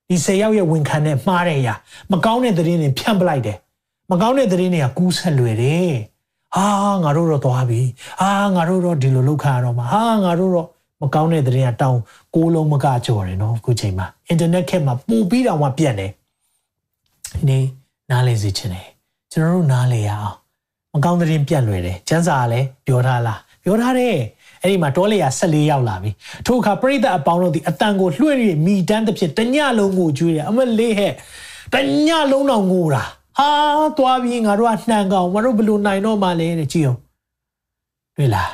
[0.09, 1.75] ဒီ၁၀ယောက်ရဲ့ဝန်ခံနဲ့မှားတဲ့အရာ
[2.11, 3.57] မကောင်းတဲ့သတင်းတွေဖြန့်ပလိုက်တယ်
[4.11, 5.93] မကောင်းတဲ့သတင်းတွေကကူးဆက်လွယ်တယ်
[6.55, 6.67] ဟာ
[7.03, 7.81] ငါတို့တော့သွားပြီ
[8.21, 10.67] ဟာငါတို့တော့ဒီလိုလောက်ခါရတော့မှာဟာငါတို့တော့
[11.01, 11.99] မကောင်းတဲ့သတင်းကတောင်း
[12.35, 17.63] ကိုးလုံးမကကြော်တယ်နော်အခုချိန်မှာအင်တာနက်ခက်မှာပူပြီးတော့မှပြတ်နေဒီနေ့
[18.11, 18.87] နားလည်စေချင်တယ်
[19.31, 20.35] ကျွန်တော်တို့နားလည်ရအောင်
[20.93, 24.15] မကောင်းသတင်းပြတ်လွယ်တယ်ကျန်းစာကလည်းပြောထားလားပြောထားတယ်
[24.61, 26.11] အဲ့ဒီမှာတောလေယာ14ရောက်လာပြီ
[26.45, 31.13] ထို့အခါပရိသတ်အပေါင်းတို့ဒီအတန်ကိုလွှဲ့ရမိတန်းတစ်ဖြစ်တညလုံးကိုကျွေးတယ်အမလေးဟဲ့
[31.73, 31.75] တ
[32.07, 33.03] ညလုံးတော့ငိုတာ
[33.37, 33.49] ဟာ
[33.97, 36.99] သွားပြီးငါတို့ကနှံကောင်ငါတို့ဘလို့နိုင်တော့မှလဲတဲ့ကြည့်အောင်
[38.15, 38.51] တွေ့လား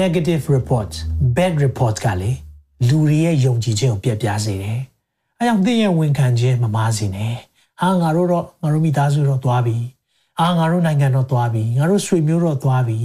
[0.00, 0.96] negative reports
[1.36, 2.32] bad reports ကလေ
[2.88, 4.78] လူတွေရဲ့ယုံကြည်ခြင်းကိုပြက်ပြားစေတယ်။
[5.38, 7.34] အဲကြောင့်သင်ရဲ့ဝန်ခံခြင်းမမားစေနဲ့။
[7.80, 9.76] ဟာငါတို့တော့ငါတို့မိသားစုတော့သွားပြီ။
[10.40, 12.98] အာငါတို့နိုင်ငံတော့သွားပြီ။ငါတို့ဆွေမျိုးတော့သွားပြီ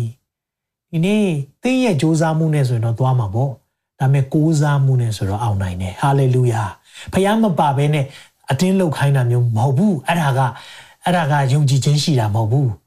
[0.91, 1.25] ။ဒီနေ့
[1.63, 3.51] သင်ရဲ့စ조사မှုနဲ့ဆိုရင်တော့သွားမှာပေါ့။
[3.99, 6.63] ဒါပေမဲ့ကိုးစားမှုနဲ့ဆိုတော့အောင်နိုင်တယ်။ဟာလေလုယာ။
[7.13, 8.05] ဖခင်မပါဘဲနဲ့
[8.50, 10.40] အတင်းလှုပ်ခိုင်းတာမျိုးမဟုတ်ဘူး။အဲ့ဒါက
[11.04, 12.68] အဲ့ဒါကယုံကြည်ခြင်းရှိတာမဟုတ်ဘူး။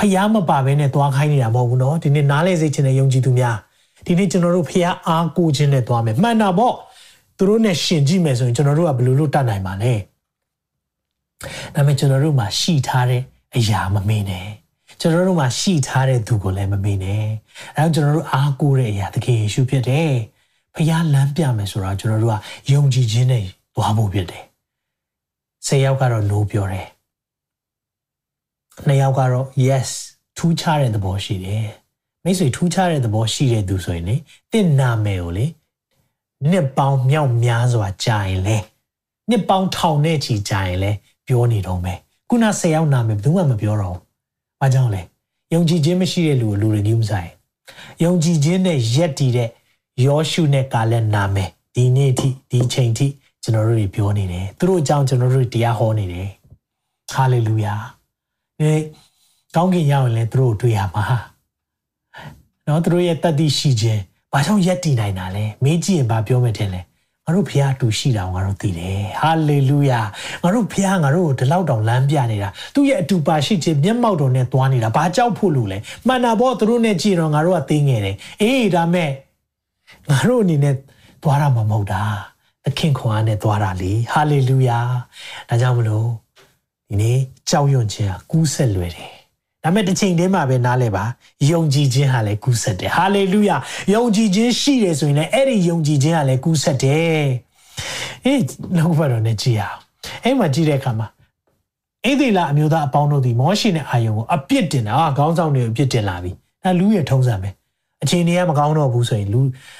[0.00, 3.56] ဖျားမပါဘဲနဲ့သွားခိုင်းနေတာမဟုတ်ဘူးเนาะဒီနေ့နားလဲစေချင်တဲ့ယုံကြည်သူများ
[4.06, 6.74] ဒီနေ့ကျွန်တော်တို့ဖျားအားကိုခြင်းနဲ့သွားမယ်မှန်တာပေါ့
[7.36, 9.94] သူတို့နဲ့ရှင်ကြည့်မယ်ဆိုရင်ကျွန်တော်တို့ကဘယ်လိုလုပ်တတ်နိုင်မှာလဲ
[11.74, 13.22] ဒါပေမဲ့ကျွန်တော်တို့မှာရှိထားတဲ့
[13.56, 14.48] အရာမမေ့နဲ့
[15.00, 17.24] ကျွန်တော်တို့မှာရှိထားတဲ့သူကိုလည်းမမေ့နဲ့
[17.76, 20.10] အဲဒါကျွန်တော်တို့အားကိုးတဲ့အရာတကယ်ယေရှုဖြစ်တယ်
[20.74, 22.32] ဖျားလမ်းပြမယ်ဆိုတော့ကျွန်တော်တို့
[22.68, 24.43] ကယုံကြည်ခြင်းနဲ့သွားဖို့ဖြစ်တယ်
[25.65, 26.87] ဆယ်ယောက်ကတော့ no ပြောတယ်
[28.87, 29.89] နှစ်ယောက်ကတော့ yes
[30.37, 31.67] ထူးခြားတဲ့သဘောရှိတယ်
[32.23, 34.15] မိတ်ဆွေထူးခြားတဲ့သဘောရှိတဲ့သူဆိုရင်လေ
[34.51, 35.45] တင့်နာမည်ကိုလေ
[36.51, 38.57] နှစ်ပေါင်းမြောက်များစွာကြာရင်လေ
[39.29, 40.91] နှစ်ပေါင်းထောင်နဲ့ချီကြာရင်လေ
[41.27, 41.97] ပြောနေတော့မယ်
[42.29, 44.01] ခုန10ယောက်နာမည်ဘယ်သူမှမပြောတော့ဘူး။
[44.59, 45.01] ဘာကြောင့်လဲ
[45.53, 47.29] ယုံကြည်ခြင်းမရှိတဲ့လူကိုလူတွေညှိမဆိုင်
[48.03, 49.49] ယုံကြည်ခြင်းနဲ့ယက်တည်တဲ့
[50.05, 53.07] ယောရှုနဲ့ကာလက်နာမည်ဒီနေ့ထိဒီချိန်ထိ
[53.45, 56.27] ကျွန်တော်တို့ပြောနေတယ်သူတို့အကြောင်းကျွန်တော်တို့တရားဟောနေတယ်
[57.11, 57.73] ဟာလေလုယာ
[58.59, 58.71] ဒီ
[59.55, 61.03] ကောင်းကင်ရောက်ရင်လည်းသူတို့တွေ့ရမှာ
[62.67, 66.81] နော်သူတို့ရဲ့တတ်သိရှိခြင်းဘာကြောင့်ယက်တည်နိုင်တာလဲမေးကြည့်ရင်ဘာပြောမယ်ထင်လဲ
[67.25, 69.99] ငါတို့ဖះတူရှိတာငါတို့သိတယ်ဟာလေလုယာ
[70.43, 75.77] ငါတို့ဖះငါတို့ကိုဒီလောက်တောင်လမ်းပြနေတာသူ့ရဲ့အတူပါရှိခြင်းမျက်မှောက်တော်နဲ့သွားနေတာဘာကြောက်ဖို့လို့လဲ
[76.07, 79.09] မှန်တာပေါ့သူတို့နဲ့ကြည့်တော့ငါတို့ကသိငယ်တယ်အေးဒါမဲ့
[80.09, 80.75] ငါတို့အနေနဲ့
[81.23, 82.01] သွားတာမှမဟုတ်တာ
[82.65, 84.79] သခင်ခွန်အားနဲ့သွားတာလေဟာလေလုယာ
[85.49, 86.07] ဒါကြောင့်မလို့
[86.87, 87.17] ဒီနေ့
[87.49, 89.11] ကြောက်ရွံ့ခြင်းဟာကူးဆက်လွယ်တယ်
[89.63, 91.03] ဒါပေမဲ့တစ်ချိန်တည်းမှာပဲနားလဲပါ
[91.51, 93.57] ယုံကြည်ခြင်းဟာလည်းကူးဆက်တယ်ဟာလေလုယာ
[93.93, 97.25] ယုံကြည်ခြင်းရှိတယ်ဆိုရင်လည်းအဲ့ဒီယုံကြည်ခြင်းဟာလည်းကူးဆက်တယ်
[98.25, 98.41] အေး
[98.77, 99.79] လောက်ပါတော့ねကြည်အောင်
[100.23, 101.07] အဲ့မှာကြည့်တဲ့အခါမှာ
[102.05, 106.31] အိသေလအမျိုးသားအပေါင်းတို့ဒီမောရှိနဲ့အာယုံကိုအပြစ်တင်တာဟာခေါင်းဆောင်တွေကိုအပြစ်တင်လာပြီ
[106.63, 107.49] ဒါလူရဲ့ထုံးစံပဲ
[108.03, 109.39] အချိန်တွေကမကောင်းတော့ဘူးဆိုရင်လူ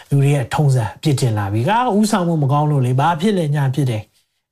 [0.09, 4.03] လူတွေရဲ့ထုံးစံအပြစ်တင်လာပြီကဥဆောင်မှုမကောင်းလို့လေဘာဖြစ်လဲညာဖြစ်တယ်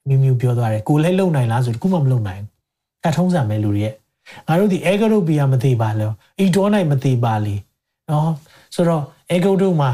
[0.08, 2.52] မြူးမြူးပြောသွားတယ်ကိုလည်းလုံနိုင်လားဆိုတခုမှမလုံနိုင်ဘူး
[3.04, 3.94] အဲထုံးစံပဲလူတွေရဲ့
[4.48, 7.56] ငါတို့ဒီအေဂရုပီယာမသိပါလို့အီတောနိုင်မသိပါလေ
[8.10, 8.32] နော်
[8.76, 9.92] ဆိုတော့အေဂုတ်တို့မှာ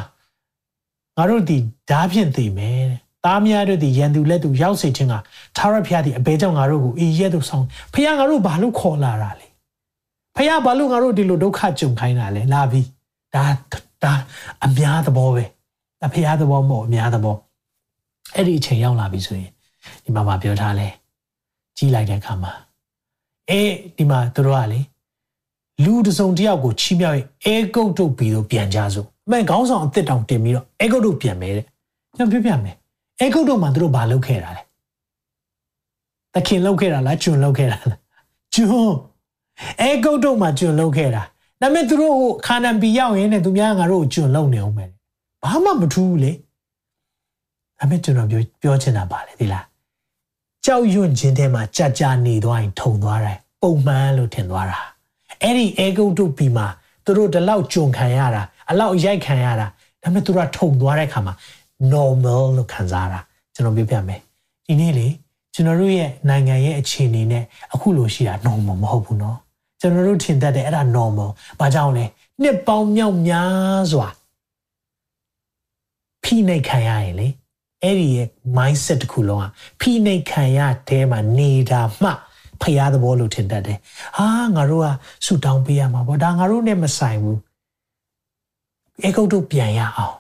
[1.18, 1.58] ငါတို့ဒီ
[1.90, 5.14] ဓာဖြင့်သိမယ်တဲ့သားများတို့ဒီရန်သူလက်သူရောက်စေခြင်းက
[5.58, 9.48] သာရဖျားဒီအဘေကြောင့်ငါတို့ကိုအေးရဲတို့ဆောင်ဖះငါတို့ဘာလို့ခေါ်လာတာလဲ
[10.36, 12.82] ဖះဘာလို့ငါတို့ဒီလိုဒုက္ခကြုံခိုင်းတာလဲလာပြီ
[13.36, 13.46] ဒါ
[14.04, 14.14] ဒါ
[14.66, 15.44] အများသဘောပဲ
[16.06, 17.36] အဖះသဘောမဟုတ်အများသဘော
[18.36, 19.52] အဲ့ဒီအချိန်ရောက်လာပြီဆိုရင်
[20.04, 20.88] ဒီမှာမပြောထားလဲ
[21.78, 22.52] ကြီးလိုက်တဲ့အခါမှာ
[23.50, 24.80] အေးဒီမှာသူတို့ကလေ
[25.84, 31.66] လူတစုံတယောက်ကိုချီးမြှောက်ရင်အဲကုတ်တို့ပြီးတော့ပြန်ကြစို့အမှန်ခေါင်းဆောင်အစ်စ်တောင်တင်ပြီးတော့အဲကုတ်တို့ပြန်မယ်တဲ့
[32.18, 32.76] ကျွန်တော်ပြပြမယ်
[33.20, 34.64] အဲကုတ်တို့မှာသူတို့ဘာလုပ်ခဲ့တာလဲ
[36.34, 38.00] တခင်လုပ်ခဲ့တာလားကျွန်းလုပ်ခဲ့တာလား
[38.56, 38.96] ကျွန်း
[39.82, 41.24] အဲကုတ်တို့မှာကျွန်းလုပ်ခဲ့တာ
[41.61, 42.17] ဒါပေမဲ့သူတို့
[42.47, 44.85] ခါနံပီရောက်ရင်လည်းသူများငါတို့ကိုကျွန်းလုပ်နေအောင်ပဲ
[45.43, 46.33] ဘာမှမထူးဘူးလေ
[47.79, 49.65] ဒါပေမဲ့ကျွန်တော်ပြောပြောချင်တာပါလေဒီလား
[50.65, 54.79] ကြောက်ရွံ့ခြင်းထဲမှာကြာကြာနေသွားရင်ထုံသွားတယ်ပုံမှန်လို့ထင်သွားတာ
[55.43, 56.67] အဲ့ဒီအဲကုတ်တို့ပြီးမှာ
[57.05, 59.67] သူတို့ဒီလောက်ကြုံခံရတာအလောက်ရိုက်ခံရတာ
[60.03, 61.35] ဒါပေမဲ့သူတို့ထုံသွားတဲ့ခါမှာ
[61.93, 63.21] normal လို့ခံစားတာ
[63.55, 64.21] ကျွန်တော်ပြောပြမယ်
[64.67, 65.07] ဒီနေ့လေ
[65.55, 69.37] ကျွန်တော်တို့ရဲ့နိုင်ငံရဲ့အခြေအနေနဲ့အခုလိုရှိတာ normal မဟုတ်ဘူးเนาะ
[69.82, 72.06] ကျွန်တော်တို့ထင်တတ်တယ်အဲ့ဒါ normal ဘာကြောင့်လဲ
[72.42, 74.08] နှစ်ပေါင်းမြောက်များစွာ
[76.24, 77.28] ဖိနှိပ်ခံရရင်လေ
[77.84, 78.28] အဲ့ဒီရဲ့
[78.58, 79.46] mindset တစ်ခုလုံးက
[79.80, 80.60] ဖိနှိပ်ခံရ
[80.90, 82.10] တဲ့မှာနေတာမှ
[82.62, 83.78] ဖျားသဘောလို့ထင်တတ်တယ်။
[84.18, 84.88] ဟာငါတို့က
[85.26, 87.38] ဆူတောင်းပေးရမှာပေါ့ဒါငါတို့နဲ့မဆိုင်ဘူး။
[89.04, 90.16] အေကုတ်တို့ပြန်ရအောင်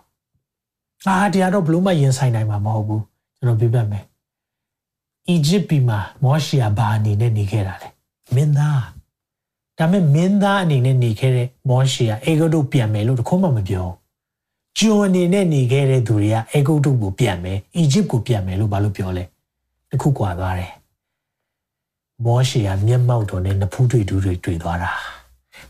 [1.08, 3.02] ။အာတရားတော့ဘလို့မှရင်ဆိုင်နိုင်မှာမဟုတ်ဘူး။
[3.38, 4.04] ကျွန်တော်ပြပြမယ်။
[5.28, 7.90] အီဂျစ်ပြည်မှာမောရှီယာဘာအနေနဲ့နေခဲ့တာလဲ။
[8.36, 8.82] မင်းသား။
[9.80, 13.96] ဒါပေမဲ့မင်းသားအနေနဲ့နေခဲ့တဲ့မောရှီယာအေကုတ်တို့ပြန်မယ်လို့တခုမှမပြောဘူး။
[14.80, 19.24] ဂျွန်အနေနဲ့နေခဲ့တဲ့သူတွေကအေဂုတ်တုကိုပြန်မယ်အီဂျစ်ကိုပြန်မယ်လို့ဘာလို့ပြောလဲ
[19.92, 20.74] တခုကွာသွားတယ်
[22.26, 24.92] မောရှေကမျက်မှောက်တော်နဲ့နဖူးတွေဒူးတွေတွေ့သွားတာ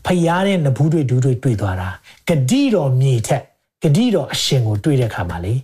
[0.04, 1.88] ဖျားတဲ့နဖူးတွေဒူးတွေတွေ့သွားတာ
[2.28, 3.42] ဂတိတော်မြေထက်
[3.82, 5.54] ဂတိတော်အရှင်ကိုတွေ့တဲ့အခါမှာလေ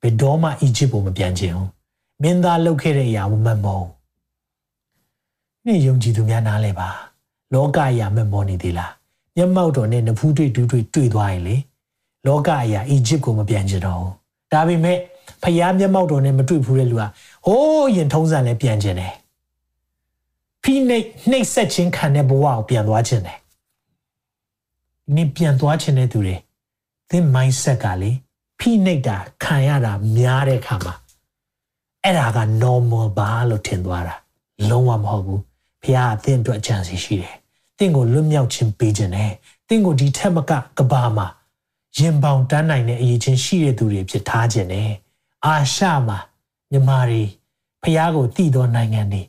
[0.00, 1.68] ဘယ်တော့မှအီဂျစ်ကိုမပြန်ချင်ဘူး
[2.22, 3.90] မင်းသားလုပ်ခဲ့တဲ့အရာမမှန်ပါဘူး
[5.66, 7.11] နေ့ယုံကြည်သူများနားလဲပါ
[7.54, 8.92] လောကအရာမမောနေသေးလား
[9.36, 11.56] မျက်မှောက်တော်နဲ့နဖူးတွေဒူးတွေတွေ့သွားရင်လေ
[12.26, 14.12] လောကအရာအီဂျစ်ကိုမပြန်ချင်တော့ဘူး
[14.52, 14.98] ဒါပေမဲ့
[15.42, 17.04] ဖျားမျက်မှောက်တော်နဲ့မတွေ့ဘူးတဲ့လူက
[17.46, 19.12] ဟိုးရင်ထုံးစံနဲ့ပြန်ချင်တယ်
[20.64, 23.38] ဖိနှိပ်နှိပ်ဆက်ခြင်းခံတဲ့ဘဝကိုပြန်သွားခြင်းတယ်။
[25.16, 26.36] ဒီပြန်သွားခြင်းတဲ့သူတွေ
[27.10, 28.10] သင် mindset ကလေ
[28.58, 30.94] ဖိနှိပ်တာခံရတာများတဲ့အခါမှာ
[32.04, 34.14] အဲ့ဒါက normal ပါလို့ထင်သွားတာ
[34.68, 35.40] လုံးဝမဟုတ်ဘူး။
[35.82, 37.41] ဖခင်အသင်အတွက်အကြံစီရှိတယ်။သ
[37.84, 39.32] င်ကိုလွတ်မြောက်ခြင်းပေးခြင်းနဲ့
[39.68, 41.26] သင်ကိုဒီထက်မကကဘာမှာ
[41.98, 44.90] ရင်ပေါင်တန်းနိုင်တဲ့အရေးချင်းရှိတဲ့သူတွေဖြစ်ထားခြင်းနဲ့
[45.46, 46.18] အာရှမှာ
[46.72, 47.22] မြမာတွေ
[47.82, 49.22] ဖခင်ကိုတည်သောနိုင်ငံတွေ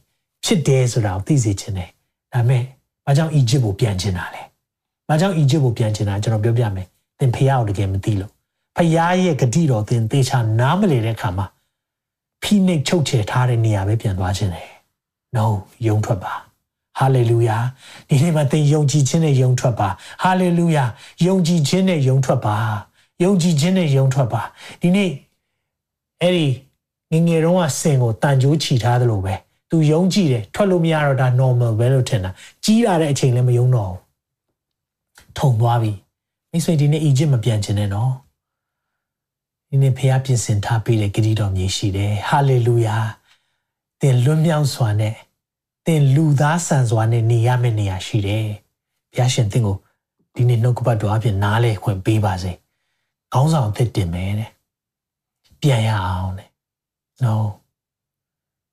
[0.43, 1.89] ဖြစ်တယ်ဆိုတာကိုသိစေချင်တယ်
[2.33, 2.63] ဒါပေမဲ့
[3.05, 4.43] ဘာကြောင့်အီဂျစ်ကိုပြန်ချင်တာလဲ
[5.07, 6.87] ဘာကြောင့်အီဂျစ်ကိုပြန်ချင်တာကျွန်တော်ပြောပြမယ်
[7.19, 8.31] သင်ဖះကိုတကယ်မသိလို့
[8.75, 11.45] ဖះရဲ့ဂတိတော်သင်သေချာနားမလည်တဲ့အခါမှာ
[12.43, 14.69] ဖိနှိပ်ချုပ်ချယ်ထားတဲ့နေရာပဲပြန်သွားခြင်းတယ်
[15.35, 15.45] no
[15.87, 16.33] ယုံထွက်ပါ
[16.97, 17.57] ဟာလေလုယာ
[18.09, 19.89] ဒီနေ့မှာသင်ယုံကြည်ခြင်းနဲ့ယုံထွက်ပါ
[20.23, 20.83] ဟာလေလုယာ
[21.27, 22.55] ယုံကြည်ခြင်းနဲ့ယုံထွက်ပါ
[23.23, 24.41] ယုံကြည်ခြင်းနဲ့ယုံထွက်ပါ
[24.81, 25.11] ဒီနေ့
[26.21, 26.47] အဲ့ဒီ
[27.11, 29.35] ငငယ်တုန်းကစင်ကိုတန်ကြိုးချီထားသလိုပဲ
[29.69, 32.31] သူယုံကြည်တယ်ထွက်လို့မရတော့ဒါ normal ပဲလို့ထင်တာ
[32.63, 33.99] ကြီးလာတဲ့အချိန်လည်းမယုံတော့ဘူး
[35.37, 35.91] ထုံသွားပြီ
[36.51, 38.11] မိတ်ဆွေဒီနေ့အီဂျစ်မပြန်ချင်နဲ့နော်
[39.69, 42.97] ဒီနေ့ဖခင်ပြင်ဆင်ထားပေးတဲ့ဂရုတော်မြေရှိတယ်ဟာလေလုယာ
[44.01, 45.13] သင်လွတ်မြောက်စွာနဲ့
[45.85, 48.47] သင်လူသားဆန်စွာနဲ့နေရမယ့်နေရာရှိတယ်
[49.13, 49.77] ဘုရားရှင်သင်ကို
[50.35, 52.51] ဒီနေ့နှုတ်ကပတ်တော်အပြင်နားလဲခွင့်ပေးပါစေ
[53.33, 54.51] ခေါင်းဆောင်အသက်တင်မယ်တဲ့
[55.61, 56.49] ပြန်ရအောင်တဲ့
[57.23, 57.35] no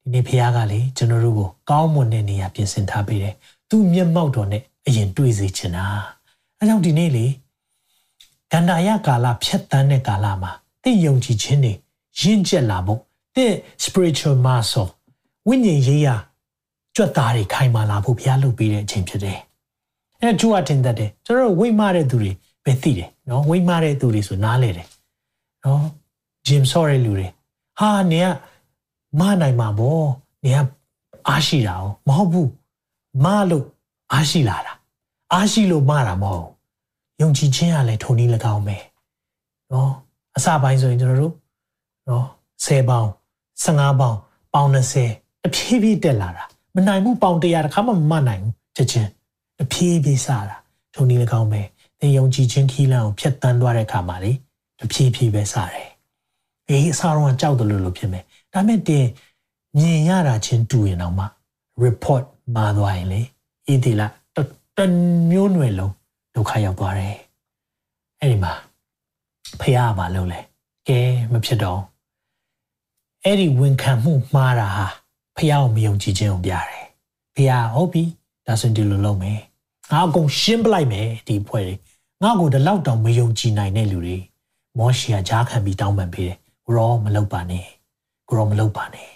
[0.02, 3.34] ဒီနေ့ဖခင်ကလေကျွန်တော်တို့ကိုကောင်းမွန်တဲ့နေရာပြင်ဆင်ထားပေးတယ်
[3.68, 5.86] သူမျက်မှောက်တော်နဲ့အရင်တွေ့စေချင်တာ
[6.58, 7.26] အဲကြောင့်ဒီနေ့လေ
[8.52, 10.52] ကန္တာယကာလဖြတ်တန်းတဲ့ကာလမှာ
[10.82, 11.72] တင့်ယုံကြည်ခြင်းတွေ
[12.20, 13.00] ရင့်ကျက်လာဖို့
[13.36, 14.88] တင့် spiritual muscle
[15.48, 16.16] ဝိညာဉ်ရေးရာ
[17.00, 19.38] ကြွက်သားတွေခိုင်မာလာဖို့ဘုရားလုပ်ပေးတဲ့အချိန်ဖြစ်တယ်။
[20.20, 22.32] အဲကျူကတင်တတ်တယ်ကျွန်တော်တို့ဝိမာတဲ့သူတွေ
[22.64, 24.86] ပဲသိတယ်နော်ဝိမာတဲ့သူတွေဆိုနားလေတယ်
[25.64, 25.84] နော်
[26.46, 27.28] ဂျင်ဆော့တဲ့လူတွေ
[27.78, 28.28] ဟာနေက
[29.18, 30.00] မနိုင်မှာဗော
[30.44, 30.58] နေက
[31.28, 32.50] အားရှိတာ哦မဟုတ်ဘူး
[33.24, 33.66] မလို့
[34.12, 34.72] အားရှိလာတာ
[35.32, 36.48] အားရှိလို့မတာမဟုတ်
[37.20, 38.76] ယုံကြည်ခြင်းကလည်းထုံနည်း၎င်းပဲ
[39.72, 39.90] နော်
[40.36, 41.34] အစပိုင်းဆိုရင်ကျွန်တော်တို့
[42.08, 42.26] နော်
[42.64, 43.08] 10ပေါင်း
[43.64, 44.18] 15ပေါင်း
[44.52, 46.44] ပေါင်း20အဖြည်းဖြည်းတက်လာတာ
[46.74, 49.10] မနိုင်ဘူးပေါင်100တခါမှမနိုင်ဘူးချက်ချင်း
[49.58, 50.56] တဖြည်းဖြည်းစတာ
[50.94, 51.62] ထုံနည်း၎င်းပဲ
[52.00, 54.32] သင်ယုံကြည်ခြင်းခီးလန်းကိုဖျက်တမ်းသွားတဲ့အခါမှာလေ
[54.78, 55.90] တဖြည်းဖြည်းပဲစတယ်
[56.68, 59.06] အေးအစားတော့ကြောက်တယ်လို့လို့ဖြစ်မယ်ဒါမဲ့တင်
[59.78, 61.24] မြင်ရတာချင်းတူရင်တော့မှ
[61.84, 62.22] report
[62.56, 63.20] มาသွားရင်လေ
[63.72, 64.12] ဤဒီလား
[64.78, 64.80] တ
[65.30, 65.94] မျိုးနွယ်လုံး
[66.34, 67.16] ဒုက္ခရောက်သွားတယ်
[68.20, 68.52] အဲ့ဒီမှာ
[69.60, 70.40] ဖះကမလုပ်လဲ
[70.88, 71.00] ကဲ
[71.32, 71.80] မဖြစ်တော့
[73.24, 74.86] အဲ့ဒီဝန်ခံမှုမှားတာဟာ
[75.40, 76.66] ဖះကိုမယုံကြည်ခြင်းကိုပြတယ်
[77.36, 78.04] ဖះဟုတ်ပြီ
[78.46, 79.38] ဒါဆိုရင်ဒီလိုလုပ်မယ်
[79.90, 81.74] ငါအကုန်ရှင်းပလိုက်မယ်ဒီဖွဲ့တွေ
[82.22, 84.18] ငါ့ကိုဒီလောက်တောင်မယုံကြည်နိုင်တဲ့လူတွေ
[84.78, 86.36] မောရှေကကြားခံပြီးတောင်းပန်ပေးတယ်
[86.66, 87.66] ကိုရောမလုပ်ပါနဲ့
[88.28, 89.08] ကိုရောမလုပ်ပါနဲ့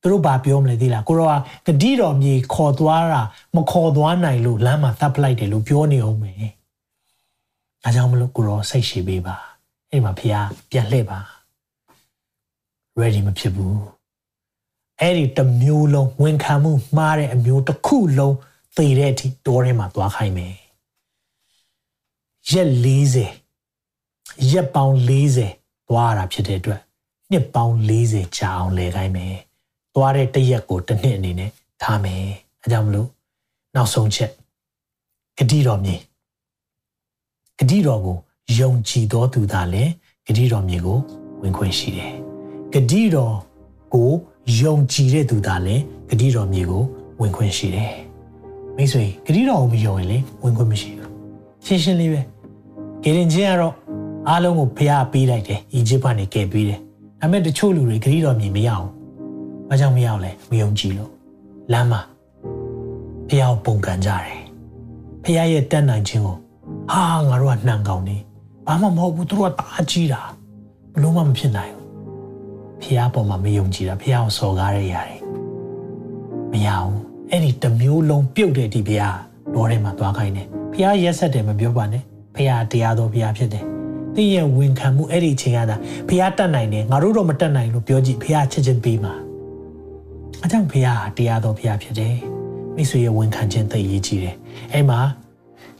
[0.00, 1.28] သူတို့ဘာပြောမလဲသိလားကိုရော
[1.66, 3.22] ကဂတိတော်မြေခေါ်သွားတာ
[3.56, 6.36] မခေါ်သွားနိုင်လို့လမ်းမှာသတ်ပလိုက်တယ်လို့ပြောနေအောင်မယ်
[7.84, 9.36] အဲကြောင့်မလို့ကိုရောစိတ်ရှိပေးပါ
[9.90, 10.34] အဲ့မှာဖះ
[10.70, 11.18] ပြန်လှည့်ပါ
[13.00, 13.95] ready မဖြစ်ဘူး
[15.00, 18.36] အဲ့ဒီတမျိုးလုံးဝန်ခံမှုမှားတဲ့အမျိုးတစ်ခုလုံး
[18.76, 20.54] သေတဲ့အထိတောထဲမှာသွားခိုင်းမယ်
[22.52, 22.70] ရက်
[23.54, 24.96] 40ရက်ပေါင်း
[25.42, 26.80] 40သွားတာဖြစ်တဲ့အတွက်
[27.30, 29.34] နှစ်ပေါင်း40ကြာအောင်လဲခိုင်းမယ်
[29.94, 31.50] သွားတဲ့တရက်ကိုတစ်နှစ်အနေနဲ့
[31.82, 32.22] ထားမယ်
[32.62, 33.08] အဲကြောင့်မလို့
[33.74, 34.30] နောက်ဆုံးချက်
[35.38, 35.96] ဂတိတော်မြေ
[37.58, 38.18] ဂတိတော်ကို
[38.58, 39.92] ယုံကြည်တော်သူသာလည်း
[40.26, 40.98] ဂတိတော်မြေကို
[41.42, 42.12] ဝင်ခွင့်ရှိတယ်
[42.72, 43.36] ဂတိတော်
[43.94, 44.10] ကို
[44.60, 46.82] ယုံကြည်တဲ့သူသာလည်းဂတိတော်မြေကို
[47.20, 47.92] ဝင်ခွင့်ရှိတယ်
[48.76, 51.10] မိတ်ဆွေဂတိတော်ကိုမယုံရင်လေဝင်ခွင့်မရှိဘူး
[51.64, 52.20] ရှင်းရှင်းလေးပဲ
[53.02, 53.74] ဂေရင်ချင်းကတော့
[54.28, 56.80] အားလုံးကိုဖျားပေးလိုက်တယ်အီဂျစ်ကနေကယ်ပေးတယ်
[57.20, 58.88] ဒါပေမဲ့တချို့လူတွေဂတိတော်မြေမရအောင်
[59.68, 61.10] ဘာကြောင့်မရအောင်လဲမယုံကြည်လို့
[61.72, 62.00] လမ်းမှာ
[63.28, 64.40] ဖျားကိုပုံကန်ကြတယ်
[65.24, 66.36] ဖျားရဲ့တတ်နိုင်ခြင်းကို
[66.90, 68.16] ဟာငါတို့ကနှံကောင်းနေ
[68.66, 70.20] ဘာမှမဟုတ်ဘူးသူတို့ကတအားကြီးတာ
[70.92, 71.75] ဘလို့မှမဖြစ်နိုင်ဘူး
[72.82, 75.20] ဖျားပေါ်မှာမယုံကြည်တာဖျားကိုစော်ကားရရတယ်
[76.52, 76.98] မရဘူး
[77.30, 79.16] အဲ့ဒီတမျိုးလုံးပြုတ်တဲ့ဒီဖျား
[79.54, 82.02] တော်ထဲမှာသွားခိုင်းတယ်ဖျားရက်ဆက်တယ်မပြောပါနဲ့
[82.36, 83.64] ဖျားတရားတော်ဖျားဖြစ်တယ်
[84.14, 85.76] သင်ရဲ့ဝန်ခံမှုအဲ့ဒီအချိန်ကသာ
[86.08, 89.14] ဖះတတ်နိုင်တယ်ငါတို့တော့မတတ်နိုင်လို့ပြောကြည့်ဖះချက်ချင်းပေးမှာ
[90.44, 92.16] အကြောင်းဖះတရားတော်ဖះဖြစ်တယ်
[92.76, 94.36] မိတ်ဆွေရဲ့ဝန်ခံခြင်းသိရေးကြည့်တယ်
[94.72, 94.98] အဲ့မှာ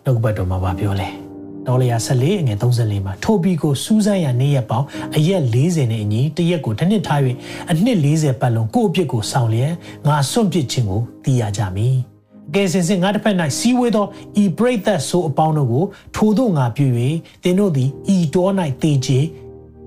[0.05, 1.26] နှုတ်ဘတ်တော်မှာပြောလဲ
[1.67, 4.87] တော်လျာ14အငယ်34မှာထိုပြီးကိုစူးစမ်းရနေ့ရက်ပေါင်း
[5.17, 7.21] အရက်40နဲ့အညီတရက်ကိုတစ်နှစ်ထား၍
[7.71, 9.73] အနှစ်40ပတ်လုံးကိုယ့်အပြစ်ကိုဆောင်လျက်
[10.07, 11.97] ငါစွန့်ပစ်ခြင်းကိုသိရကြမည်
[12.55, 14.07] ကယ်စင်စင်ငါတစ်ဖက်၌စီးဝေးသော
[14.43, 15.85] ဤပရိသတ်ဆိုအပေါင်းတို့ကို
[16.17, 16.87] ထိုတို့ငါပြု၍
[17.43, 18.49] သင်တို့သည်ဤတော၌
[18.83, 19.19] တေချေ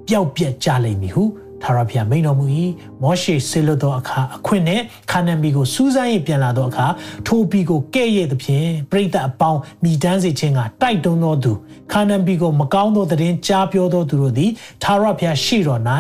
[0.08, 1.24] ပျောက်ပြက်ကြလိမ့်မည်ဟု
[1.64, 2.46] သာရဖျားမိန်တော်မူ၏
[3.02, 4.82] မောရှေဆေလွတ်သောအခါအခွင့်နဲ့
[5.12, 6.86] ခါနန်ဘီကိုစူးစမ်း၍ပြန်လာသောအခါ
[7.28, 11.52] ထိုဘီကိုကဲ့ရဲ့သဖြင့်ပရိသတ်အပေါင်းမိတန်းစေခြင်းကတိုက်တွန်းသောသူ
[11.92, 14.52] ခါနန်ဘီကိုမကောင်းသောသတင်းကြားပြောသောသူတို့သည်
[14.84, 15.82] သာရဖျားရှိတော်၌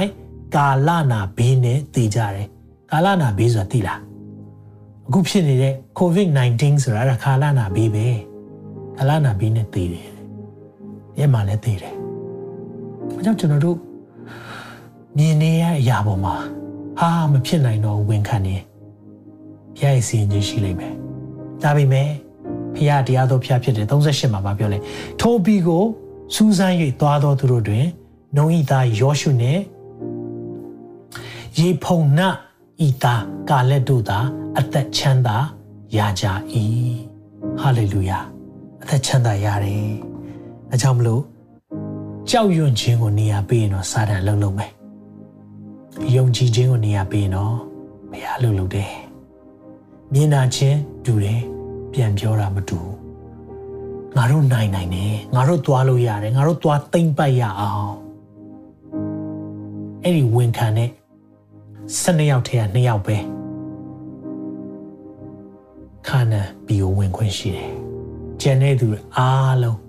[0.55, 2.47] ကာလနာဘေးနဲ့တည်ကြတယ်
[2.91, 3.99] ကာလနာဘေးဆိုတာသိလား
[5.07, 8.07] အခုဖြစ်နေတဲ့ COVID-19 ဆိုတာကခါလာနာဘေးပဲ
[8.97, 10.09] ခါလာနာဘေးနဲ့တည်တယ်။
[11.19, 11.95] ရဲမှာလည်းတည်တယ်။
[13.17, 13.88] အဲကြောင့်ကျွန်တော်တို့
[15.17, 16.35] မြင်နေရအရာပေါ်မှာ
[16.99, 18.55] ဟာမဖြစ်နိုင်တော့ဝန်ခံနေ
[19.77, 20.93] ဖျားရဲ့စီရင်ခြင်းရှိလိမ့်မယ်။
[21.63, 22.09] ဒါပေမဲ့
[22.75, 24.77] ဖျားတရားတော်ဖျားဖြစ်တယ်38မှာပြောလဲ
[25.19, 25.83] ထိုဘီကို
[26.35, 27.85] စူးစမ်း၍သွားတော်သူတို့တွင်
[28.35, 29.61] နှုံဤသားယောရှုနှင့်
[31.59, 32.19] ရေဖုံန
[32.85, 34.19] ဤသားကာလက်တို့သာ
[34.59, 35.37] အသက်ချမ်းသာ
[35.97, 36.25] ရကြ၏
[37.59, 38.19] ဟာလေလုယာ
[38.81, 39.89] အသက်ချမ်းသာရတယ်
[40.71, 41.23] အဲကြောင့်မလို့
[42.29, 44.78] ကြောက်ရွံ့ခြင်းကိုနေရာပေးရင်တော့စာတန်လှုပ်လုံးမယ်
[46.15, 47.55] ယုံကြည်ခြင်းကိုနေရာပေးရင်တော့
[48.11, 48.93] ဘုရားလှုပ်လှုပ်တယ်
[50.13, 51.41] မြင်နာခြင်းတူတယ်
[51.93, 52.79] ပြန်ပြောတာမတူ
[54.15, 57.93] ငါတို့နိုင်နိုင်တယ်ငါတို့သွားလို့ရတယ်ငါတို့သွားသိမ့်ပတ်ရအောင်
[60.03, 60.89] အဲ့ဒီဝန်ခံတဲ့
[62.03, 63.17] 12ယောက်ထဲက2ယောက်ပဲ
[66.07, 67.71] ခါနန်ဘီကိုဝင်ခွင့်ရှိတယ်။
[68.41, 68.87] ကျန်တဲ့သူ
[69.17, 69.79] အားလုံး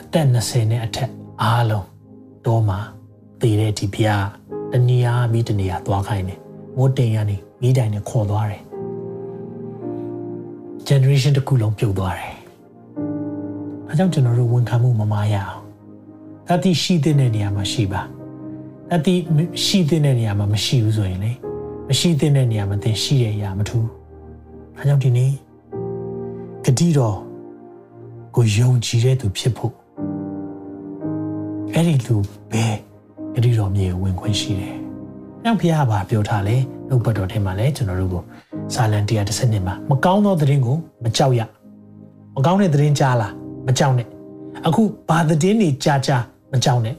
[0.00, 1.10] အသက်20နဲ့အထက်
[1.42, 1.86] အားလုံး
[2.46, 2.76] တော့မှ
[3.44, 4.26] တည်တဲ့ဒီဘုရား
[4.72, 6.38] တနေရာပြီးတနေရာသွားခိုင်းတယ်။
[6.76, 8.62] မိုးတင်ရနေမိတိုင်နဲ့ခေါ်သွားတယ်။
[10.88, 12.34] generation တစ်ခုလုံးပြုတ်သွားတယ်။
[13.88, 15.62] အဲကြောင့်ကျွန်တော်တို့ဝန်ခံမှုမမာရအောင်။
[16.48, 18.02] တတိရှိတဲ့နေရာမှာရှိပါ။
[18.90, 19.14] တတိ
[19.64, 21.32] ရှိတဲ့နေရာမှာမရှိဘူးဆိုရင်လေ
[21.88, 23.84] မရှိတဲ့နေရာမှာသင်ရှိတဲ့အရာမထူး။။
[24.76, 25.32] ဒါကြောင့်ဒီနေ့
[26.64, 27.18] ဂတိတော်
[28.36, 29.74] ကိုယုံကြည်တဲ့သူဖြစ်ဖို့
[31.72, 32.16] အဲ့ဒီလူ
[32.52, 32.66] ပဲ
[33.34, 34.76] ဂတိတော်မြေဝင်ခွင့်ရှိတယ်။
[35.44, 36.56] နောက်ဖခင်ကဘာပြောထားလဲ
[36.88, 38.22] နှုတ်ပတ်တော်ထဲမှာလဲကျွန်တော်တို့ကို
[38.74, 41.40] စာလံ130နှစ်မှာမကောင်းသောသတင်းကိုမကြောက်ရ
[42.36, 43.32] မကောင်းတဲ့သတင်းကြားလား
[43.66, 44.08] မကြောက်နဲ့
[44.66, 46.22] အခုဘာသတင်းတွေကြားကြား
[46.52, 46.94] မကြောက်နဲ့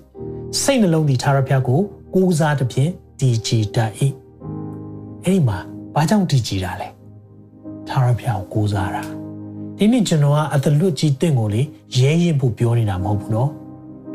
[0.62, 1.80] စိတ်နှလုံးဒီထာဝရဘုရားကို
[2.14, 3.92] ကိုးစားသဖြင့်တည်ကြည်တတ်၏
[5.24, 5.58] အဲ့ဒီမှာ
[5.96, 6.88] ဘာကြောင့်တည်ကြည်တာလဲ
[7.88, 9.04] ထာဝရဘုရားကိုကိုးစားတာ
[9.78, 11.62] ဒီနေ့ကျွန်တော်ကအသလွတ်ကြီးတင့်ကိုလေ
[11.98, 13.50] ရဲရင်ဖို့ပြောနေတာမဟုတ်ဘူးနော်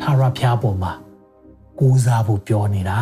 [0.00, 0.92] ထာဝရဘုရားပေါ်မှာ
[1.80, 2.98] ကိုးစားဖို့ပြောနေတာ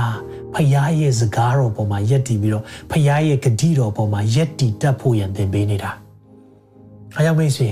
[0.55, 0.70] ဖခင်
[1.01, 5.91] ရဲ့စကားတော်ပေါ်မှာယက်တည်ပြီးတော့ဖခင်ရဲ့ဂတိတော်ပေါ်မှာယက်တည်တတ်ဖို့ရန်သင်ပေးနေတာ
[7.14, 7.68] အားကြောင့်မိတ်ဆွေ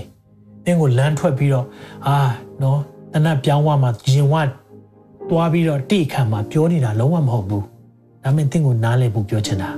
[0.64, 1.66] သင်ကိုလမ်းထွက်ပြီးတော့
[2.07, 2.16] အာ
[2.62, 2.80] နော်
[3.12, 4.34] တနတ်ပြောင်းဝမှာရင်ဝ
[5.30, 7.64] တွားပြီးတော့တိခံမှာပြောနေတာလုံးဝမဟုတ်ဘူး
[8.22, 9.70] ဒါပေမဲ့သင်ကိုနားလည်ဖို့ပြောချင်တာ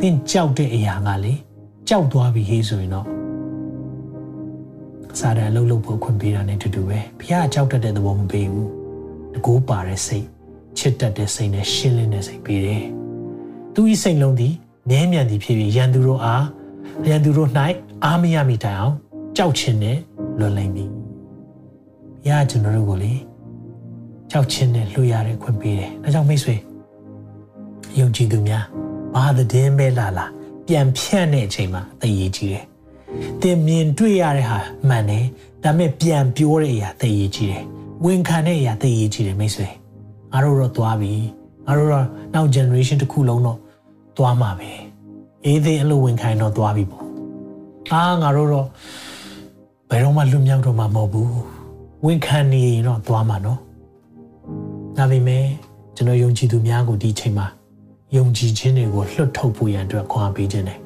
[0.00, 1.32] သင်ကြောက်တဲ့အရာကလေ
[1.88, 3.06] ကြောက်သွားပြီဟေးဆိုရင်တော့
[5.18, 8.70] စာရန်လှုပ်လှုပ်ဖို့ခွင့်ပေးတာနဲ့တူတူပဲဘုရားကြောက်တတ်တဲ့သဘောမပေးဘူး
[9.34, 10.26] တကူပါတဲ့စိတ်
[10.78, 12.84] ချစ်တတ်တဲ့စိတ်နဲ့ရှင်းလင်းတဲ့စိတ်ပေးတယ်
[13.74, 14.54] သူဤစိတ်လုံးသည်
[14.88, 16.44] မြဲမြံသည်ဖြစ်ပြီးရန်သူတို့အား
[17.08, 17.50] ရန်သူတို့၌
[18.04, 18.94] အားမရမိတိုင်အောင်
[19.36, 19.98] ကြောက်ခြင်းနဲ့
[20.38, 23.12] လွတ်လိမ့်မည်ဘုရားကျွန်တော်တို့ကိုလေ
[24.30, 26.54] ကြောက်ခြင်းနဲ့လွတ်ရတဲ့ခွင့်ပေးတယ်ဒါကြောင့်မိတ်ဆွေ
[27.98, 28.64] ယုံကြည်သူများ
[29.14, 30.26] ဘာသတင်းပဲလာလာ
[30.66, 32.64] ပြန်ဖြန့်တဲ့အချိန်မှာအရေးကြီးတယ်
[33.40, 34.58] သင်မြင်တွေ့ရတဲ့ဟာ
[34.88, 35.24] မှန်တယ်
[35.62, 37.64] ဒါပေမဲ့ပြန်ပြောတဲ့အရာသိရေးကြီးတယ်
[38.04, 39.68] ဝန်ခံတဲ့အရာသိရေးကြီးတယ်မိတ်ဆွေ
[40.32, 41.12] ငါတို့တော့သွားပြီ
[41.66, 43.58] ငါတို့တော့နောက် generation တစ်ခုလုံးတော့
[44.16, 44.70] သွားမှာပဲ
[45.44, 47.04] အေးသေးအလိုဝန်ခံတော့သွားပြီပေါ့
[47.92, 48.66] အာငါတို့တော့
[49.88, 51.32] ဘယ်တော့မှလွတ်မြောက်တော့မှာမဟုတ်ဘူး
[52.06, 53.60] ဝန်ခံနေရင်တော့သွားမှာနော်
[54.96, 55.44] ဒါပေမဲ့
[55.96, 57.46] ကျွန်တော်ယုံကြည်သူများကိုဒီချိန်မှာ
[58.16, 60.78] ယုံကြည်ခြင်းတွေကိုလွတ်ထုတ်ဖို့ရန်အတွက်ခွန်အားပေးခြင်းတယ်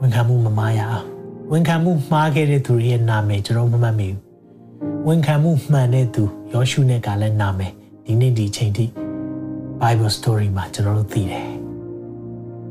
[0.00, 1.06] ဝန်ခံမှုမမားရအောင်
[1.52, 4.25] ဝန်ခံမှုမှားခဲ့တဲ့သူရဲ့နာမည်ကျွန်တော်မမှတ်မိဘူး
[5.08, 7.72] ဝန်ခံမှုမှန်တဲ့သူယောရှုနဲ့ကလည်းနာမည်
[8.06, 8.86] ဒီနေ့ဒီချိန်ထိ
[9.80, 11.48] Bible story မှာကျွန်တော်တို့သိတယ်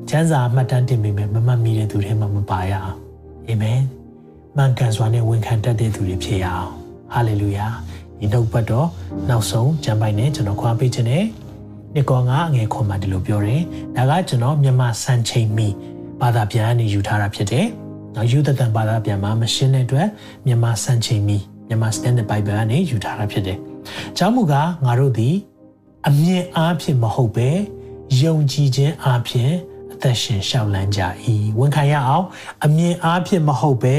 [0.09, 2.95] ကျမ်းစာမှတ်တမ်းတင်ပေမဲ့မမှတ်မိတဲ့သူတွေမှမပါရအောင်
[3.47, 3.81] အာမင်
[4.55, 6.71] မှန်ကန်စွာနဲ့ဝန်ခံတတ်တဲ့သူတွေဖြစ်ရအောင်
[7.13, 7.67] ဟာလေလုယာ
[8.19, 8.87] ဒီနှုတ်ပတ်တော်
[9.29, 11.23] နောက်ဆုံးကျမ်းပိုင်နဲ့ကျွန်တော်ခွာပေးခြင်းနဲ့
[11.95, 13.61] ဒီကောင်ကအငယ်ခွန်မှာဒီလိုပြောတယ်
[13.95, 15.67] ဒါကကျွန်တော်မြန်မာစံချိန်မီ
[16.21, 17.67] ဘာသာပြန်ကနေယူထားတာဖြစ်တယ်
[18.15, 20.07] နောက်ယူသက်တန်ဘာသာပြန်မှာမရှင်းတဲ့အတွက်
[20.45, 23.57] မြန်မာစံချိန်မီ မြန်မာ Standard Bible ကနေယူထားတာဖြစ်တယ်။
[24.17, 24.53] ကျောင်းမူက
[24.85, 25.35] ငါတို့သည်
[26.07, 27.49] အမြင်အားဖြင့်မဟုတ်ပဲ
[28.21, 29.53] ယုံကြည်ခြင်းအားဖြင့်
[29.93, 31.01] အသက်ရှင်ရှောက်လန်းကြ၏
[31.59, 32.25] ဝန်ခံရအောင်
[32.65, 33.95] အမြင်အားဖြင့်မဟုတ်ပဲ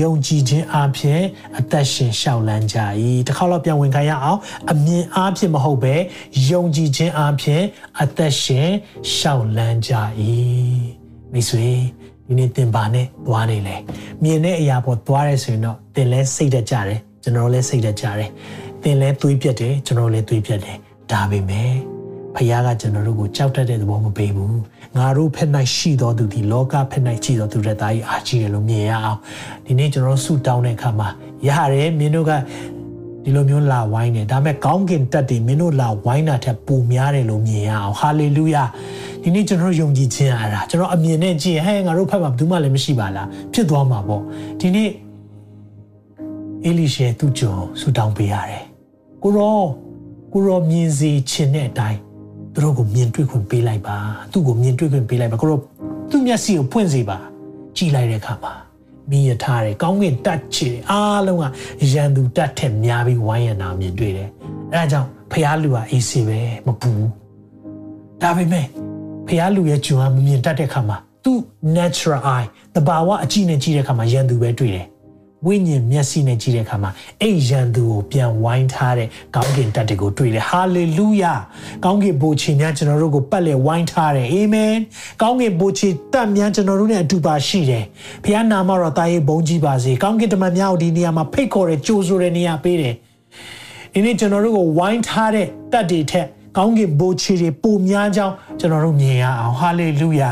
[0.00, 1.22] ယုံကြည်ခြင်းအားဖြင့်
[1.58, 2.78] အသက်ရှင်ရှောက်လန်းကြ၏
[3.26, 4.38] တစ်ခါတော့ပြန်ဝန်ခံရအောင်
[4.70, 5.94] အမြင်အားဖြင့်မဟုတ်ပဲ
[6.50, 7.64] ယုံကြည်ခြင်းအားဖြင့်
[8.02, 8.68] အသက်ရှင်
[9.16, 9.92] ရှောက်လန်းကြ၏
[11.32, 11.68] မိတ်ဆွေ
[12.26, 13.76] ဒီနေ့သင်ပါနဲ့သွားနေလေ
[14.22, 18.30] မြင်တဲ့အရာပေါ်သွားရဲဆိုရင်တော့သင်လဲစိတ်တကြတယ် ကျွန်တော်လည်းစိတ်တကြတယ်
[18.82, 20.76] သင်လဲသွေးပြတ်တယ်ကျွန်တော်လည်းသွေးပြတ်တယ်
[21.10, 21.72] ဒါပေမဲ့
[22.34, 24.58] ဖခင်ကကျွန်တော်တို့ကိုကြောက်တတ်တဲ့သဘောမပေးဘူး
[24.96, 29.18] ငါတို့ဖက်၌ရှိတော်သူဒီလောကဖက်၌ရှိတော်သူတဲ့သားကြီးအားကြီးတယ်လို့မြင်ရအောင်
[29.66, 31.08] ဒီနေ့ကျွန်တော်ဆုတောင်းတဲ့အခါမှာ
[31.46, 32.32] ရတယ်မင်းတို့က
[33.24, 38.64] ဒီလိုမျိုးလာဝိုင်းနေဒါပေမဲ့ကောင်းကင်တက်တယ်မင်းတို့လာဝိုင်းတာထက်ပိုများတယ်လို့မြင်ရအောင်ဟာလေလုယာ
[39.22, 44.22] ဒီနေ့ကျွန်တော်ယုံကြည်ခြင်းအားဒါကျွန်တော်အမြင်နဲ့ကြည့်ဟဲ့ငါတို့ဖက်မှာဘယ်သူမှလည်းမရှိပါလားဖြစ်သွားမှာပေါ့
[44.60, 44.88] ဒီနေ့
[46.64, 48.64] အေလိရှေသူ့ကြောင့်ဆူတောင်းပေးရတယ်
[49.22, 49.60] ကိုရော
[50.32, 52.00] ကိုရောမြင်စီခြင်းတဲ့အတိုင်း
[52.54, 53.96] သူတို့ကိုမြင်တွေ့ခွင့်ပေးလိုက်ပါ
[54.32, 55.58] သူ့ကိုမြင်တွေ့ခွင့်ပေးလိုက်ပါကိုရော
[56.10, 57.18] သူ့မျက်စိကိုဖွင့်စေပါ
[57.76, 58.52] ကြည်လိုက်တဲ့အခါမှာ
[59.10, 61.44] မိရထားတယ်ကောင်းကင်တက်ချေအားလုံးက
[61.92, 64.28] ရန်သူတက်ထက်များပြီးဝိုင်းရနာမြင်တွေ့တယ်
[64.72, 66.92] အဲဒါကြောင့်ဖះလူကအေးစေပဲမပူ
[68.22, 68.66] ဒါပေမဲ့
[69.26, 71.38] ဖះလူရဲ့ဂျွန်ကမမြင်တတ်တဲ့ခါမှာသူ့
[71.76, 74.86] natural eye တဘာဝအကြည့်နဲ့ကြည့်တဲ့ခါမှာရန်သူပဲတွေ့တယ်
[75.44, 76.90] ဝိညာဉ်မျက်စိနဲ့ကြည့်တဲ့အခါမှာ
[77.22, 81.34] အဲ့ရန်သူကိုပြန်ဝိုင်းထားတဲ့ကောင်းကင်တပ်တွေကိုတွေ့တယ်ဟာလေလုယာ
[81.84, 84.74] ကောင်းကင်ဘိုးချီများကျွန်တော်တို့ကိုပတ်လည်ဝိုင်းထားတယ်အာမင်
[85.22, 87.84] ကောင်းကင်ဘိုးချီတပ်များကျွန်တော်တို့နဲ့အတူပါရှိတယ်
[88.24, 92.94] ဘုရားနာမတော်တာရေးဘုန်းကြီးပါစေကောင်းကင်တမန်များကိုဒီနေရာမှာဖိတ်ခေါ်တဲ့ကြိုးဆိုတဲ့နေရာပေးတယ်
[93.92, 96.26] ဒီနေ့ကျွန်တော်တို့ကိုဝိုင်းထားတဲ့တပ်တွေထက်
[96.56, 100.30] ကောင်းကင်ဘိုးချီတွေပုံများကြောင်းကျွန်တော်တို့မြင်ရအောင်ဟာလေလုယာ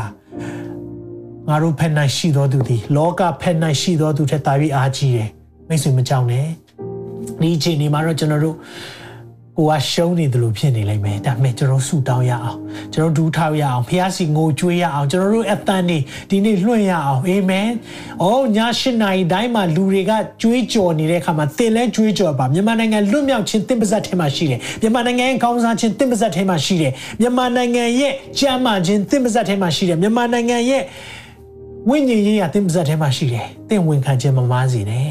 [1.49, 5.29] ငါတို့ဖက်၌ရှိတော်သူသည်လောကဖက်၌ရှိတော်သူထက်သာပြီးအားကြီးတယ်
[5.67, 6.47] မိတ်ဆွေမကြောက်နဲ့
[7.41, 8.55] ဒီအချိန်ဒီမှာတော့ကျွန်တော်တို့
[9.57, 12.59] ကိုကရှုံးနေတယ်လို့ဖြစ်နေလိမ့်မယ်ဒါပေမဲ့ကျွန်တော်ဆူတောင်းရအောင်
[12.93, 15.97] ကျွန်တော်ဒူးထောက်ရအောင်ဖះစီငိုကြွေးရအောင်ကျွန်တော်တို့အသံနေ
[16.29, 17.69] ဒီနေ့လွှင့်ရအောင်အာမင်။
[18.23, 26.91] အော်ည၈နာရီတိုင်းမှာလူတွေကကြွေးကြော်နေတဲ့အခါမှာသင်လဲကြွေးကြော်ပါမြန်မာနိုင်ငံလွတ်မြောက်ခြင်းသင်ပါဇက်ထဲမှာရှိတယ်မြန်မာနိုင်ငံရဲ့ကောင်းစားခြင်းသင်ပါဇက်ထဲမှာရှိတယ်
[27.21, 30.83] မြန်မာနိုင်ငံရဲ့ကြမ်းမာခြင်းသင်ပါဇက်ထဲမှာရှိတယ်မြန်မာနိုင်ငံရဲ့
[31.89, 35.09] ဝိညာဉ်ရေးရသင်ပါဇက်ထဲမှာရှိတယ်သင်ဝန်ခံခြင်းမမားစေနဲ့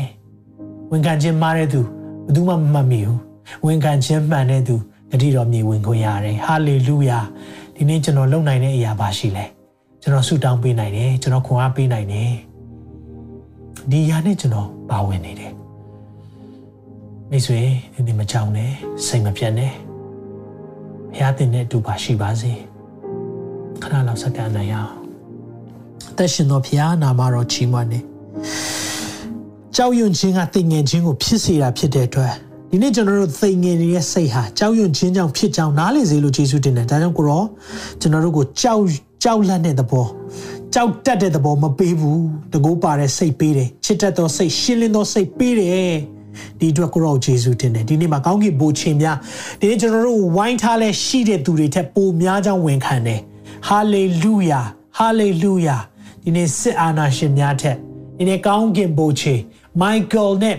[0.91, 1.81] ဝန်ခံခြင်းမားတဲ့သူ
[2.27, 3.19] ဘယ်သူမှမမှတ်မိဘူး
[3.67, 4.77] ဝန်ခံခြင်းမှန်တဲ့သူ
[5.11, 7.19] ဂတိတော်မြေဝင်ခွင့်ရတယ်ဟာလေလုယာ
[7.75, 9.45] ဒီနေ့ကျွန်တော်လုပ်နိုင်တဲ့အရာပါရှိလဲ
[10.03, 12.33] ကျွန်တော်ဆုတောင်းပေးနိုင်တယ်ကျွန်တော်ခွန်အားပေးနိုင်တယ်
[13.91, 15.53] ဒီအရာနဲ့ကျွန်တော်ပါဝင်နေတယ်
[17.31, 17.61] မိတ်ဆွေ
[17.95, 18.71] ဒီနေ့မကြောက်နဲ့
[19.07, 19.73] စိတ်မပြတ်နဲ့
[21.13, 22.53] ဘုရားတင်တဲ့အတူပါရှိပါစေ
[23.83, 25.04] ခဏလောက်စက္ကန့်နိုင်အောင်
[26.19, 28.01] သက်ရှင်တော်ဘုရားနာမတော်ချီးမွမ်းနေ
[29.77, 32.33] ကြောက်ရွံ့ခြင်းကသိငင်ခြင်းကိုဖြစ်စေတာဖြစ်တဲ့အတွက်
[32.71, 37.45] ဒီနေ့ကျွန်တော်တို့သိငင်နေတဲ့စိတ်ဟာကြောက်ရွံ့ခြင်းကြောင့်ဖြစ်ကြောင်းနားလည်စေလို့ယေရှုတင်တယ်ဒါကြောင့်ကိုရော
[38.01, 38.83] ကျွန်တော်တို့ကိုကြောက်
[39.23, 40.07] ကြောက်လန့်တဲ့သဘော
[40.75, 45.97] ကြောက်တတ်တဲ့သဘောမပေးဘူးတကူပါတဲ့စိတ်ပေးတယ်ချစ်တတ်သောစိတ်ရှင်းလင်းသောစိတ်ပေးတယ်
[46.59, 49.17] ဒီအတွက်ကိုရောယေရှုတင်တယ်ဒီနေ့မှာကောင်းကင်ဘိုးခြင်းများ
[49.61, 53.21] ဒီနေ့ကျွန်တော်တို့ဝိုင်းထားလဲရှိတဲ့သူတွေထက်ပိုများကြောင်းဝန်ခံတယ်
[53.69, 54.61] ဟာလေလုယာ
[54.99, 55.77] ဟာလေလုယာ
[56.25, 57.77] ဒီနေ့စစ်အာဏာရှင်များထက်
[58.19, 59.43] ဒီနေ့ကောင်းကင်ဘိုးခြင်း
[59.81, 60.57] မိုက်ကယ်နဲ့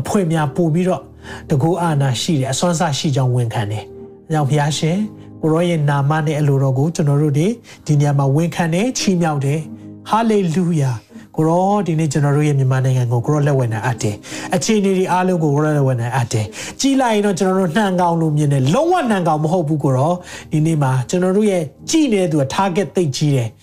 [0.00, 1.02] အဖွဲ့များပို့ပြီးတော့
[1.50, 3.84] တကူအာဏာရှိတယ်အစွမ်းစားရှိကြောင်းဝန်ခံတယ်။
[4.26, 4.98] အဲကြောင့်ဘုရားရှင်
[5.42, 7.46] ကိုရောရဲ့နာမနဲ့အလိုတော်ကိုကျွန်တော်တို့ဒီ
[7.86, 9.60] ဒီညမှာဝန်ခံတယ်ချီးမြှောက်တယ်။
[10.08, 10.90] ဟာလေလုယာ
[11.36, 14.14] ကိုရောဒီနေ့ကျွန်တော်တို့ရဲ့မြန်မာနိုင်ငံကိုကိုရောလက်ဝဲနိုင်အပ်တယ်။
[14.54, 16.46] အခြေအနေတွေအားလုံးကိုကိုရောလက်ဝဲနိုင်အပ်တယ်။
[16.80, 20.12] ကြီးလိုက်ရင်တော့ကျွန်တော်တို့နှံကောင်လို့မြင်တယ်လုံးဝနှံကောင်မဟုတ်ဘူးကိုရော
[20.52, 23.48] ဒီနေ့မှာကျွန်တော်တို့ရဲ့ကြီးနေတဲ့သူက target သိကြီးတယ်။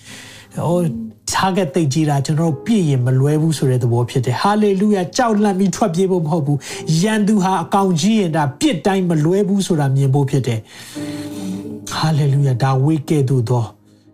[0.68, 0.80] ဟို
[1.34, 6.60] target သိကြီးတာကျွန်တော်တို့ပြည့်ရင်မလွဲဘူးဆိုတဲ့သဘောဖြစ်တယ်ဟာလေလုယာကြောက်လန့်ပြီးထွက်ပြေးဖို့မဟုတ်ဘူး
[7.02, 10.60] ယန်သူဟာအကောင်ကြီးရင်ဒါပြစ်တိုင်းမလွဲဘူးဆိုတာမြင်ဖို့ဖြစ်တယ်
[11.92, 13.64] ဟာလေလုယာဒါဝိကဲ့သို့သော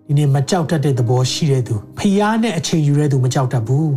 [0.08, 3.94] ဒီနေ့မကြောက်တတ်တဲ့သဘောရှိတဲ့သူဖျားနဲ့အချိန်ယူတဲ့သူမကြောက်တတ်ဘူး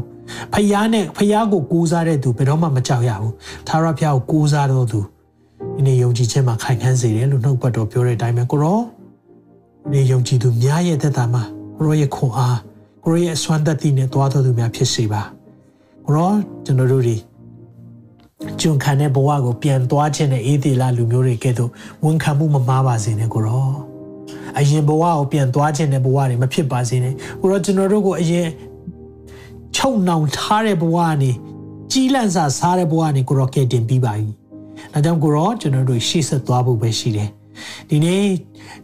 [0.53, 3.33] ဖျားနဲ့ဖျားကိုကိုးစားတဲ့သူဘယ်တော့မှမကြောက်ရဘူး
[3.69, 5.01] သာရဖျားကိုကိုးစားတော့သူ
[5.77, 11.43] ဒီနေ့ယုံကြည်ခြင်းမှာခိုင်ခန့်စေတယ်လို့နှုတ်ပတ်တော်ပြောတဲ့အတိုင်းပဲကိုရောဒီနေ့ယုံကြည်သူများရဲ့သက်တာမှာ
[11.77, 12.59] ကိုရောရဲ့ခွန်အား
[13.05, 15.23] ကိုရောရဲ့အစွမ်းသက်တည်နဲ့သွားတော်သူများဖြစ်စေပါ
[16.07, 16.33] ကိုရော
[16.65, 17.17] ကျွန်တော်တို့ဒီ
[18.61, 21.71] ကျွန်ခံတဲ့ဘဝကိုပြန်သွားခြင်းနဲ့အေးသေးလာလူမျိုးတွေကဲ့သို့
[22.05, 23.73] ဝန်ခံမှုမမားပါစေနဲ့ကိုရော
[24.59, 28.49] အရင်ဘဝကိုပြန်သွားခြင်းတဲ့ဘဝတွေမဖြစ်ပါစေနဲ့ကိုရောကျွန်တော်တို့ကိုအရင်
[29.77, 31.31] ချုပ်နှောင်ထားတဲ့ဘဝကနေ
[31.93, 34.29] ကြီးလန့်စာစားတဲ့ဘဝကနေကိုရောကဲ့တင်ပြီးပါပြီ။
[34.93, 37.31] ဒါကြောင့်ကိုရောကျွန်တော်တို့ရှေ့ဆက်သွားဖို့ပဲရှိတယ်။
[37.91, 38.25] ဒီနေ့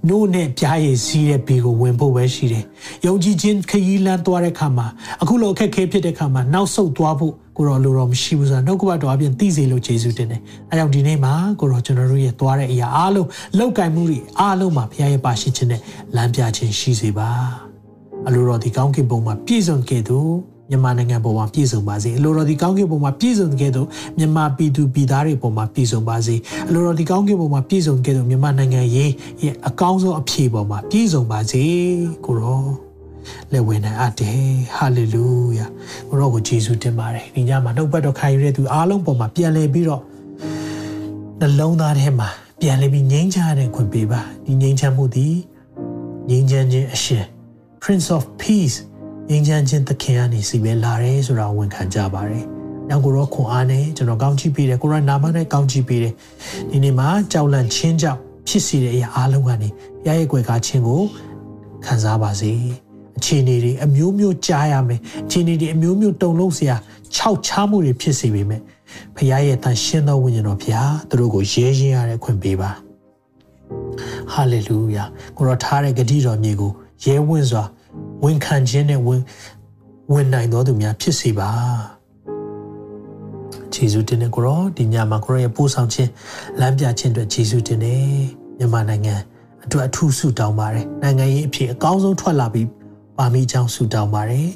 [0.09, 2.65] နို့နဲ့ပြားရည်စီးတဲ့ဘေကိုဝင်ဖို့ပဲရှိတယ်။
[3.07, 4.87] ယုံကြည်ခြင်းခရီးလန်းသွားတဲ့ခါမှာ
[5.23, 10.41] အခုလိုအခက်ခဲဖြစ်တဲ့ခါမှာနောက်ဆုတ်သွားဖို့ကိုရောလိုတော့မရှိဘူးဆိုတာနှုတ်ကပတ်တော်အပြင်သိစေလို့ယေရှုတင်တယ်။
[10.71, 15.81] အဲကြောင့်ဒီနေ့မှာကိုရောကျွန်တော်တို့ရဲ့သွားတဲ့အရာအားလုံးလောက်ကင်မှုတွေအားလုံးမှာဘုရားရဲ့ပါရှိခြင်းနဲ့
[16.17, 17.31] လမ်းပြခြင်းရှိစေပါ။
[18.27, 20.19] အလိုတော်ဒီကောင်းကင်ဘုံမှာပြည့်စုံခဲ့သူ
[20.71, 26.37] မြန်မာနိုင်ငံပေါ်မှာပြည့်စုံပါစေအလိုတော်ဒီကောင်းကင်ပေါ်မှာပြည့်စုံတဲ့သို့မြန်မာပြည်သူပြည်သားတွေပေါ်မှာပြည့်စုံပါစေ
[26.69, 29.11] အလိုတော်ဒီကောင်းကင်ပေါ်မှာပြည့်စုံတဲ့သို့မြန်မာနိုင်ငံရေး
[29.43, 31.63] ရဲ့အကောင်းဆုံးအဖြေပေါ်မှာပြည့်စုံပါစေ
[32.25, 32.65] ကိုရော
[33.53, 34.43] လက်ဝင်နိုင်အပ်တယ်
[34.77, 35.27] ဟာလေလု
[35.59, 35.67] ယာ
[36.09, 40.03] ကိုရောကိုယေရှုတင်ပါတယ်ဒီညမှာနှုတ်ပတ်တော်ခံယူတဲ့သူအားလုံးပေါ်မှာပြန်လဲပြီးတော့
[41.41, 42.29] နှလုံးသားထဲမှာ
[42.61, 45.37] ပြန်လဲပြီးငြိမ်းချမ်းတဲ့ခွင့်ပေးပါဒီငြိမ်းချမ်းမှုသည်
[46.29, 47.27] ငြိမ်းချမ်းခြင်းအရှင်
[47.83, 48.77] Prince of Peace
[49.31, 52.45] ငြိမ်းချမ်းခြင်းသခင်ကနေစီပဲလာတယ်ဆိုတာဝန်ခံကြပါတယ်။
[52.89, 56.15] နောက်ကိုတော့ခွန်အားနဲ့ကျွန်တော်ကောင်းချီးပေးတယ်ကိုရနာမနဲ့ကောင်းချီးပေးတယ်။
[56.71, 61.03] ဒီနေ့မှာကြောက်လန့်ခြင်းကြောင့်ဖြစ်စီတဲ့အရာအလုံးကနေဘုရားရဲ့ကွယ်ကားခြင်းကို
[61.85, 62.53] ခံစားပါစေ။
[63.19, 66.77] အခြေအနေတွေအမျိုးမျိုးကြားရမယ်။အခြေအနေတွေအမျိုးမျိုးတုံလုံးစရာ
[67.15, 68.61] ခြောက်ချားမှုတွေဖြစ်စေပေမဲ့
[69.17, 72.71] ဘုရားရဲ့တန်ရှင်းသောဝိညာဉ်တော်ဘုရားသူတို့ကိုရဲရဲရတဲ့ခွင့်ပေးပါ။
[74.33, 75.05] ဟာလေလုယာ
[75.37, 76.73] ကိုရထားတဲ့ဂတိတော်မြေကို
[77.05, 77.65] ရဲဝင့်စွာ
[78.25, 79.21] ဝန်ခံခြင်းနဲ့ဝန်
[80.13, 81.51] ဝန်နိုင်တော်သူများဖြစ်စေပါ
[83.73, 86.11] ဂျေဇုတင်တဲ့ကိုရောဒီညမှာကိုရောရဲ့ပို့ဆောင်ခြင်း
[86.61, 88.05] လမ်းပြခြင်းအတွက်ဂျေဇုတင်တယ်
[88.59, 89.15] မြန်မာနိုင်ငံ
[89.65, 92.69] အတွက်အထူးဆုတောင်းပါတယ်နိုင်ငံရေးအဖြစ်အကောင်းဆုံးထွက်လာပြီး
[93.19, 94.49] ပါမိကြောင်းဆုတောင်းပါတယ်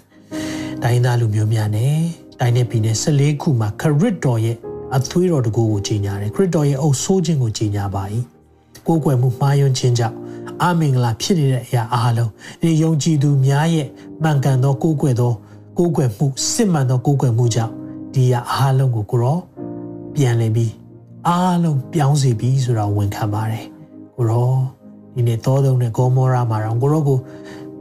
[0.82, 1.96] တိုင်းသားလူမျိုးများနဲ့
[2.40, 4.56] တိုင်းနယ်ပြည်နယ်14ခုမှာခရစ်တော်ရဲ့
[4.96, 8.04] အသွေးတော်တကူကိုကြီးညာတယ်ခရစ်တော်ရဲ့အုပ်ဆိုးခြင်းကိုကြီးညာပါ၏
[8.86, 10.16] ကိုယ်ွယ်မှုမှားယွင်းခြင်းကြောင့်
[10.62, 12.30] အမင်္ဂလာဖြစ်နေတဲ့အရာအားလုံး
[12.62, 13.88] ဒီယုံကြည်သူများရဲ့
[14.22, 15.32] မှန်ကန်သောကိုးကွယ်သော
[15.78, 17.72] ကိုးကွယ်မှုစစ်မှန်သောကိုးကွယ်မှုကြောင့်
[18.14, 19.38] ဒီအရာအားလုံးကိုကိုရော
[20.14, 20.72] ပြန်လည်ပြီး
[21.28, 23.66] အားလုံးပြောင်းစီပြီးဆိုတာဝန်ခံပါတယ်
[24.16, 24.52] ကိုရော
[25.14, 27.18] ဒီနေ့သောသုံးနဲ့ဂေါမောရာမှာတော့ကိုရောကို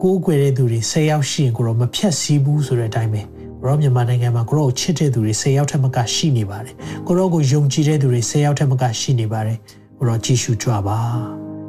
[0.01, 3.22] ကိုးကွယ်တဲ့သူတွေ၁၀ယောက်ရှိရင်ကိုရောမဖြတ်စည်းဘူးဆိုတဲ့အတိုင်းပဲ
[3.59, 6.76] ကိုရောမြန်မာနိုင်ငံမှာကိုရောကိုချစ်တဲ့သူတွေ၁၀ယောက်ထက်မကရှိနေပါတယ်
[7.07, 9.57] ကိုရောကိုယုံကြည်တဲ့သူတွေ၁၀ယောက်ထက်မကရှိနေပါတယ်
[9.97, 10.97] ကိုရောကြည်ရှုကြွပါ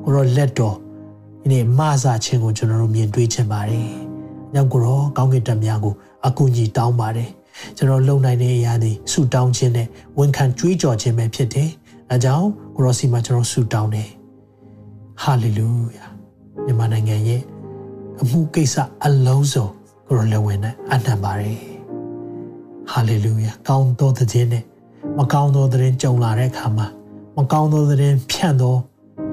[0.05, 0.77] ကိုရောလက်တော်
[1.45, 3.89] ဒီနေ့မဆာခြင်းကိုကျွန်တော်တို့မြင်တွေ့ချင်ပါတယ်။
[4.55, 5.95] ညောင်ကိုရောကောင်းကင်တက်များကို
[6.27, 7.29] အကူအညီတောင်းပါတယ်။
[7.77, 9.87] ကျွန်တော်လုံနိုင်တဲ့အရာတွေဆူတောင်းခြင်းနဲ့
[10.19, 11.69] ဝန်ခံကြွေးကြော်ခြင်းပဲဖြစ်တယ်။
[12.11, 14.09] အဲကြောင့်ကိုရောစီမှာကျွန်တော်ဆူတောင်းတယ်။
[15.23, 16.07] ဟာလေလုယာ။
[16.65, 17.43] မြန်မာနိုင်ငံရဲ့
[18.21, 19.67] အမှုကိစ္စအလုံးစုံ
[20.09, 21.59] ကိုရောလည်းဝင်နဲ့အနံပါတယ်။
[22.91, 24.65] ဟာလေလုယာ။ကောင်းသောတဲ့ခြင်းနဲ့
[25.19, 26.87] မကောင်းသောတဲ့ကြုံလာတဲ့အခါမှာ
[27.37, 28.77] မကောင်းသောတဲ့ဖြန့်သော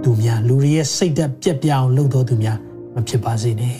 [0.03, 2.57] သူများလူတွေရဲ့စိတ်သက်ပြက်ပြအောင်လုပ်တော်သူများ
[2.95, 3.75] မဖြစ်ပါစေနဲ့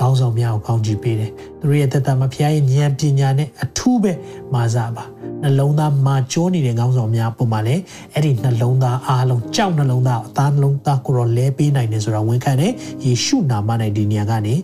[0.00, 4.12] ကောင်းဆောင်များကိုကောင်းချီးပေးတယ်သူတို့ရဲ့တသက်မှာဖခင်ရဲ့ဉာဏ်ပညာနဲ့အထူးပဲ
[4.54, 5.04] မာစားပါ
[5.42, 7.82] နှလုံးသားမာကျိုးနေတဲ့ကောင်းဆောင်များပုံမှာလည်း
[8.14, 12.72] အဲ့ဒီနှလုံးသားအားလုံးကြောက်နှလုံးသားအသားနှလုံးသားကိုတော့လဲပေးနိုင်တယ်ဆိုတာဝန်ခံတယ်
[13.04, 14.54] ယေရှုနာမ၌ဒီနေရာကနေ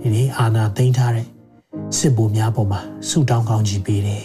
[0.00, 1.26] ဒီနေ့အာနာသိမ့်ထားတဲ့
[1.98, 4.24] စစ်ဘိုလ်များပုံမှာဆုတောင်းကောင်းချီးပေးတယ်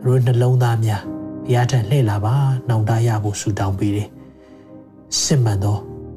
[0.00, 1.02] သူတို့နှလုံးသားများ
[1.46, 2.34] ဘုရားထံလှည့်လာပါ
[2.68, 4.08] နှောင့်တရဖို့ဆုတောင်းပေးတယ်
[5.20, 5.76] စစ်မှန်သော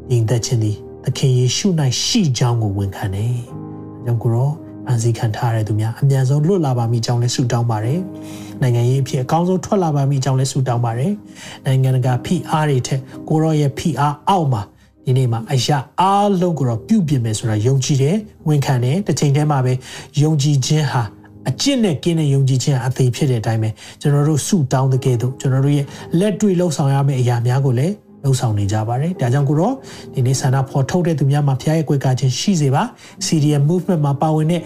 [0.10, 1.68] ညီသက်ခြင်းသည်သခင်ယေရှု၌
[2.04, 3.36] ရှိကြောင်းကိုဝန်ခံတယ်။
[4.06, 4.52] ကြောင့်ကိုရော
[4.88, 8.00] အန်စီခံထားရတဲ့သူများအမြန်ဆုံးလွတ်လာပါမိကြောင်းလဲဆုတောင်းပါတယ်။
[8.62, 11.12] နိုင်ငံရေးအဖြစ်အကောင်းဆုံးထွက်လာပါမိကြောင်းလဲဆုတောင်းပါတယ်။
[11.66, 14.62] နိုင်ငံတကာဖိအားတွေထက်ကိုရောရဲ့ဖိအားအောက်မှာ
[15.06, 18.16] ဒီနေ့မှာအရာအားလုံးကိုတော့ပြုပြင်မယ်ဆိုတာယုံကြည်တယ်
[18.48, 19.74] ဝန်ခံတယ်တစ်ချိန်တည်းမှာပဲ
[20.22, 21.04] ယုံကြည်ခြင်းဟာ
[21.50, 23.70] အကျင့်နဲ့ကင်းတဲ့ယုံကြည်ခြင်းအသေးဖြစ်တဲ့အတိုင်းပဲ
[24.02, 25.86] ကျွန်တော်တို့ဆုတောင်းတဲ့ကဲ့သို့ကျွန်တော်တို့ရဲ့
[26.20, 27.94] လက်တွေ့လှုပ်ဆောင်ရမယ့်အရာများကိုလည်း
[28.26, 29.74] လှုပ်ဆောင်နေကြပါတယ်။ဒါကြောင့်ကိုတော့
[30.14, 32.84] ဒီနေ့ဆန္ဒဖော်ထုတ်တဲ့သူများမှာဖျားရဲ့ကွယ်ကာခြင်းရှိစေပါ။
[33.26, 34.62] CDM movement မှာပါဝင်တဲ့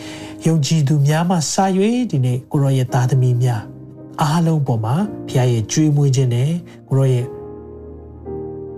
[0.48, 3.62] ယုံကြည်သူများမှာစာရွေးဒီနေ့ကိုရောရဲ့သားသမီးများ
[4.22, 4.96] အားလုံးပေါ်မှာ
[5.30, 6.50] ဖျားရဲ့ကြွေးမွေးခြင်းနဲ့
[6.88, 7.26] ကိုရောရဲ့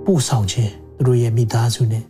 [0.06, 2.04] ပို့ဆောင်ခြင်းသူတို့ရဲ့မိသားစုနဲ့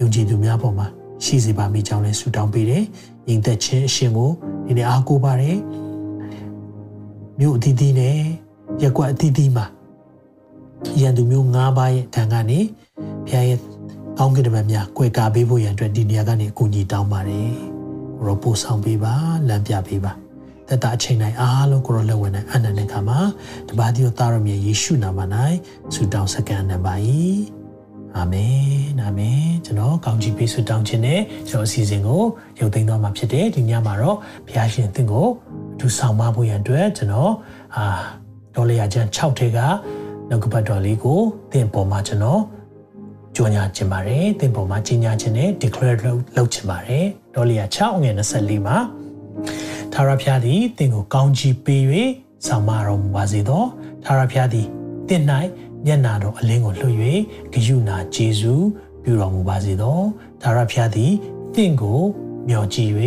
[0.00, 0.86] ယုံကြည်သူများပေါ်မှာ
[1.24, 2.84] ရှိစေပါမိကြောင်းလည်းဆုတောင်းပေးတယ်။
[3.26, 4.30] ညီသက်ခြင်းအရှင်ကို
[4.66, 5.56] ဒီနေ့အားကိုးပါတယ်။
[7.38, 8.18] မြို့အသီးသီးနဲ့
[8.82, 9.66] ရက်ကွက်အသီးသီးမှာ
[11.00, 12.58] ရန်သူမျိုး၅ပါးရဲ့တန်ကနေ
[13.28, 13.58] ဘုရားရဲ့
[14.18, 17.50] ကောင်းကင်တမန်များကွယ်ကာပေးဖို့ရန်အတွက်ဒီနေရာကနေအကူအညီတောင်းပါတယ်။
[18.18, 19.14] ကိုရောပို့ဆောင်ပေးပါ
[19.48, 20.12] လမ်းပြပေးပါ။
[20.68, 23.20] သက်တာအချိန်တိုင်းအားလုံးကိုရောလက်ဝင်နိုင်အနန္တခါမှာ
[23.68, 25.20] တပါးတိတော်သားရမြတ်ယေရှုနာမ၌
[25.94, 27.36] ဆုတောင်းစကန်နံပါတ်
[28.16, 28.60] အာမင်
[29.02, 32.22] အာမင်ကျွန်တော်ကောင်းချီးပေးဆုတောင်းခြင်းနဲ့ကျွန်တော်အစီအစဉ်ကို
[32.60, 34.16] ရုပ်သိမ်းသွားမှာဖြစ်တယ်ဒီညမှာတော့
[34.46, 35.26] ဘုရားရှင်သင်ကို
[35.74, 37.32] အထူးဆောင်မဖို့ရန်အတွက်ကျွန်တော်
[37.76, 37.84] အာ
[38.54, 39.58] ဒေါ်လီယာကျန်6ထဲက
[40.28, 41.20] နှုတ်ကပတ်တော်လေးကို
[41.52, 42.42] သင်ပေါ်မှာကျွန်တော်
[43.34, 47.04] ကြောညာခြင်းပါတယ်သင်ပေါ်မှာကြီးညာခြင်းနဲ့ declare လုပ်လုပ်ခြင်းပါတယ်
[47.34, 48.76] ဒေါ်လီယာ6ငွေ24မှာ
[49.92, 51.82] သာရဖျားသည်သင်ကိုကောင်းချီးပေး၍
[52.46, 53.62] ဆောင်မတော်မူပါစေသော
[54.04, 54.66] သာရဖျားသည်
[55.08, 55.22] သင်၌
[55.84, 56.94] မျက်နာတော်အလင်းကိုလွှတ်၍
[57.52, 58.54] ဂယုနာဂျေဇု
[59.02, 59.98] ပြုတော်မူပါစေသော
[60.42, 61.12] သာရဖျားသည်
[61.54, 62.00] သင်ကို
[62.48, 62.92] မျှော်ကြည့်၍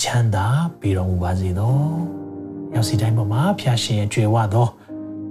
[0.00, 0.46] ချမ်းသာ
[0.80, 1.78] ပေးတော်မူပါစေသော
[2.74, 4.68] ရောက်စီတိုင်းပေါ်မှာဖျားရှင်ရဲ့ကြွယ်ဝသော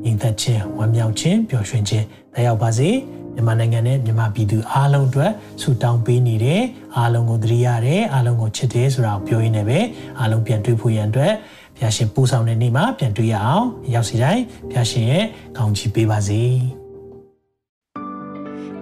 [0.04, 2.90] ညီသက်ခြင်းဝမ်းမြောက်ခြင်းပျော်ရွှင်ခြင်းတက်ရောက်ပါစေ
[3.36, 5.32] မြန်မာနိုင်ငံနဲ့မြန်မာပြည်သူအားလုံးအတွက်
[5.62, 6.62] ဆုတောင်းပေးနေတယ်
[6.98, 9.80] အားလုံးကိုသတိရတယ်အားလုံးကိုချစ်တယ်ဆိုတာကိုပြောရင်းနဲ့ပဲ
[10.20, 11.34] အားလုံးပြန်တွေ့ဖို့ရန်အတွက်
[11.78, 15.26] ဘုရားရှင်ပူဆောင်တဲ့နေ့မှာပြန်တွေ့ရအောင်ရောက်စီတိုင်းဘုရားရှင်ရဲ့
[15.58, 16.83] ကောင်းချီးပေးပါစေ